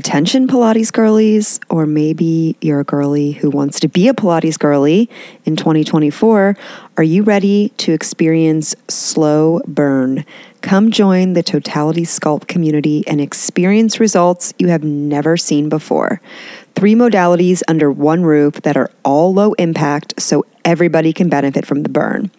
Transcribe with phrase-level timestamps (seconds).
[0.00, 5.10] Attention, Pilates girlies, or maybe you're a girly who wants to be a Pilates girly
[5.44, 6.56] in 2024.
[6.96, 10.24] Are you ready to experience slow burn?
[10.62, 16.22] Come join the Totality Sculpt community and experience results you have never seen before.
[16.74, 21.82] Three modalities under one roof that are all low impact so everybody can benefit from
[21.82, 22.30] the burn.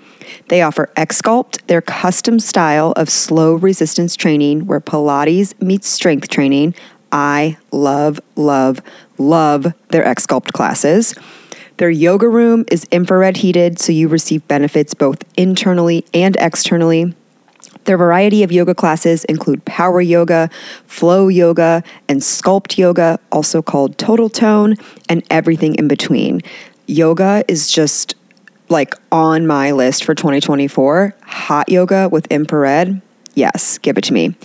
[0.47, 6.27] They offer X Sculpt, their custom style of slow resistance training where Pilates meets strength
[6.27, 6.73] training.
[7.11, 8.81] I love, love,
[9.17, 11.15] love their X Sculpt classes.
[11.77, 17.15] Their yoga room is infrared heated, so you receive benefits both internally and externally.
[17.85, 20.49] Their variety of yoga classes include power yoga,
[20.85, 24.75] flow yoga, and sculpt yoga, also called total tone,
[25.09, 26.41] and everything in between.
[26.85, 28.15] Yoga is just
[28.69, 31.15] like on my list for 2024.
[31.23, 33.01] Hot yoga with infrared.
[33.33, 34.35] Yes, give it to me.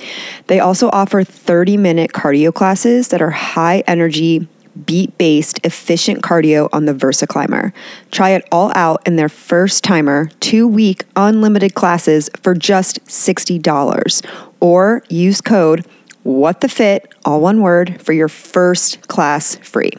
[0.47, 4.47] They also offer 30 minute cardio classes that are high energy,
[4.85, 7.73] beat based, efficient cardio on the Versa Climber.
[8.11, 14.25] Try it all out in their first timer, two week unlimited classes for just $60.
[14.61, 15.85] Or use code
[16.23, 19.93] what the fit, all one word, for your first class free.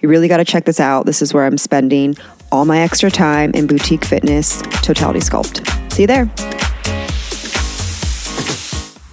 [0.00, 1.06] You really got to check this out.
[1.06, 2.16] This is where I'm spending
[2.50, 5.92] all my extra time in boutique fitness, Totality Sculpt.
[5.92, 6.67] See you there.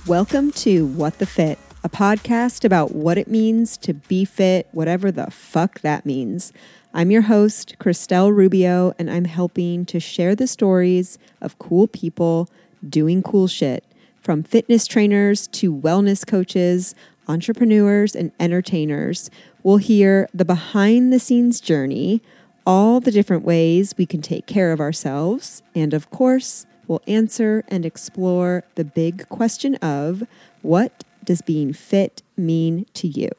[0.07, 5.11] Welcome to What the Fit, a podcast about what it means to be fit, whatever
[5.11, 6.53] the fuck that means.
[6.93, 12.47] I'm your host, Christelle Rubio, and I'm helping to share the stories of cool people
[12.87, 13.83] doing cool shit,
[14.21, 16.93] from fitness trainers to wellness coaches,
[17.27, 19.31] entrepreneurs, and entertainers.
[19.63, 22.21] We'll hear the behind the scenes journey,
[22.63, 27.63] all the different ways we can take care of ourselves, and of course, we'll answer
[27.67, 30.23] and explore the big question of
[30.61, 33.29] what does being fit mean to you?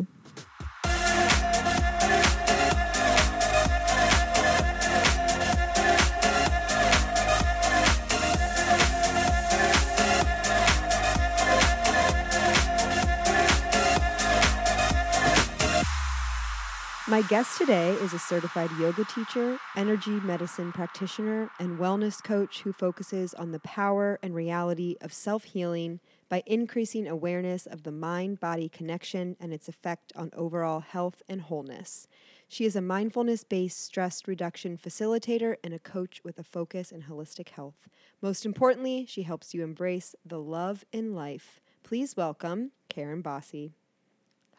[17.08, 22.72] My guest today is a certified yoga teacher, energy medicine practitioner, and wellness coach who
[22.72, 28.40] focuses on the power and reality of self healing by increasing awareness of the mind
[28.40, 32.08] body connection and its effect on overall health and wholeness.
[32.48, 37.02] She is a mindfulness based stress reduction facilitator and a coach with a focus in
[37.02, 37.86] holistic health.
[38.20, 41.60] Most importantly, she helps you embrace the love in life.
[41.84, 43.70] Please welcome Karen Bosse.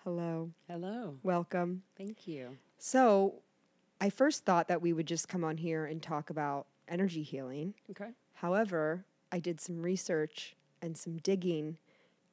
[0.08, 0.50] Hello.
[0.70, 1.16] Hello.
[1.22, 1.84] Welcome.
[1.98, 2.56] Thank you.
[2.78, 3.42] So,
[4.00, 7.74] I first thought that we would just come on here and talk about energy healing.
[7.92, 8.12] Okay.
[8.36, 9.04] However,
[9.34, 11.78] I did some research and some digging,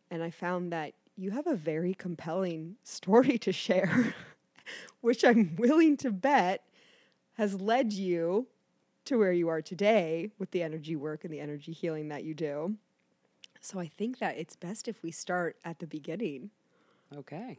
[0.08, 4.14] and I found that you have a very compelling story to share,
[5.00, 6.62] which I'm willing to bet
[7.32, 8.46] has led you
[9.06, 12.34] to where you are today with the energy work and the energy healing that you
[12.34, 12.76] do.
[13.60, 16.50] So, I think that it's best if we start at the beginning
[17.16, 17.58] Okay.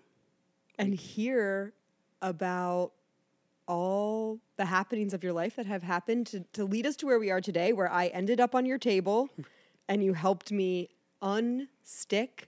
[0.78, 1.74] and hear
[2.22, 2.92] about
[3.68, 7.20] all the happenings of your life that have happened to, to lead us to where
[7.20, 9.30] we are today, where I ended up on your table
[9.90, 10.90] and you helped me
[11.22, 12.46] unstick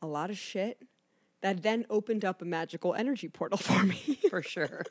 [0.00, 0.82] a lot of shit
[1.42, 4.18] that then opened up a magical energy portal for me.
[4.30, 4.82] For sure.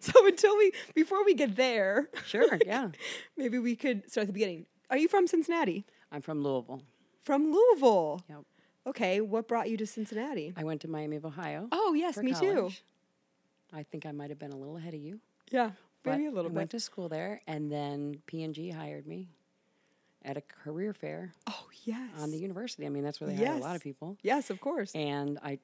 [0.00, 2.58] so until we, before we get there, sure.
[2.66, 2.88] Yeah.
[3.36, 4.66] maybe we could start at the beginning.
[4.90, 5.84] Are you from Cincinnati?
[6.10, 6.82] I'm from Louisville.
[7.24, 8.20] From Louisville.
[8.28, 8.38] Yep.
[8.86, 10.52] Okay, what brought you to Cincinnati?
[10.56, 11.68] I went to Miami of Ohio.
[11.70, 12.70] Oh, yes, me too.
[13.72, 15.20] I think I might have been a little ahead of you.
[15.50, 15.70] Yeah,
[16.04, 16.56] maybe a little I bit.
[16.56, 19.28] went to school there, and then P&G hired me
[20.24, 22.10] at a career fair oh, yes.
[22.18, 22.86] on the university.
[22.86, 24.16] I mean, that's where they hire a lot of people.
[24.22, 24.92] Yes, of course.
[24.94, 25.58] And I,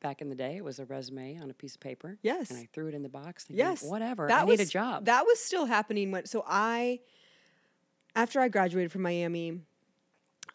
[0.00, 2.18] back in the day, it was a resume on a piece of paper.
[2.22, 2.50] Yes.
[2.50, 3.44] And I threw it in the box.
[3.44, 3.82] Thinking, Yes.
[3.82, 4.28] Whatever.
[4.28, 5.06] That I was, need a job.
[5.06, 7.00] That was still happening when so I
[8.14, 9.60] after I graduated from Miami,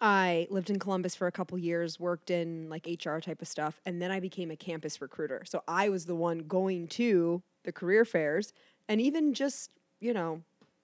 [0.02, 3.82] I lived in Columbus for a couple years, worked in like HR type of stuff,
[3.86, 5.44] and then I became a campus recruiter.
[5.46, 8.54] So I was the one going to the career fairs
[8.88, 10.42] and even just, you know,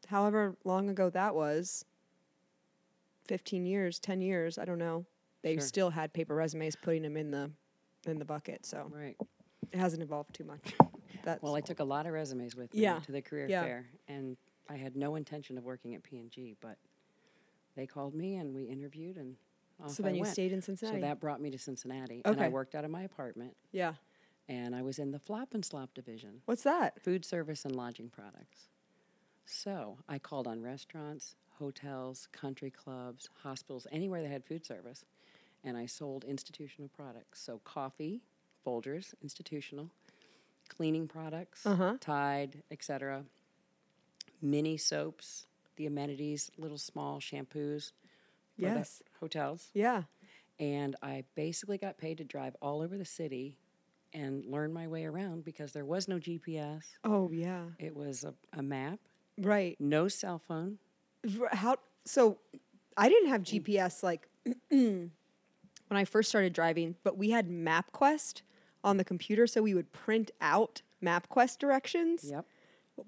[0.07, 1.86] however long ago that was,
[3.28, 5.06] 15 years, 10 years, I don't know.
[5.42, 5.62] They Sure.
[5.62, 7.51] still had paper resumes putting them in the
[8.06, 8.66] in the bucket.
[8.66, 9.18] So right.
[9.72, 10.74] it hasn't evolved too much.
[11.24, 13.00] That's Well, I took a lot of resumes with me Yeah.
[13.00, 13.63] to the career Yeah.
[13.63, 14.38] fair, and
[14.69, 16.78] I had no intention of working at P&G, but
[17.75, 19.36] they called me and we interviewed, and
[19.83, 20.33] off so I then you went.
[20.33, 20.98] stayed in Cincinnati.
[21.00, 23.94] So that brought me to Cincinnati, and I worked out of my apartment, yeah.
[24.48, 27.01] and I was in the flop and slop division, What's that?
[27.01, 28.69] food service and lodging products.
[29.45, 35.04] So I called on restaurants, hotels, country clubs, hospitals, anywhere that had food service,
[35.63, 37.42] and I sold institutional products.
[37.42, 38.22] So coffee,
[38.66, 39.89] Folgers, institutional,
[40.69, 41.98] cleaning products, Uh-huh.
[42.01, 43.24] Tide, etc.
[44.42, 45.45] Mini soaps,
[45.75, 47.92] the amenities, little small shampoos.
[48.57, 49.01] for the Yes.
[49.19, 49.69] hotels.
[49.74, 50.04] Yeah.
[50.60, 53.57] And I basically got paid to drive all over the city
[54.13, 56.83] and learn my way around because there was no GPS.
[57.04, 57.66] Oh yeah.
[57.80, 59.00] It was a, a map,
[59.38, 59.75] Right.
[59.80, 60.77] no cell phone.
[61.51, 62.38] How so
[62.95, 64.30] I didn't have GPS like
[64.69, 65.12] when
[65.92, 68.42] I first started driving, but we had MapQuest
[68.83, 72.30] on the computer so we would print out MapQuest directions.
[72.31, 72.45] Yep.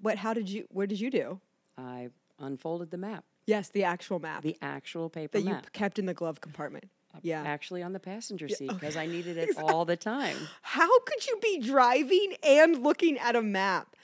[0.02, 1.40] What how did you where did you do?
[1.78, 5.62] I unfolded the map, Yes, the actual map the actual paper that you map.
[5.64, 6.84] p- kept in the glove compartment.
[7.22, 7.42] Yeah.
[7.42, 10.36] Actually, on the passenger seat because I needed it all the time.
[10.62, 13.96] How could you be driving and looking at a map?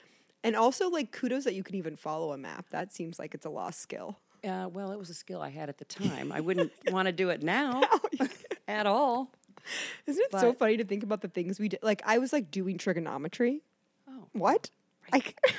[0.43, 2.65] And also like kudos that you can even follow a map.
[2.71, 4.17] That seems like it's a lost skill.
[4.43, 6.31] Uh, well, it was a skill I had at the time.
[6.31, 7.81] I wouldn't want to do it now
[8.67, 9.31] at all.
[10.07, 11.79] Isn't it so funny to think about the things we did?
[11.81, 13.61] Like I was like doing trigonometry.
[14.09, 14.69] Oh, What?
[15.11, 15.55] Like, like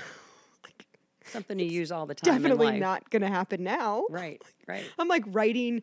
[1.28, 2.34] something you use all the time.
[2.34, 2.80] definitely in life.
[2.80, 4.04] not going to happen now.
[4.10, 4.84] Right, right.
[4.98, 5.82] I'm like writing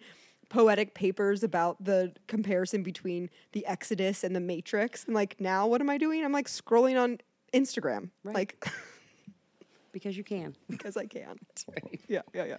[0.50, 5.06] poetic papers about the comparison between the Exodus and the Matrix.
[5.06, 6.24] And like now, what am I doing?
[6.24, 7.20] I'm like scrolling on
[7.54, 8.36] Instagram, Right.
[8.36, 8.66] like
[9.92, 10.56] Because you can.
[10.70, 11.38] because I can.
[11.50, 12.00] That's right.
[12.08, 12.58] Yeah, yeah, yeah.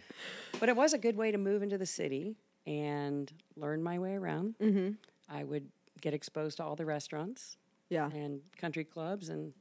[0.61, 4.15] But it was a good way to move into the city and learn my way
[4.15, 4.55] around.
[4.63, 4.93] Mm-hmm.
[5.29, 5.69] I would
[6.01, 7.57] get exposed to all the restaurants
[7.91, 9.53] Yeah, and country clubs and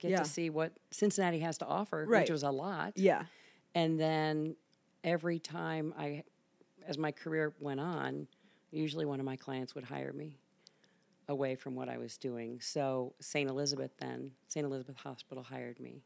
[0.00, 0.18] get Yeah.
[0.18, 2.22] to see what Cincinnati has to offer, Right.
[2.22, 2.96] which was a lot.
[2.98, 3.26] yeah,
[3.74, 4.56] And then
[5.04, 6.24] every time I,
[6.86, 8.26] as my career went on,
[8.72, 10.38] usually one of my clients would hire me
[11.28, 12.60] away from what I was doing.
[12.60, 13.48] So St.
[13.48, 14.64] Elizabeth then, St.
[14.66, 16.02] Elizabeth Hospital hired me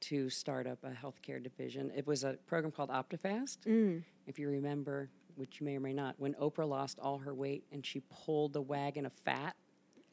[0.00, 1.90] to start up a healthcare division.
[1.94, 3.58] It was a program called OptiFast.
[3.66, 4.02] Mm.
[4.26, 7.64] If you remember, which you may or may not, when Oprah lost all her weight
[7.72, 9.56] and she pulled the wagon of fat.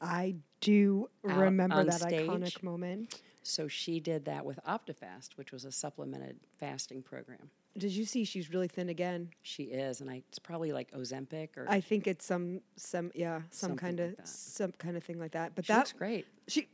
[0.02, 2.28] I do remember that stage.
[2.28, 3.20] iconic moment.
[3.44, 7.50] So she did that with OptiFast, which was a supplemented fasting program.
[7.76, 9.30] Did you see she's really thin again?
[9.42, 13.40] She is, and I, it's probably like Ozempic or I think it's some some yeah
[13.50, 15.54] some kind of like some kind of thing like that.
[15.54, 16.26] But she that looks great.
[16.48, 16.68] she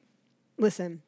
[0.58, 1.02] listen.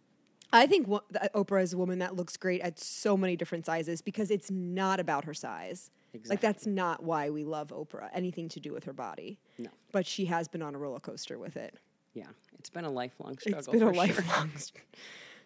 [0.53, 1.03] I think wo-
[1.35, 4.99] Oprah is a woman that looks great at so many different sizes because it's not
[5.01, 5.91] about her size.
[6.29, 8.09] Like that's not why we love Oprah.
[8.13, 9.39] Anything to do with her body.
[9.59, 11.79] No, But she has been on a roller coaster with it.
[12.15, 12.27] Yeah,
[12.59, 13.59] it's been a lifelong struggle.
[13.59, 13.93] it's been a sure.
[13.95, 14.51] lifelong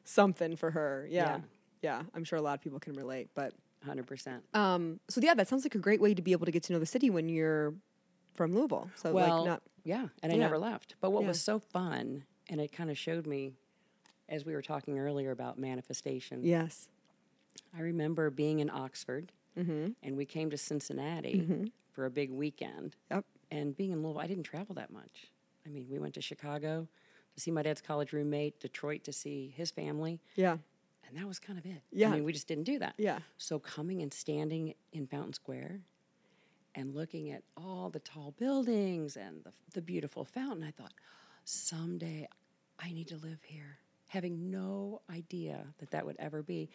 [0.04, 1.06] something for her.
[1.10, 1.22] Yeah.
[1.82, 1.98] Yeah.
[1.98, 2.02] yeah.
[2.14, 3.30] I'm sure a lot of people can relate.
[3.34, 3.52] But
[3.84, 4.42] Hundred percent.
[4.54, 6.72] um so yeah, that sounds like a great way to be able to get to
[6.72, 7.74] know the city when you're
[8.34, 8.90] from Louisville.
[8.96, 10.40] So Well, like not yeah, and I Yeah.
[10.40, 10.94] never left.
[11.00, 11.28] But what Yeah.
[11.28, 13.52] was so fun, and it kind of showed me,
[14.28, 16.42] as we were talking earlier about manifestation.
[16.44, 16.88] yes.
[17.76, 19.90] I remember being in Oxford, Mm-hmm.
[20.02, 22.96] and we came to Cincinnati for a big weekend.
[23.10, 23.24] Yep.
[23.52, 25.30] And being in Louisville, I didn't travel that much.
[25.66, 26.86] I mean, we went to Chicago
[27.34, 30.58] to see my dad's college roommate, Detroit to see his family, Yeah.
[31.08, 31.82] and that was kind of it.
[31.90, 32.08] Yeah.
[32.10, 32.94] I mean, we just didn't do that.
[32.98, 33.18] Yeah.
[33.38, 35.80] So coming and standing in Fountain Square
[36.74, 40.92] and looking at all the tall buildings and the, the beautiful fountain, I thought,
[41.44, 42.28] someday
[42.78, 43.78] I need to live here.
[44.08, 46.70] Having no idea that that would ever be.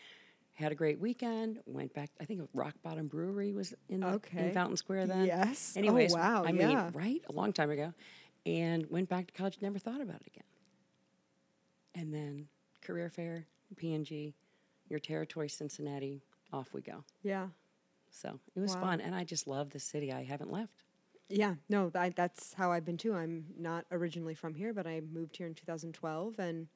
[0.53, 1.59] Had a great weekend.
[1.65, 2.09] Went back.
[2.19, 4.47] I think Rock Bottom Brewery was in Okay.
[4.47, 5.25] in Fountain Square then.
[5.25, 5.77] Yes.
[5.81, 6.67] Oh, wow, I yeah.
[6.67, 7.93] mean, right, a long time ago,
[8.45, 9.57] and went back to college.
[9.61, 10.43] Never thought about it again.
[11.95, 12.47] And then
[12.81, 14.33] career fair, P&G,
[14.89, 16.21] your territory, Cincinnati.
[16.51, 17.03] Off we go.
[17.21, 17.47] Yeah.
[18.09, 18.81] So it was Wow.
[18.81, 20.11] fun, and I just love the city.
[20.11, 20.83] I haven't left.
[21.27, 23.13] Yeah, no, I, that's how I've been too.
[23.13, 26.67] I'm not originally from here, but I moved here in 2012, and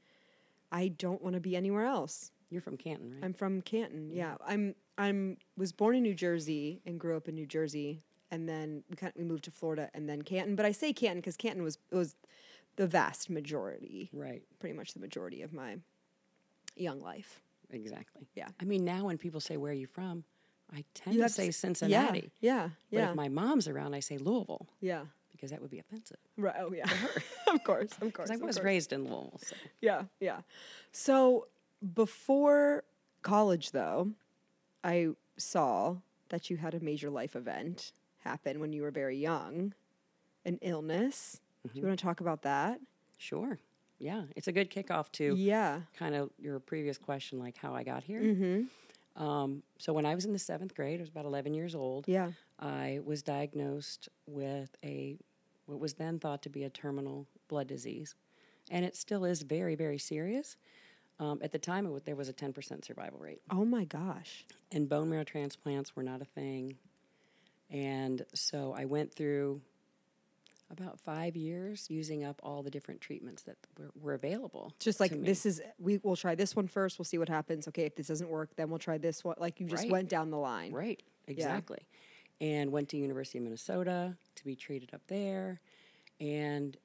[0.71, 2.29] I don't want to be anywhere else.
[2.51, 3.23] You're from Canton, right?
[3.23, 4.11] I'm from Canton.
[4.13, 4.75] Yeah, I'm.
[4.95, 8.95] I'm was born in New Jersey and grew up in New Jersey, and then we
[8.95, 10.55] kind we moved to Florida, and then Canton.
[10.55, 12.15] But I say Canton because Canton was was
[12.75, 14.41] the vast majority, right.
[14.59, 15.77] pretty much the majority of my
[16.75, 17.41] young life.
[17.69, 18.27] Exactly.
[18.33, 18.47] Yeah.
[18.59, 20.23] I mean, now when people say, "Where are you from?"
[20.73, 22.31] I tend to have to say Cincinnati.
[22.41, 25.03] Yeah, But yeah, if my mom's around, I say Louisville yeah.
[25.31, 26.17] because that would be offensive.
[26.35, 26.55] Right.
[26.57, 26.89] Oh, yeah.
[27.53, 28.31] of course, of course.
[28.31, 28.65] I of was course.
[28.65, 29.39] raised in Louisville.
[29.43, 29.55] So.
[29.81, 30.39] Yeah, yeah.
[30.91, 31.47] So
[31.93, 32.85] before
[33.21, 34.13] college, though,
[34.83, 35.97] I saw
[36.29, 37.91] that you had a major life event
[38.23, 39.73] happen when you were very young,
[40.45, 41.39] an illness.
[41.63, 41.77] Do Mm-hmm.
[41.79, 42.81] you want to talk about that?
[43.17, 43.57] Sure.
[43.99, 45.81] Yeah, it's a good kickoff to Yeah.
[45.97, 48.21] kind of your previous question, like how I got here.
[48.21, 49.23] Mm-hmm.
[49.23, 52.05] Um, so when I was in the seventh grade, I was about 11 years old.
[52.07, 52.31] Yeah.
[52.59, 55.17] I was diagnosed with a
[55.67, 58.15] what was then thought to be a terminal blood disease,
[58.69, 60.57] and it still is very, very serious.
[61.19, 64.43] Um, at the time, there was a 10% survival rate, Oh my gosh.
[64.73, 66.75] and bone marrow transplants were not a thing.
[67.73, 69.59] And so I went through
[70.69, 74.73] about five years using up all the different treatments that were, were available.
[74.79, 76.97] Just like this is we we'll try this one first.
[76.97, 77.67] We'll see what happens.
[77.67, 79.35] Okay, if this doesn't work, then we'll try this one.
[79.39, 79.91] Like you just Right.
[79.91, 80.71] went down the line.
[80.71, 81.79] Right, exactly.
[82.39, 85.59] And went to University of Minnesota to be treated up there.
[86.19, 86.77] And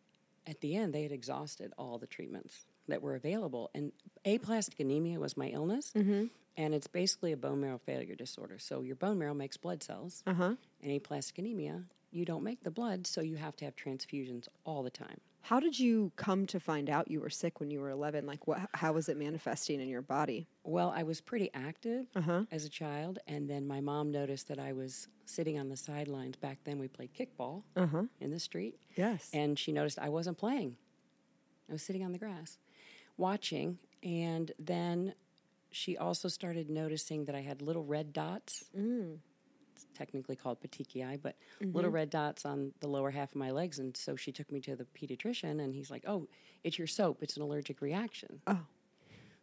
[0.47, 3.71] at the end, they had exhausted all the treatments that were available.
[3.75, 3.93] And
[4.25, 5.93] aplastic anemia was my illness.
[5.97, 6.25] Mm-hmm.
[6.57, 8.59] And it's basically a bone marrow failure disorder.
[8.59, 10.23] So your bone marrow makes blood cells.
[10.27, 10.55] Uh huh.
[10.83, 14.83] And aplastic anemia, you don't make the blood, so you have to have transfusions all
[14.83, 15.21] the time.
[15.43, 18.27] How did you come to find out you were sick when you were 11?
[18.27, 18.59] Like, what?
[18.75, 20.49] How was it manifesting in your body?
[20.65, 22.43] Well, I was pretty active Uh-huh.
[22.51, 26.37] as a child, and then my mom noticed that I was sitting on the sidelines.
[26.37, 28.03] Back then, we played kickball Uh huh.
[28.21, 29.31] in the street, Yes.
[29.33, 30.77] and she noticed I wasn't playing.
[31.69, 32.59] I was sitting on the grass,
[33.19, 35.15] watching, and then
[35.71, 38.65] she also started noticing that I had little red dots.
[38.77, 39.19] Mm.
[39.75, 43.79] It's technically called petechiae, but little red dots on the lower half of my legs,
[43.79, 46.27] and so she took me to the pediatrician, and he's like, "Oh,
[46.65, 47.23] it's your soap.
[47.23, 48.61] It's an allergic reaction." oh,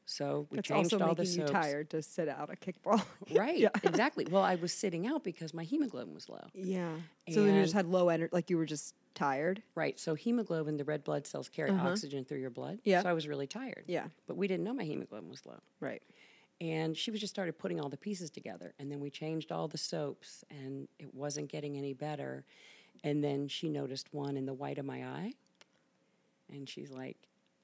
[0.08, 3.04] So we that's changed also all making the you tired to sit out a kickball.
[3.36, 3.70] Right, Yeah.
[3.84, 4.26] exactly.
[4.30, 6.46] Well, I was sitting out because my hemoglobin was low.
[6.54, 6.92] yeah.
[7.32, 9.64] So then you just had low energy, like you were just tired.
[9.74, 10.00] Right.
[10.00, 11.90] So hemoglobin, the red blood cells carry Uh-huh.
[11.90, 12.80] oxygen through your blood.
[12.84, 13.02] Yeah.
[13.02, 13.86] So I was really tired.
[13.88, 14.06] Yeah.
[14.28, 15.60] But we didn't know my hemoglobin was low.
[15.80, 16.04] Right.
[16.62, 18.74] And she was just started putting all the pieces together.
[18.78, 22.46] And then we changed all the soaps and it wasn't getting any better.
[23.04, 25.34] And then she noticed one in the white of my eye.
[26.54, 27.18] And she's like,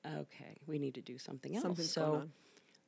[0.05, 1.63] okay, we need to do something else.
[1.63, 2.23] Something's so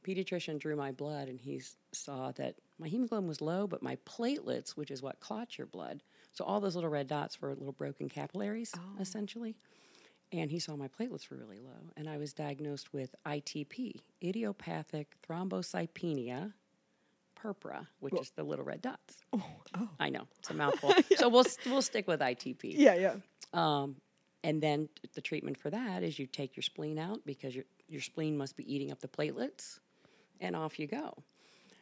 [0.06, 1.62] pediatrician drew my blood and he
[1.94, 6.04] saw that my hemoglobin was low, but my platelets, which is what clots your blood,
[6.34, 8.82] so all those little red dots were little broken capillaries, Oh.
[9.00, 9.56] essentially.
[10.32, 15.16] And he saw my platelets were really low, and I was diagnosed with ITP, idiopathic
[15.28, 16.54] thrombocytopenia
[17.36, 19.18] purpura, which is the little red dots.
[19.32, 19.46] Oh,
[19.78, 19.90] oh.
[20.00, 22.74] I know it's a mouthful, so we'll we'll stick with ITP.
[22.78, 23.16] Yeah, yeah.
[23.54, 23.98] Um,
[24.44, 27.66] and then t- the treatment for that is you take your spleen out because your
[27.88, 29.80] your spleen must be eating up the platelets,
[30.40, 31.24] and off you go.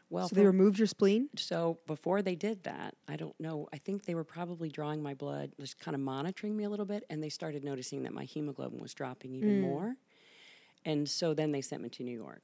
[0.10, 1.30] Well, So they removed your spleen?
[1.38, 3.70] so before they did that, I don't know.
[3.72, 6.86] I think they were probably drawing my blood, just kind of monitoring me a little
[6.86, 9.62] bit, and they started noticing that my hemoglobin was dropping even mm.
[9.62, 9.96] more.
[10.84, 12.44] And so then they sent me to New York,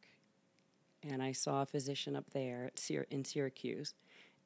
[1.04, 3.94] and I saw a physician up there at Syr- in Syracuse,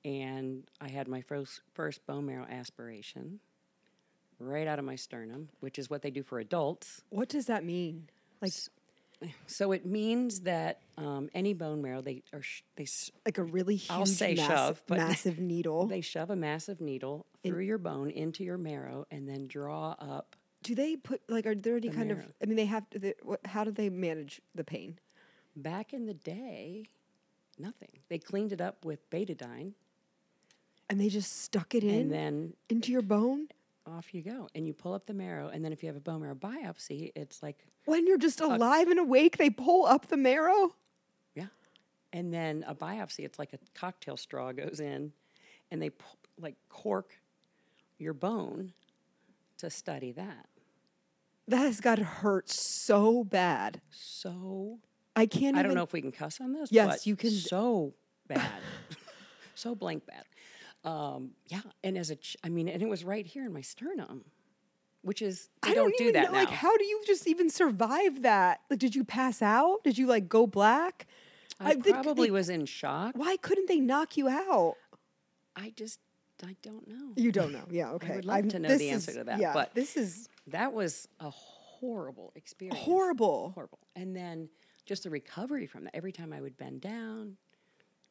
[0.04, 3.40] and I had my first first bone marrow aspiration
[4.48, 7.02] right out of my sternum, which is what they do for adults.
[7.10, 8.10] What does that mean?
[8.42, 8.54] Like
[9.48, 13.44] So it means that um, any bone marrow they are sh- they s- like a
[13.44, 15.86] really huge, I'll say massive, shove, but- massive needle.
[15.88, 20.36] They shove a massive needle through your bone into your marrow and then draw up.
[20.64, 22.20] do they put like are there any The kind of?
[22.42, 22.90] I mean, they have.
[22.92, 24.98] To, they, what, how do they manage the pain?
[25.56, 26.86] Back in the day,
[27.60, 27.90] nothing.
[28.10, 29.74] They cleaned it up with betadine
[30.90, 33.48] And they just stuck it in and then into your bone
[33.86, 34.48] off you go.
[34.56, 35.48] And you pull up the marrow.
[35.48, 38.88] And then if you have a bone marrow biopsy, it's like, when you're just alive
[38.88, 39.38] and awake.
[39.38, 40.76] They pull up the marrow.
[41.36, 41.48] yeah.
[42.14, 45.12] And then a biopsy, it's like a cocktail straw goes in
[45.72, 45.92] and they
[46.40, 47.20] like cork
[47.98, 48.74] your bone
[49.58, 50.48] to study that.
[51.48, 53.82] That has got to hurt so bad.
[53.92, 54.80] So
[55.16, 55.56] I can't.
[55.56, 56.72] I even, don't know if we can cuss on this.
[56.72, 57.32] Yes, but you can.
[57.32, 57.94] So
[58.28, 58.50] bad,
[59.56, 60.24] so blank bad.
[60.84, 63.62] Um, yeah, and as a, ch- I mean, and it was right here in my
[63.62, 64.24] sternum,
[65.04, 66.38] which is they I don't, do that know.
[66.40, 68.62] Like, how do you just even survive that?
[68.70, 69.84] Like, did you pass out?
[69.84, 71.06] Did you like go black?
[71.60, 73.14] I, think probably they- was in shock.
[73.16, 74.76] Why couldn't they knock you out?
[75.56, 76.00] I just,
[76.44, 77.14] I don't know.
[77.16, 77.66] You don't know.
[77.70, 77.92] Yeah.
[77.96, 78.14] Okay.
[78.14, 79.54] I would love I'm- to know the answer is- to that, Yeah.
[79.54, 82.80] but- this is That was a horrible experience.
[82.80, 83.52] horrible.
[83.54, 83.80] horrible.
[83.96, 84.50] And then
[84.88, 85.96] just the recovery from that.
[85.96, 87.38] Every time I would bend down,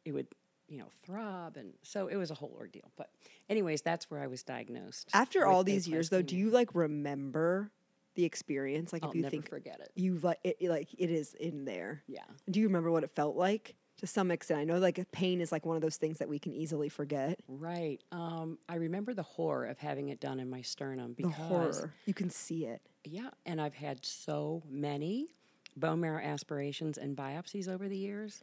[0.05, 0.29] it would,
[0.71, 2.91] you know, throb, and so it was a whole ordeal.
[2.97, 3.11] But,
[3.51, 5.11] anyways, that's where I was diagnosed.
[5.13, 7.71] After all these years, though, do you like remember
[8.15, 8.93] the experience?
[8.93, 9.91] Like, I'll if you think forget it.
[9.97, 12.03] you like it, like it is in there.
[12.07, 12.23] Yeah.
[12.49, 13.75] Do you remember what it felt like?
[13.99, 16.39] To some extent, I know like pain is like one of those things that we
[16.39, 17.39] can easily forget.
[17.49, 18.01] Right.
[18.13, 22.15] Um, I remember the horror of having it done in my sternum The horror, you
[22.15, 22.81] can see it.
[23.05, 25.35] yeah, and I've had so many
[25.77, 28.43] bone marrow aspirations and biopsies over the years.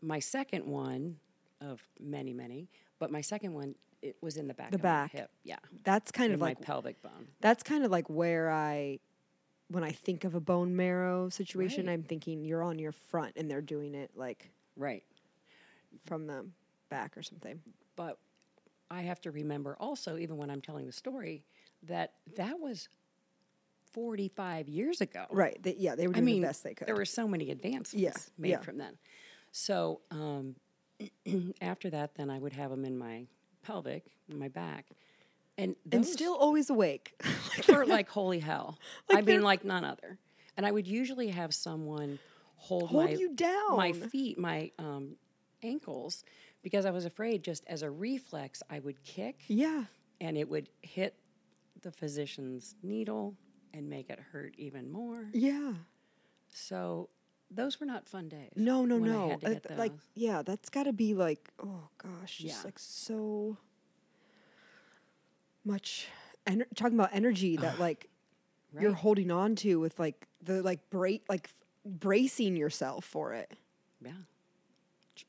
[0.00, 1.16] My second one
[1.60, 5.12] of many, many, but my second one it was in the back The of back.
[5.12, 5.30] my hip.
[5.42, 5.56] Yeah.
[5.82, 7.26] That's kind in of my like pelvic bone.
[7.40, 9.00] that's kind of like where I,
[9.70, 11.94] when I think of a bone marrow situation, Right.
[11.94, 15.02] I'm thinking you're on your front and they're doing it like Right.
[16.06, 16.46] from the
[16.90, 17.60] back or something.
[17.96, 18.18] But
[18.88, 21.42] I have to remember also, even when I'm telling the story,
[21.82, 22.88] that that was
[23.92, 25.24] 45 years ago.
[25.30, 25.60] Right.
[25.62, 26.86] They, yeah, they were I mean, the best they could.
[26.86, 28.60] there were so many advancements made yeah.
[28.60, 28.96] from then.
[29.50, 30.54] So um,
[31.60, 33.26] after that, then I would have them in my
[33.62, 34.86] pelvic, in my back,
[35.56, 37.14] and and still always awake.
[37.62, 38.78] for like holy hell.
[39.08, 40.18] Like I mean, like none other.
[40.56, 42.18] And I would usually have someone
[42.56, 43.76] hold, Hold my, you down.
[43.76, 45.16] my feet, my um,
[45.62, 46.24] ankles,
[46.62, 47.42] because I was afraid.
[47.44, 49.84] Just as a reflex, I would kick, yeah.
[50.20, 51.14] and it would hit
[51.82, 53.36] the physician's needle
[53.72, 55.28] and make it hurt even more.
[55.32, 55.74] Yeah.
[56.48, 57.08] So
[57.50, 58.50] those were not fun days.
[58.56, 59.38] No, no, I no.
[59.44, 62.62] Uh, like, yeah, that's got to be like, oh gosh, just Yeah.
[62.64, 63.56] like so
[65.64, 66.08] much.
[66.46, 68.08] Ener- talking about energy that like
[68.78, 71.50] you're holding on to with like the like break like
[71.84, 73.52] bracing yourself for it.
[74.04, 74.12] yeah.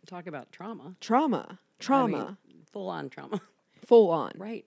[0.05, 0.95] Talk about trauma.
[0.99, 2.38] Trauma, trauma,
[2.71, 3.41] full on trauma.
[3.85, 4.33] full on.
[4.38, 4.65] right.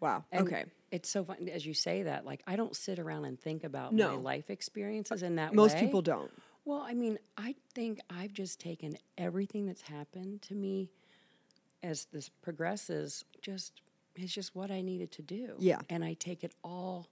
[0.00, 0.24] Wow.
[0.32, 0.64] And okay.
[0.92, 2.24] It's so fun as you say that.
[2.24, 5.80] Like I don't sit around and think about my life experiences in that Most way.
[5.80, 6.30] people don't.
[6.64, 10.90] Well, I mean, I think I've just taken everything that's happened to me
[11.82, 13.24] as this progresses.
[13.40, 13.80] Just
[14.14, 15.54] it's just what I needed to do.
[15.58, 15.80] Yeah.
[15.88, 17.08] and I take it all.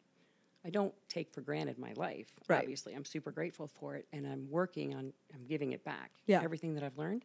[0.65, 2.29] I don't take for granted my life.
[2.47, 2.59] Right.
[2.61, 5.15] Obviously, I'm super grateful for it, and I'm working on.
[5.35, 6.11] I'm giving it back.
[6.27, 6.43] Yeah.
[6.43, 7.25] everything that I've learned,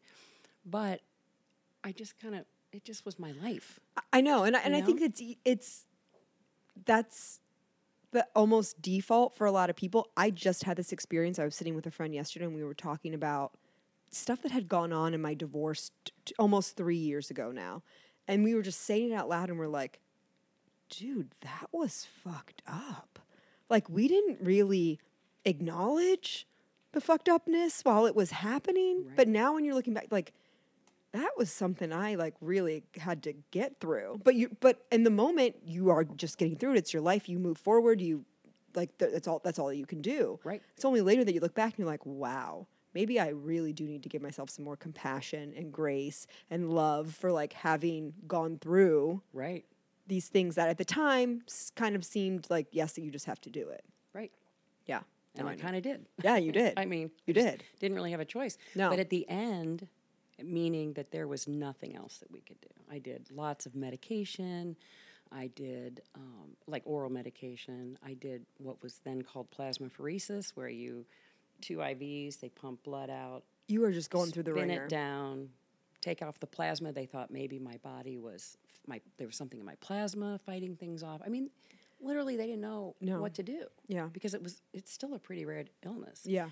[0.66, 1.02] but
[1.84, 3.80] I just kind of it just was my life.
[4.14, 5.86] I- know, and I, and I think it's it's
[6.86, 7.40] that's
[8.12, 10.10] the almost default for a lot of people.
[10.16, 11.40] I just had this experience.
[11.40, 13.54] I was sitting with a friend yesterday, and we were talking about
[14.12, 17.84] stuff that had gone on in my divorce t- t- almost three years ago now,
[18.28, 20.00] and we were just saying it out loud, and we're like,
[20.90, 23.20] "Dude, that was fucked up."
[23.70, 25.00] Like we didn't really
[25.44, 26.48] acknowledge
[26.94, 30.34] the fucked upness while it was happening, but now when you're looking back, like
[31.16, 34.22] that was something I like really had to get through.
[34.24, 36.78] But you, but in the moment, you are just getting through it.
[36.78, 37.28] It's your life.
[37.28, 38.02] You move forward.
[38.02, 38.26] You
[38.76, 39.42] like th- that's all.
[39.44, 40.40] That's all you can do.
[40.44, 40.62] Right.
[40.76, 43.86] It's only later that you look back and you're like, wow, maybe I really do
[43.86, 48.58] need to give myself some more compassion and grace and love for like having gone
[48.60, 49.66] through Right,
[50.08, 51.42] these things that at the time
[51.76, 53.84] kind of seemed like yes, that you just have to do it.
[54.14, 54.32] right,
[54.86, 55.02] Yeah.
[55.36, 55.62] and No, I know.
[55.62, 56.06] kind of did.
[56.24, 56.74] Yeah, you did.
[56.78, 57.64] I mean, You just did.
[57.80, 58.58] Didn't really have a choice.
[58.76, 58.90] No.
[58.90, 59.88] But at the end,
[60.44, 62.68] meaning that there was nothing else that we could do.
[62.92, 64.76] I did lots of medication.
[65.32, 67.98] I did um, like oral medication.
[68.06, 71.06] I did what was then called plasmapheresis, where you
[71.62, 74.74] two IVs, they pump blood out, you were just going through the ringer.
[74.76, 75.50] spin it down,
[76.02, 76.92] take off the plasma.
[76.92, 81.02] They thought maybe my body was my there was something in my plasma fighting things
[81.02, 81.22] off.
[81.26, 81.50] I mean,
[82.00, 83.20] literally, they didn't know No.
[83.22, 83.64] what to do.
[83.88, 84.08] Yeah.
[84.14, 86.22] because it was it's still a pretty rare illness.
[86.24, 86.50] Yeah.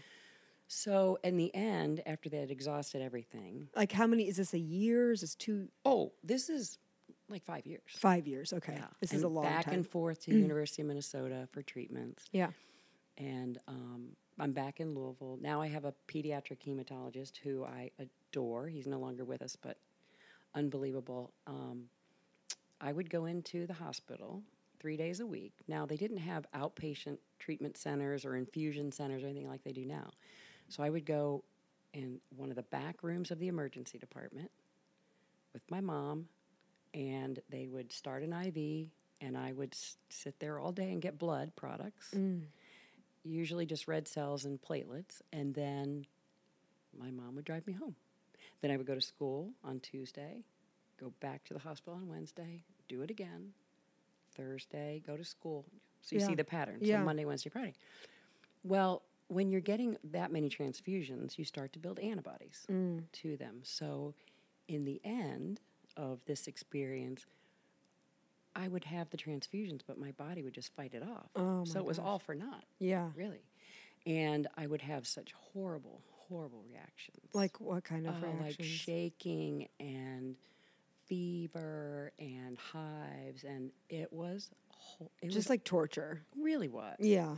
[0.68, 4.28] So in the end, after they had exhausted everything, Like how many?
[4.28, 5.12] Is this a year?
[5.12, 5.68] Is this two?
[5.86, 6.78] oh, this is
[7.30, 7.82] like five years.
[7.88, 8.54] Five years.
[8.54, 8.74] Okay.
[8.76, 8.88] Yeah.
[9.00, 9.54] This is a long time.
[9.54, 9.74] back time.
[9.76, 12.50] and forth to University of Minnesota for treatments, yeah.
[13.18, 15.62] and um, I'm back in Louisville now.
[15.62, 18.68] I have a pediatric hematologist who I adore.
[18.68, 19.78] He's no longer with us, but
[20.56, 21.34] unbelievable.
[21.48, 21.86] Um,
[22.82, 24.44] I would go into the hospital
[24.80, 25.54] three days a week.
[25.68, 29.86] Now they didn't have outpatient treatment centers or infusion centers or anything like they do
[29.86, 30.10] now.
[30.74, 31.44] So I would go
[31.94, 34.50] in one of the back rooms of the emergency department
[35.54, 36.26] with my mom,
[36.96, 38.88] and they would start an IV,
[39.22, 42.42] and I would s- sit there all day and get blood products, mm.
[43.24, 46.08] usually just red cells and platelets, and then
[47.00, 47.96] my mom would drive me home.
[48.62, 50.44] Then I would go to school on Tuesday,
[51.00, 53.54] go back to the hospital on Wednesday, do it again.
[54.32, 55.66] Thursday, go to school.
[56.02, 56.28] So you Yeah.
[56.30, 56.80] see the pattern.
[56.82, 57.02] Yeah.
[57.02, 57.76] So Monday, Wednesday, Friday.
[58.64, 59.04] Well,
[59.34, 63.04] when you're getting that many transfusions, you start to build antibodies Mm.
[63.14, 63.62] to them.
[63.64, 64.14] So,
[64.68, 65.60] in the end
[65.98, 67.26] of this experience,
[68.56, 71.30] I would have the transfusions, but my body would just fight it off.
[71.36, 72.06] Oh, so it was gosh.
[72.06, 73.12] all for naught, Yeah.
[73.16, 73.42] really.
[74.06, 77.34] And I would have such horrible, horrible reactions.
[77.34, 80.36] Like what kind of Oh, like shaking and
[81.06, 86.24] fever and hives, and it was ho- it Just was like torture.
[86.38, 86.98] really was.
[87.00, 87.36] Yeah.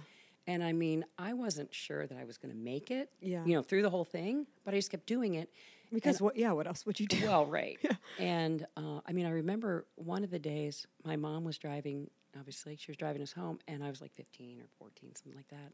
[0.48, 3.10] And I mean, I wasn't sure that I was going to make it.
[3.22, 3.44] Yeah.
[3.46, 5.50] You know, through the whole thing, but I just kept doing it.
[5.92, 6.36] Because what?
[6.36, 6.52] Yeah.
[6.52, 7.26] What else would you do?
[7.26, 7.80] Well, right.
[8.20, 12.10] And uh, I mean, I remember one of the days my mom was driving.
[12.38, 15.48] Obviously, she was driving us home, and I was like 15 or 14, something like
[15.50, 15.74] that.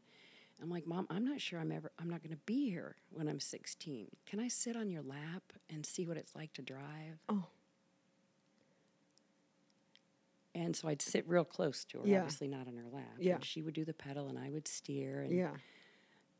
[0.62, 1.90] I'm like, Mom, I'm not sure I'm ever.
[1.98, 4.08] I'm not going to be here when I'm 16.
[4.26, 7.18] Can I sit on your lap and see what it's like to drive?
[7.28, 7.46] Oh.
[10.54, 12.18] And so I'd sit real close to her, Yeah.
[12.22, 13.16] obviously not on her lap.
[13.18, 13.36] Yeah.
[13.36, 15.56] And she would do the pedal, and I would steer, and Yeah.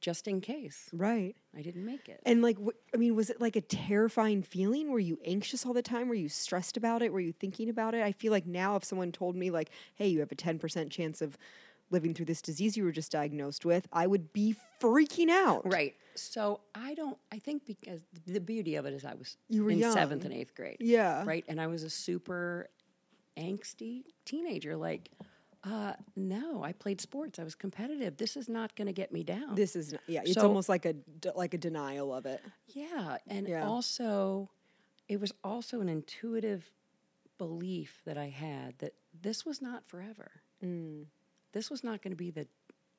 [0.00, 1.34] just in case Right.
[1.56, 2.20] I didn't make it.
[2.26, 4.90] And like, wh- I mean, was it like a terrifying feeling?
[4.90, 6.08] Were you anxious all the time?
[6.08, 7.12] Were you stressed about it?
[7.12, 8.02] Were you thinking about it?
[8.02, 11.22] I feel like now, if someone told me, like, hey, you have a 10% chance
[11.22, 11.38] of
[11.90, 15.64] living through this disease you were just diagnosed with, I would be freaking out.
[15.70, 15.94] Right.
[16.14, 17.18] So I don't.
[17.30, 19.92] I think because the beauty of it is I was You were in young.
[19.92, 20.78] seventh and eighth grade.
[20.80, 21.24] Yeah.
[21.24, 21.44] Right.
[21.48, 22.68] And I was a super
[23.36, 24.76] angsty teenager.
[24.76, 25.10] Like,
[25.64, 27.38] uh, no, I played sports.
[27.38, 28.16] I was competitive.
[28.16, 29.54] This is not going to get me down.
[29.54, 30.94] This is, n- yeah, it's So- almost like a
[31.34, 32.40] like a denial of it.
[32.68, 33.66] Yeah, and Yeah.
[33.66, 34.50] also,
[35.08, 36.70] it was also an intuitive
[37.38, 40.30] belief that I had that this was not forever.
[40.64, 41.06] Mm.
[41.52, 42.46] This was not going to be the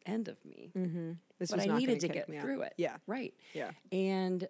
[0.05, 0.71] end of me.
[0.75, 1.11] Mm-hmm.
[1.39, 2.41] This but was I not needed to get out.
[2.41, 2.73] through it.
[2.77, 2.97] Yeah.
[3.07, 3.33] Right.
[3.53, 3.71] Yeah.
[3.91, 4.47] And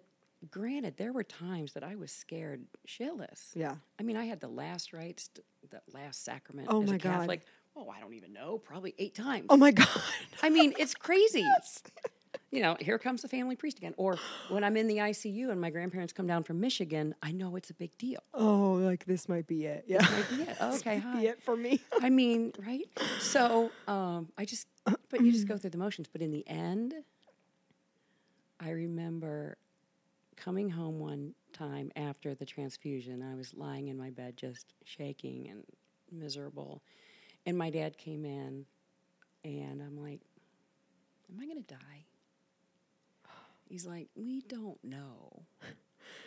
[0.50, 3.50] granted, there were times that I was scared shitless.
[3.54, 3.74] Yeah.
[3.98, 5.30] I mean, I had the last rites,
[5.70, 7.10] the last sacrament Oh as my a God.
[7.20, 7.42] Catholic.
[7.76, 9.46] Oh, I don't even know, probably eight times.
[9.48, 9.88] Oh my God.
[10.42, 11.44] I mean, it's crazy.
[12.52, 13.94] You know, here comes the family priest again.
[13.96, 14.16] Or
[14.48, 17.70] when I'm in the ICU and my grandparents come down from Michigan, I know it's
[17.70, 18.20] a big deal.
[18.32, 19.84] Oh, like this might be it.
[19.88, 20.02] Yeah.
[20.02, 20.56] Might be it.
[20.60, 21.80] Okay, Be it for me.
[22.00, 22.86] I mean, right?
[23.18, 24.68] So um, I just,
[25.10, 26.06] but you just go through the motions.
[26.12, 26.94] But in the end,
[28.60, 29.56] I remember
[30.36, 33.22] coming home one time after the transfusion.
[33.22, 35.62] I was lying in my bed, just shaking and
[36.12, 36.82] miserable.
[37.46, 38.64] And my dad came in,
[39.44, 40.20] and I'm like,
[41.32, 42.04] Am I going to die?
[43.68, 45.42] He's like, We don't know,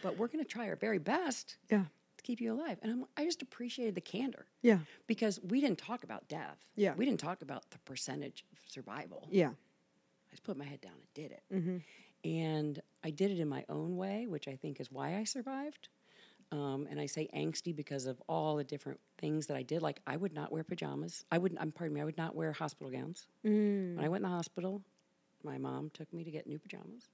[0.01, 1.83] but we're going to try our very best Yeah.
[2.17, 2.77] to keep you alive.
[2.81, 4.79] And I'm, I just appreciated the candor Yeah.
[5.05, 6.57] because we didn't talk about death.
[6.75, 6.93] Yeah.
[6.95, 9.27] We didn't talk about the percentage of survival.
[9.31, 9.49] Yeah.
[9.49, 11.43] I just put my head down and did it.
[11.53, 11.77] Mm-hmm.
[12.23, 15.89] And I did it in my own way, which I think is why I survived.
[16.51, 19.81] Um, and I say angsty because of all the different things that I did.
[19.81, 21.25] Like I would not wear pajamas.
[21.31, 21.59] I wouldn't.
[21.59, 22.01] I'm pardon me.
[22.01, 23.27] I would not wear hospital gowns.
[23.45, 23.95] Mm.
[23.95, 24.81] When I went in the hospital,
[25.43, 27.09] my mom took me to get new pajamas,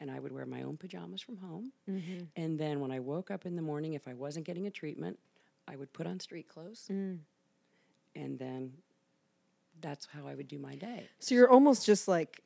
[0.00, 1.72] and I would wear my own pajamas from home.
[1.90, 2.24] Mm-hmm.
[2.36, 5.18] And then when I woke up in the morning, if I wasn't getting a treatment,
[5.66, 7.18] I would put on street clothes, Mm.
[8.14, 8.72] and then
[9.80, 11.08] that's how I would do my day.
[11.18, 12.42] So you're almost just like,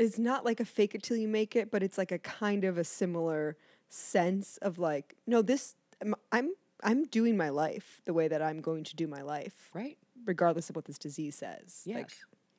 [0.00, 2.64] it's not like a fake it till you make it, but it's like a kind
[2.64, 3.56] of a similar
[3.88, 6.50] sense of like, no, this, I'm, I'm,
[6.82, 9.98] I'm doing my life the way that I'm going to do my life, Right?
[10.24, 11.82] regardless of what this disease says.
[11.84, 11.96] Yes.
[11.96, 12.10] Like,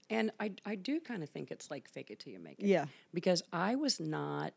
[0.10, 2.65] and I, I do kind of think it's like fake it till you make it.
[2.67, 2.86] yeah.
[3.13, 4.54] Because I was not,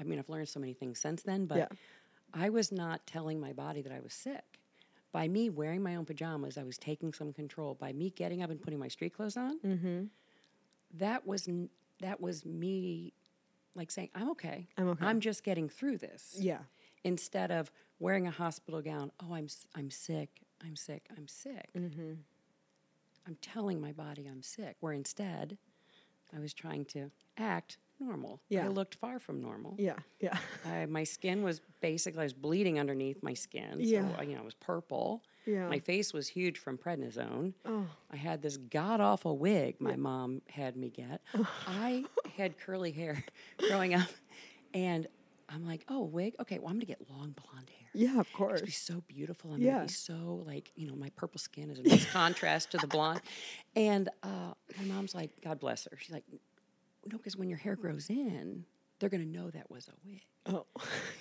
[0.00, 1.66] I mean, I've learned so many things since then, but Yeah.
[2.34, 4.42] I was not telling my body that I was sick.
[5.12, 7.74] By me wearing my own pajamas, I was taking some control.
[7.74, 10.04] By me getting up and putting my street clothes on, Mm-hmm.
[10.98, 13.12] that was n- that was me,
[13.74, 14.68] like saying, "I'm okay.
[14.76, 15.06] I'm okay.
[15.06, 16.60] I'm just getting through this." Yeah.
[17.04, 20.42] Instead of wearing a hospital gown, "Oh, I'm I'm sick.
[20.64, 21.06] I'm sick.
[21.16, 22.14] I'm sick." Mm-hmm.
[23.26, 24.76] I'm telling my body I'm sick.
[24.80, 25.58] Where instead,
[26.34, 28.40] I was trying to act normal.
[28.48, 28.64] Yeah.
[28.64, 29.74] I looked far from normal.
[29.78, 29.96] Yeah.
[30.20, 30.36] Yeah.
[30.64, 33.76] I, my skin was basically, I was bleeding underneath my skin.
[33.78, 34.16] Yeah.
[34.16, 35.22] So, you know, it was purple.
[35.46, 35.68] Yeah.
[35.68, 37.54] My face was huge from prednisone.
[37.64, 37.86] Oh.
[38.12, 41.22] I had this god awful wig my mom had me get.
[41.66, 42.04] I
[42.36, 43.24] had curly hair
[43.68, 44.08] growing up,
[44.74, 45.06] and
[45.48, 46.34] I'm like, oh, wig?
[46.40, 47.88] Okay, well, I'm gonna get long blonde hair.
[47.94, 48.60] Yeah, of course.
[48.60, 49.54] gonna be so beautiful.
[49.54, 49.72] I'm Yeah.
[49.76, 52.86] gonna be so like, you know, my purple skin is a nice contrast to the
[52.86, 53.22] blonde.
[53.74, 55.96] And uh, my mom's like, God bless her.
[55.98, 56.24] She's like,
[57.10, 58.64] no, because when your hair grows in,
[58.98, 60.22] they're gonna know that was a wig.
[60.46, 60.64] Oh.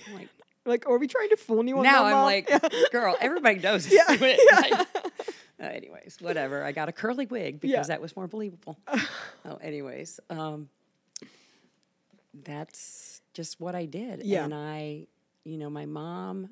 [0.07, 0.29] I'm like,
[0.65, 1.83] like, are we trying to fool anyone?
[1.83, 2.25] now I'm Mom?
[2.25, 2.49] like,
[2.91, 4.39] girl, everybody knows it's Yeah, a wig.
[4.51, 4.59] yeah.
[5.59, 6.63] Like, uh, anyways, whatever.
[6.63, 7.95] I got a curly wig because Yeah.
[7.95, 8.77] that was more believable.
[9.45, 10.69] oh, anyways, um,
[12.43, 14.21] that's just what I did.
[14.23, 14.43] Yeah.
[14.45, 15.07] And I,
[15.43, 16.49] you know, my mom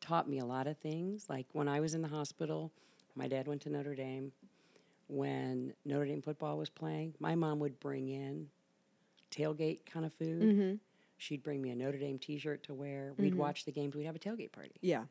[0.00, 1.26] taught me a lot of things.
[1.28, 2.72] Like when I was in the hospital,
[3.14, 4.32] my dad went to Notre Dame.
[5.08, 8.48] When Notre Dame football was playing, my mom would bring in
[9.30, 10.42] tailgate kind of food.
[10.42, 10.74] Mm-hmm.
[11.16, 13.12] She'd bring me a Notre Dame T-shirt to wear.
[13.18, 13.96] We'd watch the games.
[13.96, 14.76] We'd have a tailgate party.
[14.80, 15.04] Yeah.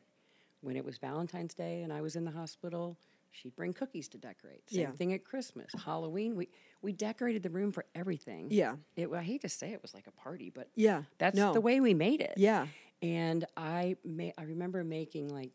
[0.60, 2.96] When it was Valentine's Day and I was in the hospital,
[3.30, 4.68] she'd bring cookies to decorate.
[4.70, 4.90] Same Yeah.
[4.92, 6.34] thing at Christmas, Halloween.
[6.36, 6.48] We
[6.80, 8.48] we decorated the room for everything.
[8.50, 8.76] Yeah.
[8.96, 11.02] It, I hate to say it was like a party, but Yeah.
[11.18, 11.52] that's no.
[11.52, 12.34] the way we made it.
[12.36, 12.66] Yeah.
[13.02, 15.50] And I ma- I remember making like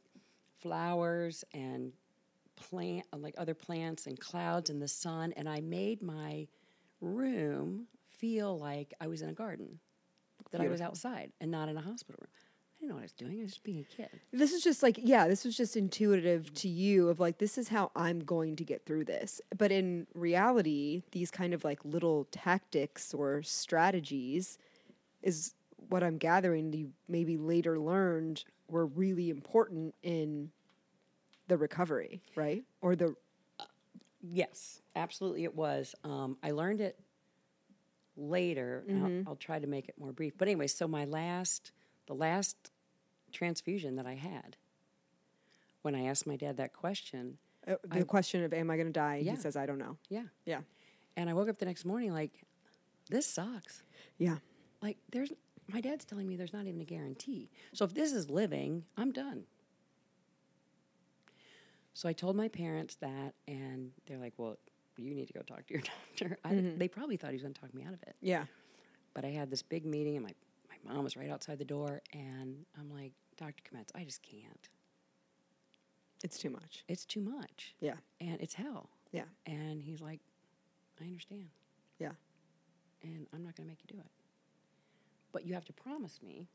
[0.59, 1.91] flowers and
[2.55, 6.47] plant like other plants and clouds and the sun and I made my
[7.01, 9.79] room feel like I was in a garden.
[10.51, 12.29] That I was outside and not in a hospital room.
[12.31, 13.39] I didn't know what I was doing.
[13.39, 14.09] I was just being a kid.
[14.31, 17.69] This is just like, yeah, this was just intuitive to you of like, this is
[17.69, 19.41] how I'm going to get through this.
[19.57, 24.59] But in reality, these kind of like little tactics or strategies
[25.23, 25.55] is
[25.89, 30.51] what I'm gathering you maybe later learned were really important in
[31.47, 32.63] the recovery, right?
[32.81, 33.15] Or the,
[34.25, 35.93] Yes, absolutely, it was.
[36.05, 36.97] Um, I learned it
[38.15, 38.83] later.
[38.87, 40.33] and I'll, I'll try to make it more brief.
[40.37, 41.71] But anyway, so my last,
[42.07, 42.71] the last
[43.33, 44.55] transfusion that I had,
[45.81, 48.93] when I asked my dad that question, uh, the question of, am I going to
[48.93, 49.17] die?
[49.23, 49.31] Yeah.
[49.31, 49.97] He says, I don't know.
[50.09, 50.61] yeah, Yeah.
[51.17, 52.31] and I woke up the next morning like,
[53.09, 53.83] this sucks.
[54.17, 54.37] Yeah.
[54.81, 55.31] Like, there's
[55.71, 57.49] my dad's telling me there's not even a guarantee.
[57.73, 59.43] So if this is living, I'm done.
[61.93, 64.57] So I told my parents that, and they're like, "Well,
[64.97, 65.83] you need to go talk to your
[66.17, 66.77] doctor." I, Mm-hmm.
[66.77, 68.15] They probably thought he was going to talk me out of it.
[68.21, 68.45] Yeah.
[69.13, 70.33] But I had this big meeting, and my
[70.69, 73.61] my mom was right outside the door, and I'm like, "Dr.
[73.63, 74.69] Kometz, I just can't.
[76.23, 76.83] It's too much.
[76.87, 77.95] It's too much, Yeah.
[78.21, 79.25] and it's hell." Yeah.
[79.45, 80.19] And he's like,
[80.99, 81.49] "I understand,
[81.99, 82.11] Yeah.
[83.03, 84.09] and I'm not going to make you do it,
[85.31, 86.47] but you have to promise me."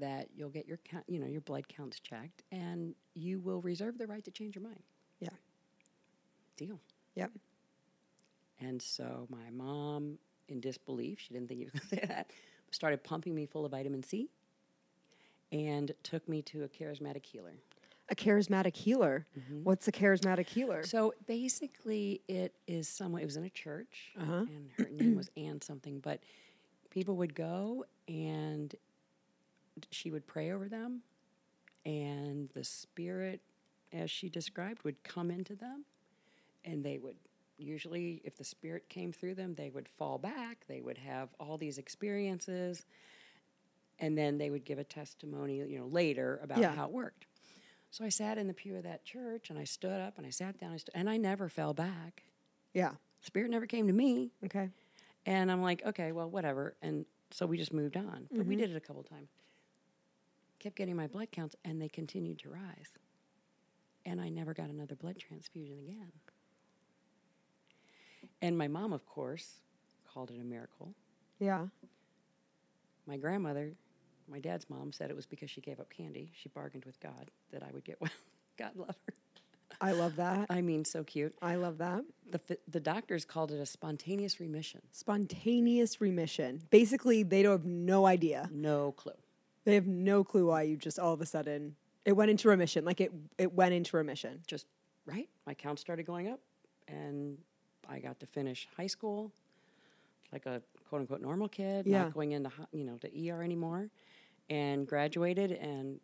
[0.00, 3.98] That you'll get your count, you know, your blood counts checked, and you will reserve
[3.98, 4.82] the right to change your mind.
[5.20, 5.28] Yeah.
[6.56, 6.80] Deal.
[7.14, 7.30] Yep.
[8.60, 12.30] And so my mom, in disbelief, she didn't think he was going to say that,
[12.70, 14.28] started pumping me full of vitamin C
[15.52, 17.54] and took me to a charismatic healer.
[18.10, 19.26] A charismatic healer.
[19.62, 20.82] What's a charismatic healer?
[20.84, 24.46] So basically, it is someone, it was in a church, Uh-huh.
[24.48, 26.20] and her name was Ann something, but
[26.90, 28.74] people would go and
[29.90, 31.02] she would pray over them,
[31.84, 33.40] and the spirit,
[33.92, 35.84] as she described, would come into them,
[36.64, 37.16] and they would
[37.58, 41.58] usually, if the spirit came through them, they would fall back, they would have all
[41.58, 42.86] these experiences,
[43.98, 46.74] and then they would give a testimony, you know, later about Yeah.
[46.74, 47.26] how it worked.
[47.90, 50.30] So I sat in the pew of that church, and I stood up, and I
[50.30, 52.24] sat down, I st- and I never fell back.
[52.72, 52.94] yeah.
[53.22, 54.30] Spirit never came to me.
[54.46, 54.70] Okay.
[55.26, 56.74] And I'm like, okay, well, whatever.
[56.80, 58.26] And so we just moved on.
[58.30, 58.62] But we mm-hmm.
[58.62, 59.28] did it a couple times.
[60.60, 62.92] Kept getting my blood counts, and they continued to rise.
[64.04, 66.12] And I never got another blood transfusion again.
[68.42, 69.60] And my mom, of course,
[70.12, 70.94] called it a miracle.
[71.38, 71.66] Yeah.
[73.06, 73.72] My grandmother,
[74.30, 76.30] my dad's mom, said it was because she gave up candy.
[76.34, 78.10] She bargained with God that I would get well.
[78.58, 79.14] God love her.
[79.80, 80.46] I love that.
[80.50, 81.34] I mean, so cute.
[81.40, 82.02] I love that.
[82.30, 84.82] The, the doctors called it a spontaneous remission.
[84.92, 86.60] Spontaneous remission.
[86.70, 88.50] Basically, they don't have no idea.
[88.52, 89.12] No clue.
[89.64, 92.84] They have no clue why you just all of a sudden it went into remission.
[92.84, 94.40] Like it it went into remission.
[94.46, 94.66] just
[95.06, 95.28] right.
[95.46, 96.40] My count started going up,
[96.88, 97.36] and
[97.88, 99.32] I got to finish high school
[100.32, 102.02] like a quote unquote normal kid, Yeah.
[102.04, 103.90] not going into you know to ER anymore,
[104.48, 106.00] and graduated and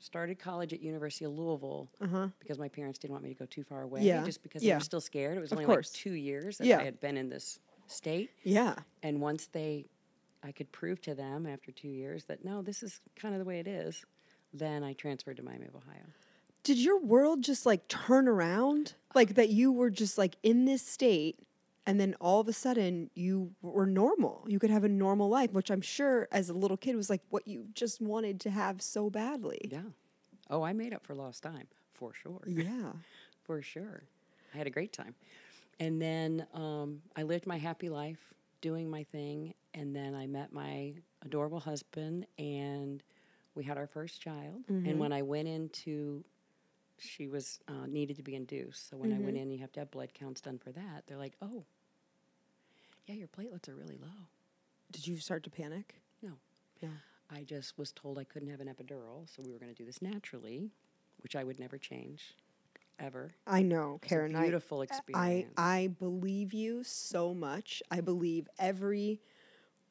[0.00, 2.28] started college at University of Louisville Uh-huh.
[2.38, 4.02] because my parents didn't want me to go too far away.
[4.02, 4.22] Yeah.
[4.24, 5.36] just because they were still scared.
[5.36, 5.92] It was Of only course.
[5.92, 6.78] like two years that Yeah.
[6.78, 8.76] I had been in this state, Yeah.
[9.02, 9.86] and once they,
[10.48, 13.44] I could prove to them after two years that no, this is kind of the
[13.44, 14.04] way it is.
[14.54, 16.06] Then I transferred to Miami of Ohio.
[16.62, 18.94] Did your world just like turn around?
[19.14, 21.38] Like that you were just like in this state
[21.86, 24.44] and then all of a sudden you were normal.
[24.48, 27.22] You could have a normal life, which I'm sure as a little kid was like
[27.28, 29.68] what you just wanted to have so badly.
[29.70, 29.82] Yeah.
[30.48, 32.42] Oh, I made up for lost time for sure.
[32.46, 32.92] Yeah.
[33.44, 34.02] For sure.
[34.52, 35.14] I had a great time.
[35.80, 39.54] And then um, I lived my happy life doing my thing.
[39.74, 40.94] And then I met my
[41.24, 43.02] adorable husband and
[43.54, 44.64] we had our first child.
[44.86, 46.24] And when I went into,
[46.98, 48.88] she was uh, needed to be induced.
[48.90, 51.04] So when I went in, you have to have blood counts done for that.
[51.06, 51.64] They're like, oh,
[53.06, 54.26] yeah, your platelets are really low.
[54.92, 55.94] Did you start to panic?
[56.22, 56.32] No.
[56.82, 56.88] No.
[57.30, 59.84] I just was told I couldn't have an epidural, so we were going to do
[59.84, 60.70] this naturally,
[61.22, 62.34] which I would never change,
[62.98, 63.32] ever.
[63.46, 64.32] I know, Karen.
[64.32, 65.54] Beautiful I experience.
[65.56, 67.82] I I believe you so much.
[67.90, 69.20] I believe every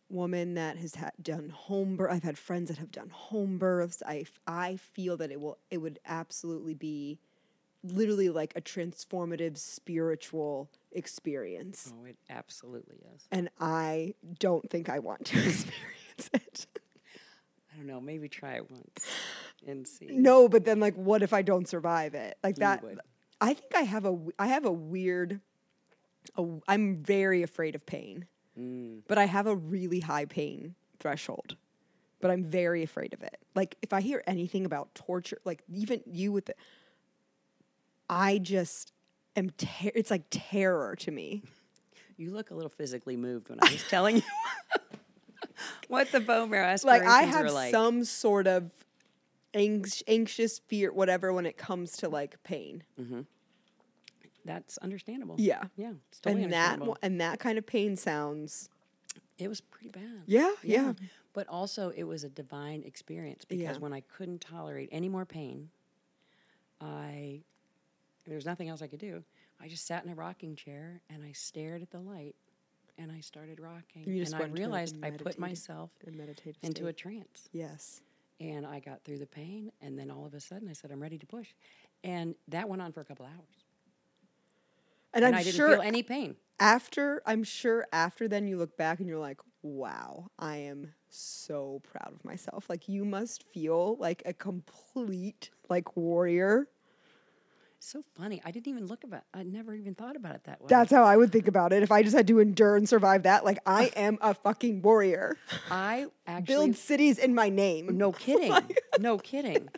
[0.09, 2.11] woman that has had done home birth.
[2.11, 4.01] I've had friends that have done home births.
[4.05, 7.19] I I feel that it will it would absolutely be
[7.83, 11.93] literally like a transformative spiritual experience.
[11.95, 13.27] oh, it absolutely is.
[13.31, 16.67] And I don't think I want to experience it.
[17.77, 18.01] I don't know.
[18.01, 19.05] Maybe try it once
[19.67, 20.07] and see.
[20.09, 22.37] No, but then like what if I don't survive it?
[22.43, 22.83] Like that.
[23.39, 25.41] I think I have a I have a weird
[26.67, 28.25] I'm very afraid of pain.
[28.59, 29.01] Mm.
[29.07, 31.55] But I have a really high pain threshold.
[32.19, 33.37] But I'm very afraid of it.
[33.55, 36.55] Like if I hear anything about torture, like even you with the
[38.09, 38.91] I just
[39.35, 41.43] am ter- it's like terror to me.
[42.19, 44.23] You look a little physically moved when I was telling you
[45.87, 47.71] what the bone marrow Like I have like.
[47.71, 48.71] some sort of
[49.53, 52.83] anx- anxious fear whatever when it comes to like pain.
[52.99, 53.21] Mm-hmm.
[54.45, 55.35] That's understandable.
[55.37, 55.63] Yeah.
[55.75, 55.93] Yeah.
[56.21, 58.69] Totally and that and that kind of pain sounds
[59.37, 60.23] it was pretty bad.
[60.25, 60.93] Yeah, yeah.
[61.33, 63.77] But also, it was a divine experience because Yeah.
[63.77, 65.69] when I couldn't tolerate any more pain,
[66.81, 67.41] I
[68.25, 69.23] there was nothing else I could do.
[69.59, 72.35] I just sat in a rocking chair and I stared at the light,
[72.97, 74.03] and I started rocking.
[74.05, 75.91] You just and I realized I put myself
[76.63, 78.01] into a trance, Yes.
[78.39, 79.71] and I got through the pain.
[79.81, 81.53] And then all of a sudden, I said, "I'm ready to push,"
[82.03, 83.65] and that went on for a couple hours,
[85.13, 86.36] And, and I'm I didn't sure feel any pain.
[86.60, 91.81] after I'm sure after then you look back and you're like, wow, I am so
[91.83, 92.69] proud of myself.
[92.69, 96.67] Like you must feel like a complete like warrior.
[97.79, 98.41] So funny.
[98.43, 99.23] I didn't even look about.
[99.33, 100.67] I never even thought about it that way.
[100.67, 101.83] That's how I would think about it.
[101.83, 105.37] If I just had to endure and survive that, like I am a fucking warrior.
[105.69, 107.97] I actually Build cities in my name.
[107.97, 108.53] No oh kidding.
[108.99, 109.69] no kidding.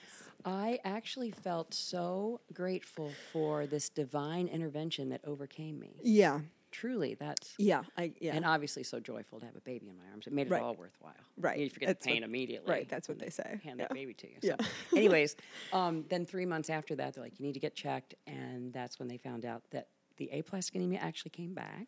[0.46, 5.92] I actually felt so grateful for this divine intervention that overcame me.
[6.02, 6.40] Yeah.
[6.72, 7.84] Truly, that's Yeah.
[7.98, 8.36] I yeah.
[8.36, 10.28] and obviously so joyful to have a baby in my arms.
[10.28, 10.62] It made it Right.
[10.62, 11.14] all worthwhile.
[11.38, 11.58] Right.
[11.60, 12.72] You forget That's the pain what- immediately.
[12.72, 13.60] right, that's what they say.
[13.64, 13.88] Hand Yeah.
[13.88, 14.38] that baby to you.
[14.42, 14.56] Yeah.
[14.96, 15.36] Anyways,
[15.74, 19.00] um, then three months after that, they're like, you need to get checked, and that's
[19.00, 21.88] when they found out that the aplastic anemia actually came back.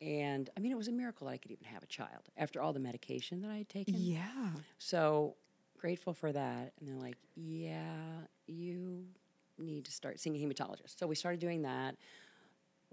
[0.00, 2.60] And I mean, it was a miracle that I could even have a child after
[2.62, 3.94] all the medication that I had taken.
[3.98, 4.50] yeah.
[4.78, 5.36] So
[5.78, 6.72] grateful for that.
[6.80, 9.04] And they're like, yeah, you
[9.58, 10.98] need to start seeing a hematologist.
[10.98, 11.96] So we started doing that.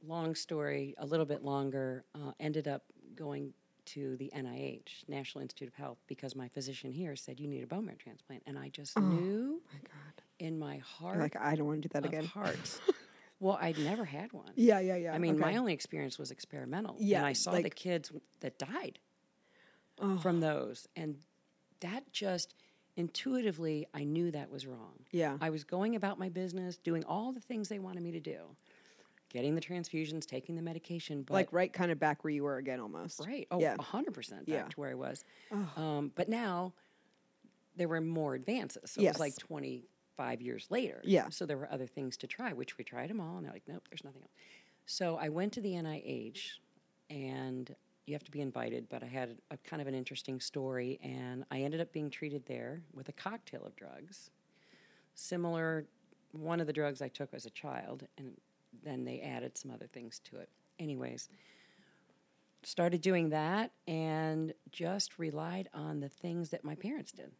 [0.06, 2.84] Long story, a little bit longer, uh, ended up
[3.16, 3.54] going
[3.86, 7.68] to the NIH, National Institute of Health, because my physician here said, you need a
[7.68, 8.44] bone marrow transplant.
[8.46, 10.24] And I just knew My God.
[10.40, 12.26] in my heart You're like I don't want to do that again.
[12.26, 12.80] hearts.
[13.40, 14.52] well, I'd never had one.
[14.56, 15.14] Yeah, yeah, yeah.
[15.14, 16.98] I mean, my only experience was experimental.
[17.00, 19.00] Yeah, And I saw the kids that died
[20.00, 20.18] Oh.
[20.20, 20.88] from those.
[20.96, 21.18] And
[21.80, 22.54] that just
[22.98, 24.94] intuitively, I knew that was wrong.
[25.12, 25.38] Yeah.
[25.40, 28.56] I was going about my business, doing all the things they wanted me to do,
[29.30, 32.58] getting the transfusions, taking the medication, but like right kind of back where you were
[32.58, 33.20] again almost.
[33.26, 33.76] right, oh, Yeah.
[33.78, 34.64] 100% back Yeah.
[34.64, 35.24] to where I was.
[35.76, 36.74] Um, but now
[37.76, 38.92] there were more advances.
[38.92, 41.02] So it was like 25 years later.
[41.04, 41.30] Yeah.
[41.30, 43.68] So there were other things to try, which we tried them all, and they're like,
[43.68, 44.32] nope, there's nothing else.
[44.86, 46.60] So I went to the NIH,
[47.10, 50.98] and you have to be invited, but I had a kind of an interesting story,
[51.04, 54.32] and I ended up being treated there with a cocktail of drugs.
[55.14, 55.86] Similar,
[56.32, 58.38] one of the drugs I took as a child, and
[58.88, 60.50] then they added some other things to it.
[60.80, 61.30] Anyways,
[62.64, 67.32] started doing that and just relied on the things that my parents did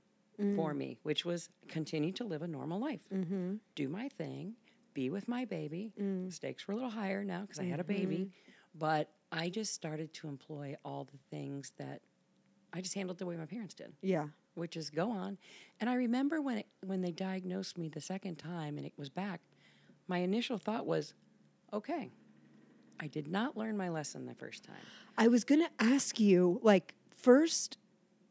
[0.56, 0.78] for mm.
[0.78, 3.56] me, which was continue to live a normal life, mm-hmm.
[3.76, 4.54] do my thing,
[4.94, 5.94] be with my baby.
[6.00, 6.32] Mm.
[6.32, 7.94] Stakes were a little higher now because I had a mm-hmm.
[7.94, 8.30] baby,
[8.76, 12.02] but I just started to employ all the things that
[12.72, 14.28] I just handled the way my parents did Yeah.
[14.54, 15.38] which is go on.
[15.80, 19.10] And I remember when it, when they diagnosed me the second time and it was
[19.10, 19.42] back,
[20.08, 21.14] my initial thought was,
[21.74, 22.10] okay,
[23.00, 24.76] I did not learn my lesson the first time.
[25.18, 27.78] I was going to ask you, like, first,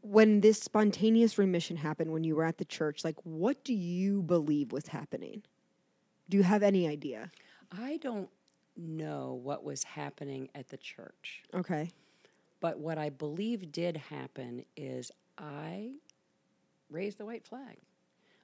[0.02, 4.22] when this spontaneous remission happened when you were at the church, like, what do you
[4.22, 5.42] believe was happening?
[6.28, 7.30] Do you have any idea?
[7.70, 8.28] I don't
[8.76, 11.90] know what was happening at the church, Okay.
[12.60, 15.92] but what I believe did happen is I
[16.90, 17.76] raised the white flag.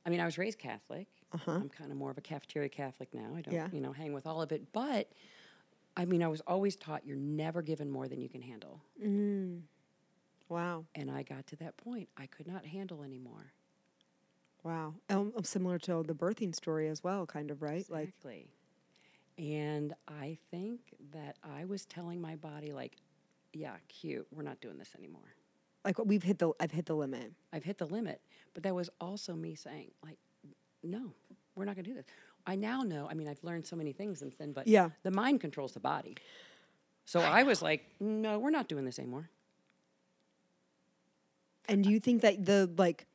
[0.04, 1.06] I mean, I was raised Catholic.
[1.32, 1.52] Uh-huh.
[1.52, 3.34] I'm kind of more of a cafeteria Catholic now.
[3.36, 3.68] I don't, Yeah.
[3.72, 4.72] you know, hang with all of it.
[4.72, 5.10] But
[5.96, 8.80] I mean, I was always taught you're never given more than you can handle.
[9.02, 9.62] Mm.
[10.48, 10.84] Wow.
[10.94, 12.08] And I got to that point.
[12.16, 13.52] I could not handle anymore.
[14.64, 14.94] Wow.
[15.10, 17.84] Um, um, similar to the birthing story as well, kind of, right?
[17.90, 18.48] Like, Exactly.
[19.38, 20.80] and I think
[21.12, 22.96] that I was telling my body, like,
[23.52, 25.34] yeah, cute, we're not doing this anymore.
[25.84, 27.32] Like we've hit the, I've hit the limit.
[27.52, 28.20] I've hit the limit.
[28.54, 30.18] But that was also me saying, like,
[30.82, 31.12] no,
[31.54, 32.06] we're not going to do this.
[32.46, 34.90] I now know, I mean, I've learned so many things since then, but Yeah.
[35.02, 36.16] the mind controls the body.
[37.04, 39.28] So I, was like, no, we're not doing this anymore.
[41.68, 43.06] And do you think that the like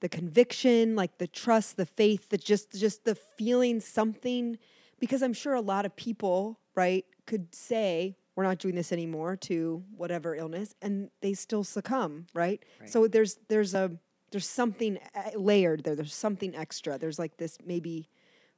[0.00, 4.58] the conviction, like the trust, the faith, the just just the feeling something
[5.00, 9.36] because I'm sure a lot of people, right, could say we're not doing this anymore
[9.36, 12.62] to whatever illness and they still succumb, right?
[12.80, 12.90] Right.
[12.90, 13.90] So there's there's a
[14.30, 14.98] there's something
[15.36, 15.94] layered there.
[15.94, 16.98] There's something extra.
[16.98, 18.08] There's like this maybe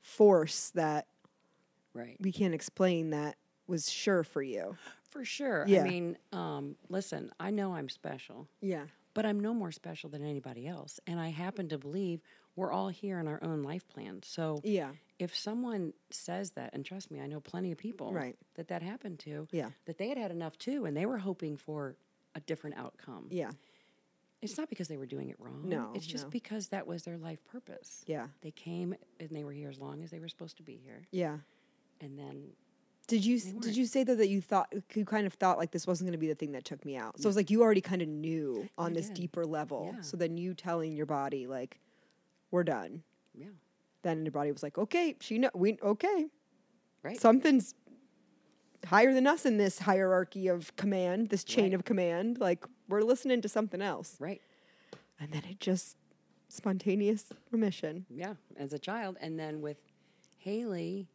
[0.00, 1.06] force that
[1.94, 2.16] Right.
[2.20, 3.36] we can't explain that
[3.66, 4.76] was sure for you.
[5.10, 5.64] For sure.
[5.66, 5.80] Yeah.
[5.80, 8.48] I mean, um, listen, I know I'm special.
[8.60, 8.84] Yeah.
[9.14, 11.00] but I'm no more special than anybody else.
[11.06, 12.20] And I happen to believe
[12.56, 14.22] we're all here in our own life plan.
[14.24, 14.92] So Yeah.
[15.18, 18.36] if someone says that, and trust me, I know plenty of people Right.
[18.54, 19.70] that that happened to, Yeah.
[19.84, 21.96] that they had had enough too, and they were hoping for
[22.34, 23.28] a different outcome.
[23.30, 23.52] Yeah.
[24.42, 25.68] It's not because they were doing it wrong.
[25.68, 26.30] No, it's just no.
[26.30, 28.04] because that was their life purpose.
[28.06, 28.28] Yeah.
[28.42, 31.06] They came and they were here as long as they were supposed to be here,
[31.10, 31.38] Yeah.
[32.00, 32.52] and then
[33.08, 35.86] Did you did you say though that you thought you kind of thought like this
[35.86, 37.20] wasn't going to be the thing that took me out?
[37.20, 39.14] So it's like you already kind of knew on this did.
[39.14, 39.92] deeper level.
[39.94, 40.00] Yeah.
[40.00, 41.78] So then you telling your body like,
[42.50, 43.02] "We're done."
[43.34, 43.48] yeah,
[44.02, 46.26] Then your body was like, "Okay, she know we okay,
[47.02, 47.20] right.
[47.20, 47.74] something's
[48.86, 51.74] higher than us in this hierarchy of command, this chain Right.
[51.74, 52.38] of command.
[52.38, 54.40] Like we're listening to something else." right.
[55.18, 55.96] And then it just
[56.48, 58.04] spontaneous remission.
[58.10, 59.16] Yeah, as a child.
[59.20, 59.78] And then with
[60.38, 61.08] Haley,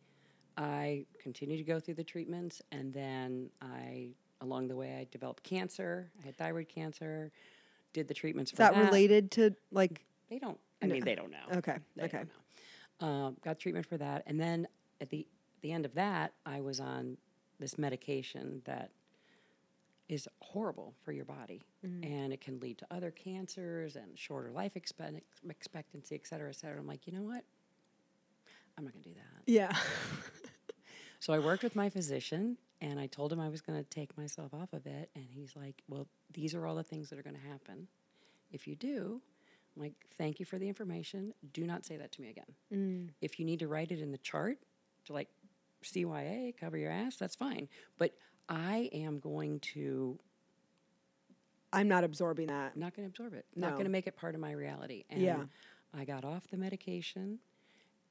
[0.57, 2.61] I continued to go through the treatments.
[2.71, 4.09] And then I,
[4.41, 6.11] along the way, I developed cancer.
[6.21, 7.31] I had thyroid cancer,
[7.93, 8.85] did the treatments Is for that that.
[8.85, 10.03] related to like?
[10.29, 11.57] They don't, I mean, they don't know.
[11.57, 12.23] Okay, They okay.
[12.99, 14.67] Um, got treatment for that, and then
[14.99, 15.25] at the
[15.61, 17.17] the end of that, I was on
[17.59, 18.91] this medication that
[20.09, 24.75] is horrible for your body, and it can lead to other cancers and shorter life
[24.75, 26.79] expect- expectancy, et cetera, et cetera.
[26.79, 27.43] I'm like, you know what?
[28.77, 29.43] I'm not going to do that.
[29.51, 29.75] Yeah.
[31.19, 34.17] So I worked with my physician and I told him I was going to take
[34.17, 35.11] myself off of it.
[35.15, 37.87] And he's like, Well, these are all the things that are going to happen.
[38.51, 39.21] If you do,
[39.75, 41.33] I'm like, Thank you for the information.
[41.53, 42.45] Do not say that to me again.
[42.73, 43.09] Mm.
[43.21, 44.57] If you need to write it in the chart
[45.05, 45.29] to like
[45.83, 47.67] CYA, cover your ass, that's fine.
[47.97, 48.13] But
[48.49, 50.19] I am going to,
[51.73, 52.73] I'm not absorbing that.
[52.75, 53.45] I'm not going to absorb it.
[53.55, 55.05] I'm not going to make it part of my reality.
[55.09, 55.43] And Yeah.
[55.93, 57.39] I got off the medication.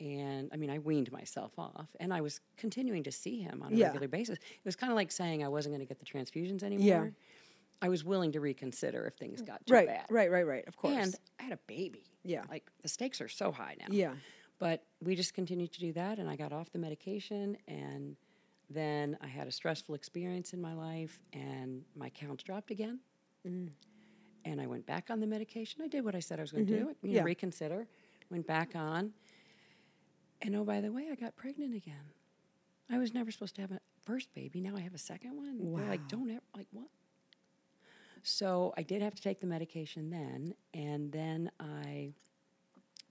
[0.00, 3.74] And I mean, I weaned myself off, and I was continuing to see him on
[3.74, 3.86] a Yeah.
[3.88, 4.38] regular basis.
[4.38, 7.12] It was kind of like saying I wasn't going to get the transfusions anymore.
[7.82, 9.46] I was willing to reconsider if things mm.
[9.46, 10.06] got too Right, bad.
[10.10, 10.64] right, right, right.
[10.66, 10.94] Of course.
[10.96, 12.04] And I had a baby.
[12.24, 12.42] Yeah.
[12.50, 13.86] Like the stakes are so high now.
[13.90, 14.12] yeah.
[14.58, 18.14] But we just continued to do that, and I got off the medication, and
[18.68, 23.00] then I had a stressful experience in my life, and my counts dropped again.
[23.48, 23.70] Mm.
[24.44, 25.80] And I went back on the medication.
[25.82, 26.84] I did what I said I was going to mm-hmm.
[26.84, 27.22] do, you know, Yeah.
[27.22, 27.86] reconsider.
[28.30, 29.12] Went back on,
[30.42, 32.12] and oh, by the way, I got pregnant again.
[32.90, 34.60] I was never supposed to have a first baby.
[34.60, 35.74] Now I have a second one.
[35.74, 36.88] They're like, don't ever, like, what?
[38.22, 42.12] So I did have to take the medication then, and then I,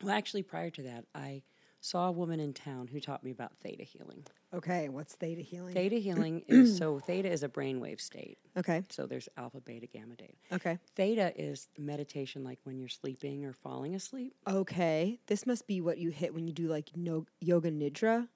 [0.02, 1.44] well, actually, prior to that, I
[1.82, 4.26] saw a woman in town who taught me about theta healing.
[4.54, 4.90] Okay.
[4.90, 5.74] What's theta healing?
[5.74, 8.38] Theta healing is so theta is a brainwave state.
[8.58, 8.84] Okay.
[8.90, 10.34] So there's alpha, beta, gamma, delta.
[10.52, 10.80] Okay.
[10.96, 14.34] Theta is meditation, like when you're sleeping or falling asleep.
[14.48, 15.20] Okay.
[15.28, 18.28] This must be what you hit when you do like no yoga nidra.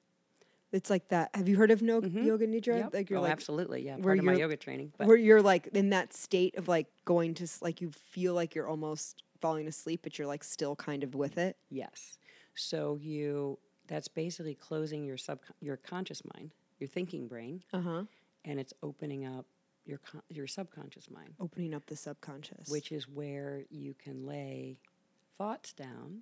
[0.74, 1.30] It's like that.
[1.36, 2.80] Have you heard of no yoga nidra?
[2.80, 2.94] Yep.
[2.94, 4.92] Like you're oh, like absolutely, yeah, where part of my yoga training.
[4.98, 8.56] But where you're like in that state of like going to like you feel like
[8.56, 11.56] you're almost falling asleep, but you're like still kind of with it.
[11.70, 12.18] Yes.
[12.56, 18.04] So you that's basically closing your sub your conscious mind, your thinking brain, Uh huh.
[18.46, 19.46] and it's opening up
[19.86, 22.68] your con- your subconscious mind, Opening up the subconscious.
[22.70, 24.78] which is where you can lay
[25.38, 26.22] thoughts down,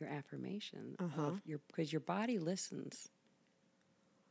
[0.00, 1.22] your affirmation Uh-huh.
[1.22, 3.08] of your because your body listens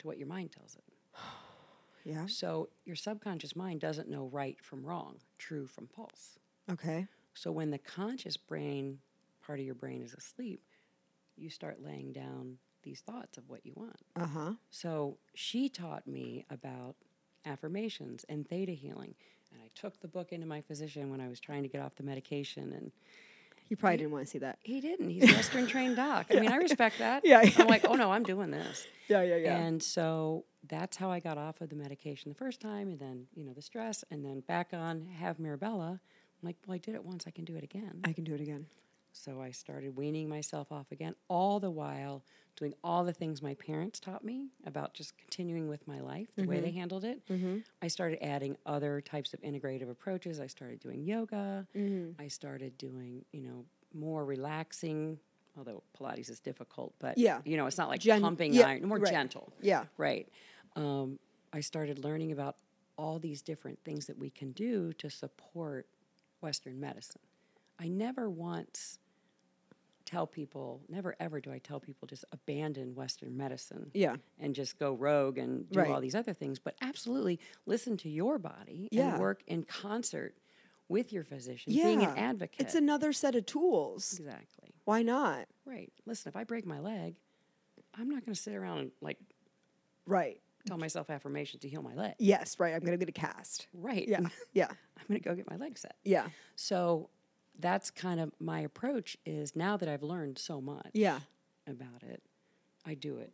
[0.01, 0.83] to what your mind tells it.
[2.03, 2.25] yeah.
[2.27, 6.39] So your subconscious mind doesn't know right from wrong, true from false.
[6.69, 7.07] Okay.
[7.33, 8.99] So when the conscious brain
[9.45, 10.61] part of your brain is asleep,
[11.37, 13.99] you start laying down these thoughts of what you want.
[14.15, 14.53] Uh huh.
[14.69, 16.95] So she taught me about
[17.45, 19.13] affirmations and theta healing.
[19.51, 21.95] And I took the book into my physician when I was trying to get off
[21.95, 22.91] the medication and
[23.71, 24.59] You probably didn't want to see that.
[24.63, 25.09] he didn't.
[25.09, 26.25] He's a Western trained doc.
[26.29, 27.23] I mean, I respect that.
[27.23, 28.85] Yeah, yeah, I'm like, oh no, I'm doing this.
[29.07, 32.59] Yeah, yeah, yeah, And so that's how I got off of the medication the first
[32.59, 36.01] time, and then you know the stress, and then back on have Mirabella.
[36.01, 38.01] I'm like, well, I did it once, I can do it again.
[38.03, 38.65] I can do it again.
[39.13, 42.23] So I started weaning myself off again, all the while
[42.55, 46.43] doing all the things my parents taught me about just continuing with my life, the
[46.45, 46.77] way they mm-hmm.
[46.77, 47.21] handled it.
[47.27, 47.59] Mm-hmm.
[47.81, 50.39] I started adding other types of integrative approaches.
[50.39, 51.65] I started doing yoga.
[51.75, 52.21] Mm-hmm.
[52.21, 55.17] I started doing, you know, more relaxing,
[55.57, 57.39] although Pilates is difficult, but Yeah.
[57.45, 59.11] you know, it's not like Gen- pumping yeah, iron, more right.
[59.11, 59.51] gentle.
[59.61, 59.85] Yeah.
[59.97, 60.29] Right.
[60.75, 61.19] Um,
[61.53, 62.57] I started learning about
[62.97, 65.87] all these different things that we can do to support
[66.41, 67.21] Western medicine.
[67.79, 68.99] I never once
[70.11, 74.17] tell people, never ever do I tell people just abandon Western medicine Yeah.
[74.39, 78.37] and just go rogue and do all these other things, but absolutely listen to your
[78.37, 79.11] body Yeah.
[79.13, 80.35] and work in concert
[80.89, 82.59] with your physician, being an advocate.
[82.59, 84.19] It's another set of tools.
[84.19, 84.73] exactly.
[84.83, 85.47] Why not?
[85.65, 85.91] Right.
[86.05, 87.15] Listen, if I break my leg,
[87.93, 89.17] I'm not going to sit around and like
[90.05, 90.41] Right.
[90.67, 92.15] tell myself affirmations to heal my leg.
[92.19, 92.59] Yes.
[92.59, 92.73] Right.
[92.73, 93.67] I'm gonna get a cast.
[93.73, 94.05] Right.
[94.07, 94.19] Yeah.
[94.53, 94.67] Yeah.
[94.69, 95.95] I'm going to go get my leg set.
[96.03, 96.27] Yeah.
[96.55, 97.09] So
[97.61, 101.19] that's kind of my approach is now that I've learned so much Yeah.
[101.67, 102.21] about it,
[102.85, 103.31] I do it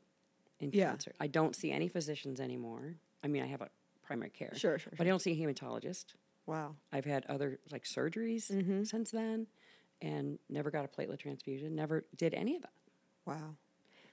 [0.59, 0.89] in Yeah.
[0.89, 1.15] concert.
[1.19, 2.95] I don't see any physicians anymore.
[3.23, 3.69] I mean, I have a
[4.03, 4.53] primary care.
[4.55, 6.13] Sure, sure, But I don't see a hematologist.
[6.45, 6.75] Wow.
[6.91, 8.83] I've had other like surgeries Mm-hmm.
[8.83, 9.47] since then
[10.01, 12.73] and never got a platelet transfusion, never did any of that.
[13.25, 13.55] Wow.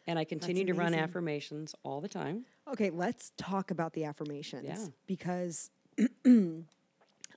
[0.06, 2.44] And I continue to run affirmations all the time.
[2.68, 4.64] Okay, let's talk about the affirmations.
[4.64, 4.86] Yeah.
[5.06, 5.70] Because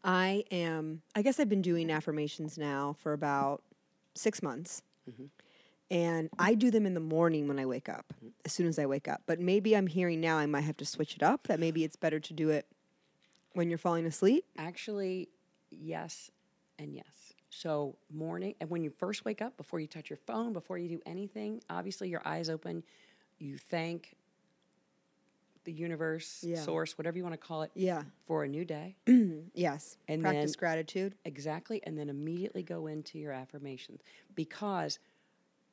[0.08, 3.62] I am, I guess I've been doing affirmations now for about
[4.16, 4.82] six months.
[5.10, 5.26] Mm-hmm.
[5.90, 8.30] And I do them in the morning when I wake up, Mm-hmm.
[8.46, 9.22] as soon as I wake up.
[9.26, 11.96] But maybe I'm hearing now I might have to switch it up, that maybe it's
[11.96, 12.66] better to do it
[13.54, 14.46] when you're falling asleep.
[14.58, 15.30] Actually,
[15.70, 16.32] yes
[16.80, 17.06] and yes.
[17.50, 20.90] So, morning, and when you first wake up, before you touch your phone, before you
[20.90, 22.84] do anything, obviously your eyes open,
[23.40, 24.16] you thank
[25.68, 26.62] the universe, Yeah.
[26.62, 28.04] source, whatever you want to call it, Yeah.
[28.26, 28.96] for a new day.
[29.54, 29.98] Yes.
[30.08, 31.16] And Practice then- gratitude.
[31.26, 31.82] Exactly.
[31.84, 34.02] And then immediately go into your affirmations
[34.34, 34.98] because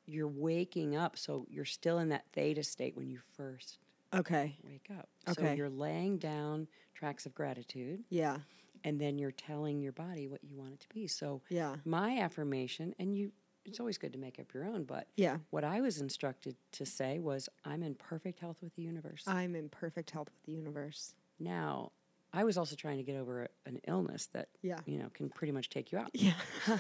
[0.07, 3.79] you're waking up, so you're still in that theta state when you first
[4.13, 4.57] Okay.
[4.65, 5.09] wake up.
[5.27, 5.57] So Okay.
[5.57, 8.41] you're laying down tracks of gratitude, Yeah.
[8.83, 11.07] and then you're telling your body what you want it to be.
[11.07, 11.77] So Yeah.
[11.85, 13.31] my affirmation, and you,
[13.65, 15.39] it's always good to make up your own, but Yeah.
[15.51, 19.25] what I was instructed to say was, I'm in perfect health with the universe.
[19.27, 21.15] I'm in perfect health with the universe.
[21.39, 21.93] now,
[22.37, 24.79] I was also trying to get over a, an illness that, Yeah.
[24.87, 26.11] you know, can pretty much take you out.
[26.15, 26.33] Yeah.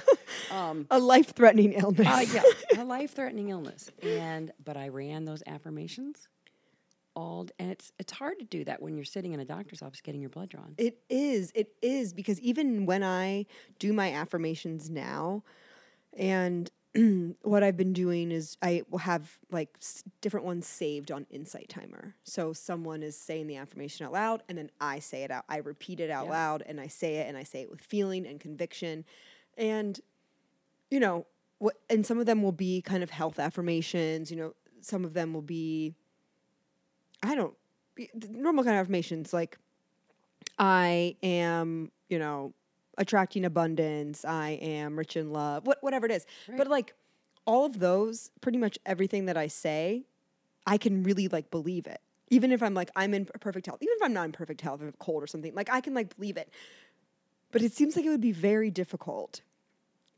[0.50, 2.06] Um, a life threatening illness.
[2.06, 2.24] uh,
[2.74, 6.28] yeah, a life-threatening illness, and but I ran those affirmations
[7.16, 10.00] all, and it's it's hard to do that when you're sitting in a doctor's office
[10.02, 10.74] getting your blood drawn.
[10.76, 11.50] It is.
[11.54, 13.46] It is because even when I
[13.78, 15.44] do my affirmations now,
[16.12, 16.70] and
[17.42, 21.68] what I've been doing is I will have like s- different ones saved on Insight
[21.68, 22.14] Timer.
[22.24, 25.44] So someone is saying the affirmation out loud, and then I say it out.
[25.48, 26.32] I repeat it out Yeah.
[26.32, 29.04] loud, and I say it, and I say it with feeling and conviction,
[29.56, 30.00] and
[30.90, 31.26] you know
[31.58, 31.76] what.
[31.90, 34.30] And some of them will be kind of health affirmations.
[34.30, 35.94] You know, some of them will be
[37.22, 37.54] I don't
[38.28, 39.58] normal kind of affirmations like
[40.58, 42.52] I am, you know,
[42.98, 44.24] attracting abundance.
[44.24, 45.66] I am rich in love.
[45.66, 46.26] What whatever it is.
[46.48, 46.58] Right.
[46.58, 46.94] But like
[47.46, 50.04] all of those, pretty much everything that I say,
[50.66, 52.00] I can really like believe it.
[52.30, 54.80] Even if I'm like I'm in perfect health, even if I'm not in perfect health,
[54.80, 56.50] if I'm cold or something, like I can like believe it.
[57.52, 59.42] But it seems like it would be very difficult